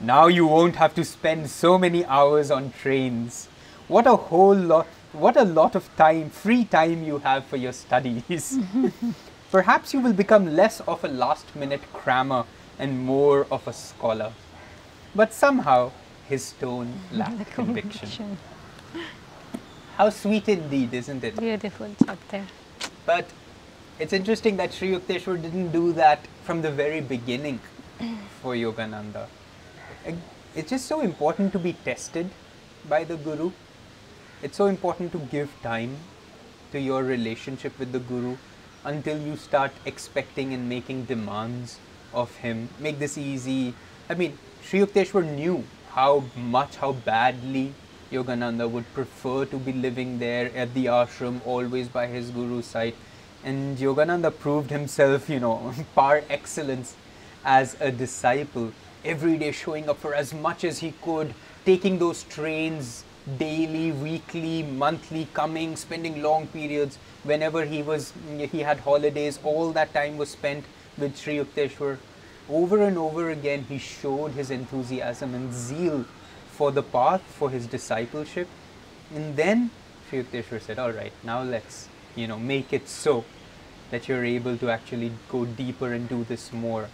Now 0.00 0.26
you 0.28 0.46
won't 0.46 0.76
have 0.76 0.94
to 0.94 1.04
spend 1.04 1.50
so 1.50 1.76
many 1.78 2.02
hours 2.06 2.50
on 2.50 2.72
trains. 2.72 3.48
What 3.90 4.06
a 4.06 4.14
whole 4.14 4.54
lot, 4.54 4.86
what 5.12 5.36
a 5.36 5.42
lot 5.42 5.74
of 5.74 5.90
time, 5.96 6.30
free 6.30 6.64
time 6.64 7.02
you 7.02 7.18
have 7.18 7.44
for 7.46 7.56
your 7.56 7.72
studies. 7.72 8.56
perhaps 9.50 9.92
you 9.92 9.98
will 9.98 10.12
become 10.12 10.54
less 10.54 10.78
of 10.82 11.02
a 11.02 11.08
last 11.08 11.56
minute 11.56 11.82
crammer 11.92 12.44
and 12.78 13.00
more 13.00 13.48
of 13.50 13.66
a 13.66 13.72
scholar. 13.72 14.32
But 15.16 15.32
somehow 15.32 15.90
his 16.28 16.52
tone 16.52 17.00
lacked 17.12 17.50
conviction. 17.50 18.38
How 19.96 20.10
sweet 20.10 20.48
indeed, 20.48 20.94
isn't 20.94 21.24
it? 21.24 21.36
Beautiful 21.36 21.92
chapter. 22.06 22.44
But 23.04 23.26
it's 23.98 24.12
interesting 24.12 24.56
that 24.58 24.72
Sri 24.72 24.92
Yukteswar 24.92 25.42
didn't 25.42 25.72
do 25.72 25.92
that 25.94 26.20
from 26.44 26.62
the 26.62 26.70
very 26.70 27.00
beginning 27.00 27.58
for 28.40 28.54
Yogananda. 28.54 29.26
It's 30.54 30.70
just 30.70 30.86
so 30.86 31.00
important 31.00 31.52
to 31.54 31.58
be 31.58 31.72
tested 31.72 32.30
by 32.88 33.02
the 33.02 33.16
Guru. 33.16 33.50
It's 34.42 34.56
so 34.56 34.66
important 34.66 35.12
to 35.12 35.18
give 35.18 35.50
time 35.62 35.98
to 36.72 36.80
your 36.80 37.04
relationship 37.04 37.78
with 37.78 37.92
the 37.92 37.98
Guru 37.98 38.38
until 38.84 39.20
you 39.20 39.36
start 39.36 39.70
expecting 39.84 40.54
and 40.54 40.66
making 40.66 41.04
demands 41.04 41.78
of 42.14 42.34
him. 42.36 42.70
Make 42.78 42.98
this 42.98 43.18
easy. 43.18 43.74
I 44.08 44.14
mean, 44.14 44.38
Sri 44.64 44.80
Yukteswar 44.80 45.30
knew 45.30 45.64
how 45.90 46.24
much, 46.34 46.76
how 46.76 46.92
badly 46.92 47.74
Yogananda 48.10 48.70
would 48.70 48.90
prefer 48.94 49.44
to 49.44 49.58
be 49.58 49.74
living 49.74 50.18
there 50.18 50.50
at 50.56 50.72
the 50.72 50.86
ashram, 50.86 51.46
always 51.46 51.88
by 51.88 52.06
his 52.06 52.30
guru's 52.30 52.64
side. 52.64 52.94
And 53.44 53.76
Yogananda 53.76 54.30
proved 54.38 54.70
himself, 54.70 55.28
you 55.28 55.40
know, 55.40 55.74
par 55.94 56.22
excellence 56.30 56.94
as 57.44 57.76
a 57.78 57.92
disciple, 57.92 58.72
every 59.04 59.36
day 59.36 59.52
showing 59.52 59.90
up 59.90 59.98
for 59.98 60.14
as 60.14 60.32
much 60.32 60.64
as 60.64 60.78
he 60.78 60.94
could, 61.02 61.34
taking 61.66 61.98
those 61.98 62.22
trains 62.22 63.04
daily, 63.38 63.92
weekly, 63.92 64.62
monthly, 64.62 65.28
coming, 65.34 65.76
spending 65.76 66.22
long 66.22 66.46
periods. 66.48 66.98
Whenever 67.22 67.64
he 67.64 67.82
was, 67.82 68.12
he 68.38 68.60
had 68.60 68.80
holidays. 68.80 69.38
All 69.44 69.72
that 69.72 69.92
time 69.92 70.16
was 70.16 70.30
spent 70.30 70.64
with 70.96 71.16
Sri 71.16 71.36
Yukteswar. 71.36 71.98
Over 72.48 72.82
and 72.82 72.98
over 72.98 73.30
again, 73.30 73.66
he 73.68 73.78
showed 73.78 74.32
his 74.32 74.50
enthusiasm 74.50 75.34
and 75.34 75.52
zeal 75.52 76.04
for 76.50 76.72
the 76.72 76.82
path, 76.82 77.22
for 77.22 77.50
his 77.50 77.66
discipleship. 77.66 78.48
And 79.14 79.36
then 79.36 79.70
Sri 80.08 80.22
Yukteswar 80.22 80.60
said, 80.60 80.78
"All 80.78 80.92
right, 80.92 81.12
now 81.22 81.42
let's, 81.42 81.88
you 82.16 82.26
know, 82.26 82.38
make 82.38 82.72
it 82.72 82.88
so 82.88 83.24
that 83.90 84.08
you're 84.08 84.24
able 84.24 84.56
to 84.56 84.70
actually 84.70 85.12
go 85.28 85.44
deeper 85.44 85.92
and 85.92 86.08
do 86.08 86.24
this 86.24 86.52
more." 86.52 86.88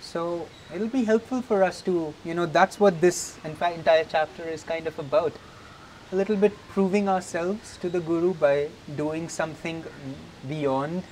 So 0.00 0.48
it'll 0.72 0.88
be 0.88 1.04
helpful 1.04 1.42
for 1.42 1.64
us 1.64 1.80
to, 1.82 2.14
you 2.24 2.34
know, 2.34 2.46
that's 2.46 2.78
what 2.78 3.00
this 3.00 3.36
entire 3.44 4.04
chapter 4.04 4.44
is 4.44 4.62
kind 4.62 4.86
of 4.86 4.98
about 4.98 5.32
a 6.12 6.16
little 6.16 6.36
bit 6.36 6.52
proving 6.68 7.08
ourselves 7.08 7.76
to 7.78 7.88
the 7.88 8.00
Guru 8.00 8.32
by 8.34 8.68
doing 8.96 9.28
something 9.28 9.84
beyond 10.48 11.02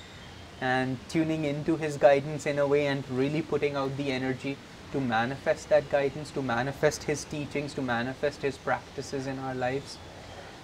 and 0.61 0.97
tuning 1.09 1.45
into 1.45 1.76
his 1.76 1.97
guidance 1.97 2.47
in 2.47 2.61
a 2.61 2.66
way 2.66 2.86
and 2.86 3.09
really 3.11 3.42
putting 3.42 3.74
out 3.74 3.97
the 3.97 4.12
energy 4.12 4.57
to 4.92 5.01
manifest 5.01 5.68
that 5.68 5.90
guidance, 5.90 6.30
to 6.30 6.42
manifest 6.42 7.03
his 7.03 7.24
teachings, 7.24 7.74
to 7.74 7.82
manifest 7.82 8.42
his 8.42 8.57
practices 8.57 9.26
in 9.26 9.36
our 9.40 9.55
lives. 9.55 9.99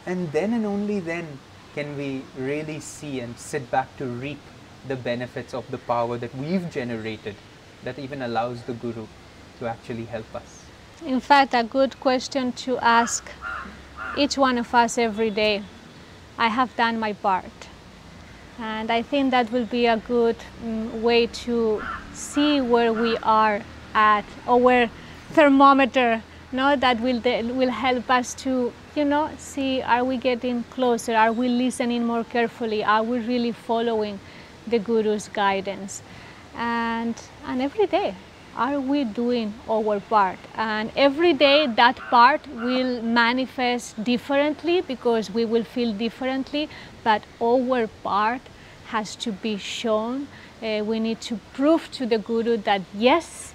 And 0.06 0.30
then 0.30 0.52
and 0.52 0.64
only 0.64 1.00
then 1.00 1.40
can 1.74 1.96
we 1.96 2.22
really 2.38 2.78
see 2.78 3.18
and 3.18 3.36
sit 3.36 3.68
back 3.70 3.96
to 3.96 4.06
reap 4.06 4.40
the 4.86 4.96
benefits 4.96 5.54
of 5.54 5.68
the 5.72 5.78
power 5.78 6.16
that 6.18 6.34
we've 6.36 6.70
generated 6.70 7.34
that 7.82 7.98
even 7.98 8.22
allows 8.22 8.62
the 8.62 8.74
Guru 8.74 9.06
to 9.58 9.66
actually 9.66 10.04
help 10.04 10.32
us. 10.36 10.64
In 11.04 11.18
fact, 11.18 11.52
a 11.52 11.64
good 11.64 11.98
question 11.98 12.52
to 12.52 12.78
ask 12.78 13.28
each 14.16 14.36
one 14.36 14.58
of 14.58 14.74
us 14.74 14.98
every 14.98 15.30
day, 15.30 15.62
I 16.38 16.48
have 16.48 16.74
done 16.76 16.98
my 16.98 17.12
part. 17.12 17.68
And 18.58 18.90
I 18.90 19.02
think 19.02 19.30
that 19.30 19.50
will 19.50 19.64
be 19.64 19.86
a 19.86 19.96
good 19.96 20.36
um, 20.62 21.02
way 21.02 21.26
to 21.44 21.82
see 22.12 22.60
where 22.60 22.92
we 22.92 23.16
are 23.18 23.62
at, 23.94 24.24
our 24.46 24.90
thermometer, 25.32 26.22
no, 26.52 26.76
that 26.76 27.00
will 27.00 27.20
will 27.54 27.70
help 27.70 28.10
us 28.10 28.34
to, 28.34 28.72
you 28.96 29.04
know, 29.04 29.30
see 29.38 29.82
are 29.82 30.04
we 30.04 30.16
getting 30.16 30.64
closer, 30.64 31.14
are 31.14 31.32
we 31.32 31.48
listening 31.48 32.04
more 32.04 32.24
carefully, 32.24 32.82
are 32.84 33.02
we 33.02 33.20
really 33.20 33.52
following 33.52 34.18
the 34.66 34.78
guru's 34.78 35.28
guidance, 35.28 36.02
and 36.56 37.14
and 37.46 37.62
every 37.62 37.86
day 37.86 38.14
are 38.56 38.80
we 38.80 39.04
doing 39.04 39.54
our 39.68 40.00
part? 40.00 40.38
And 40.54 40.90
every 40.96 41.32
day 41.32 41.66
that 41.66 41.96
part 42.10 42.46
will 42.48 43.02
manifest 43.02 44.02
differently 44.04 44.80
because 44.80 45.30
we 45.30 45.44
will 45.44 45.64
feel 45.64 45.92
differently 45.92 46.68
but 47.04 47.22
our 47.40 47.86
part 48.02 48.40
has 48.86 49.14
to 49.16 49.32
be 49.32 49.56
shown. 49.56 50.26
Uh, 50.62 50.82
we 50.84 51.00
need 51.00 51.20
to 51.22 51.38
prove 51.54 51.90
to 51.92 52.06
the 52.06 52.18
guru 52.18 52.56
that 52.56 52.82
yes 52.94 53.54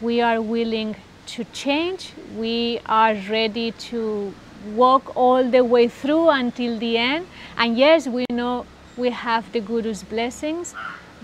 we 0.00 0.20
are 0.20 0.40
willing 0.40 0.96
to 1.26 1.44
change. 1.52 2.12
We 2.36 2.80
are 2.86 3.14
ready 3.14 3.70
to 3.90 4.34
walk 4.74 5.16
all 5.16 5.48
the 5.48 5.64
way 5.64 5.88
through 5.88 6.28
until 6.30 6.78
the 6.78 6.98
end. 6.98 7.26
And 7.56 7.78
yes 7.78 8.06
we 8.08 8.26
know 8.30 8.66
we 8.96 9.10
have 9.10 9.50
the 9.52 9.60
guru's 9.60 10.02
blessings 10.02 10.74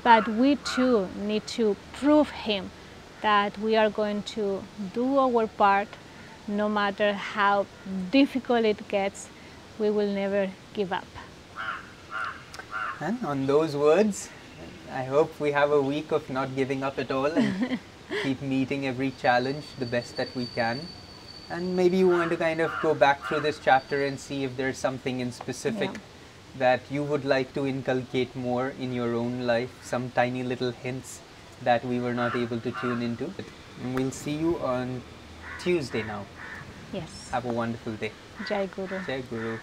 but 0.03 0.27
we 0.29 0.57
too 0.57 1.09
need 1.21 1.47
to 1.47 1.77
prove 1.93 2.31
him 2.31 2.71
that 3.23 3.59
we 3.59 3.77
are 3.77 3.91
going 3.91 4.23
to 4.35 4.63
do 4.95 5.19
our 5.19 5.47
part 5.47 5.89
no 6.47 6.69
matter 6.69 7.13
how 7.13 7.67
difficult 8.11 8.65
it 8.65 8.87
gets 8.89 9.29
we 9.79 9.91
will 9.91 10.13
never 10.13 10.51
give 10.75 10.93
up 10.93 11.07
And 13.01 13.25
on 13.25 13.47
those 13.47 13.77
words, 13.77 14.29
I 14.91 15.05
hope 15.05 15.39
we 15.41 15.53
have 15.53 15.71
a 15.71 15.81
week 15.81 16.11
of 16.13 16.29
not 16.31 16.55
giving 16.57 16.83
up 16.83 16.99
at 16.99 17.11
all 17.11 17.27
and 17.27 17.79
keep 18.23 18.43
meeting 18.43 18.87
every 18.87 19.13
challenge 19.13 19.65
the 19.79 19.87
best 19.87 20.17
that 20.17 20.35
we 20.35 20.47
can. 20.47 20.81
And 21.51 21.77
maybe 21.77 21.97
you 21.99 22.09
want 22.09 22.31
to 22.31 22.37
kind 22.37 22.61
of 22.61 22.73
go 22.83 22.95
back 22.95 23.23
through 23.25 23.41
this 23.41 23.59
chapter 23.63 24.05
and 24.05 24.19
see 24.19 24.45
if 24.45 24.57
there's 24.57 24.79
something 24.79 25.21
in 25.21 25.33
specific 25.33 25.91
Yeah. 25.93 25.99
that 26.59 26.81
you 26.91 27.05
would 27.05 27.25
like 27.25 27.55
to 27.55 27.67
inculcate 27.67 28.35
more 28.35 28.71
in 28.81 28.93
your 28.93 29.15
own 29.15 29.47
life, 29.47 29.71
some 29.83 30.11
tiny 30.11 30.43
little 30.43 30.73
hints 30.73 31.21
that 31.63 31.85
we 31.85 31.99
were 32.01 32.15
not 32.15 32.35
able 32.37 32.61
to 32.61 32.71
tune 32.73 33.03
into. 33.03 33.31
And 33.83 33.95
we'll 33.95 34.11
see 34.11 34.33
you 34.35 34.59
on 34.59 35.03
Tuesday 35.59 36.03
now. 36.03 36.25
yes 36.93 37.31
Have 37.31 37.45
a 37.45 37.53
wonderful 37.53 37.93
day. 37.95 38.13
jai 38.49 38.67
guru 38.67 38.99
Jai 39.07 39.21
Guru. 39.31 39.59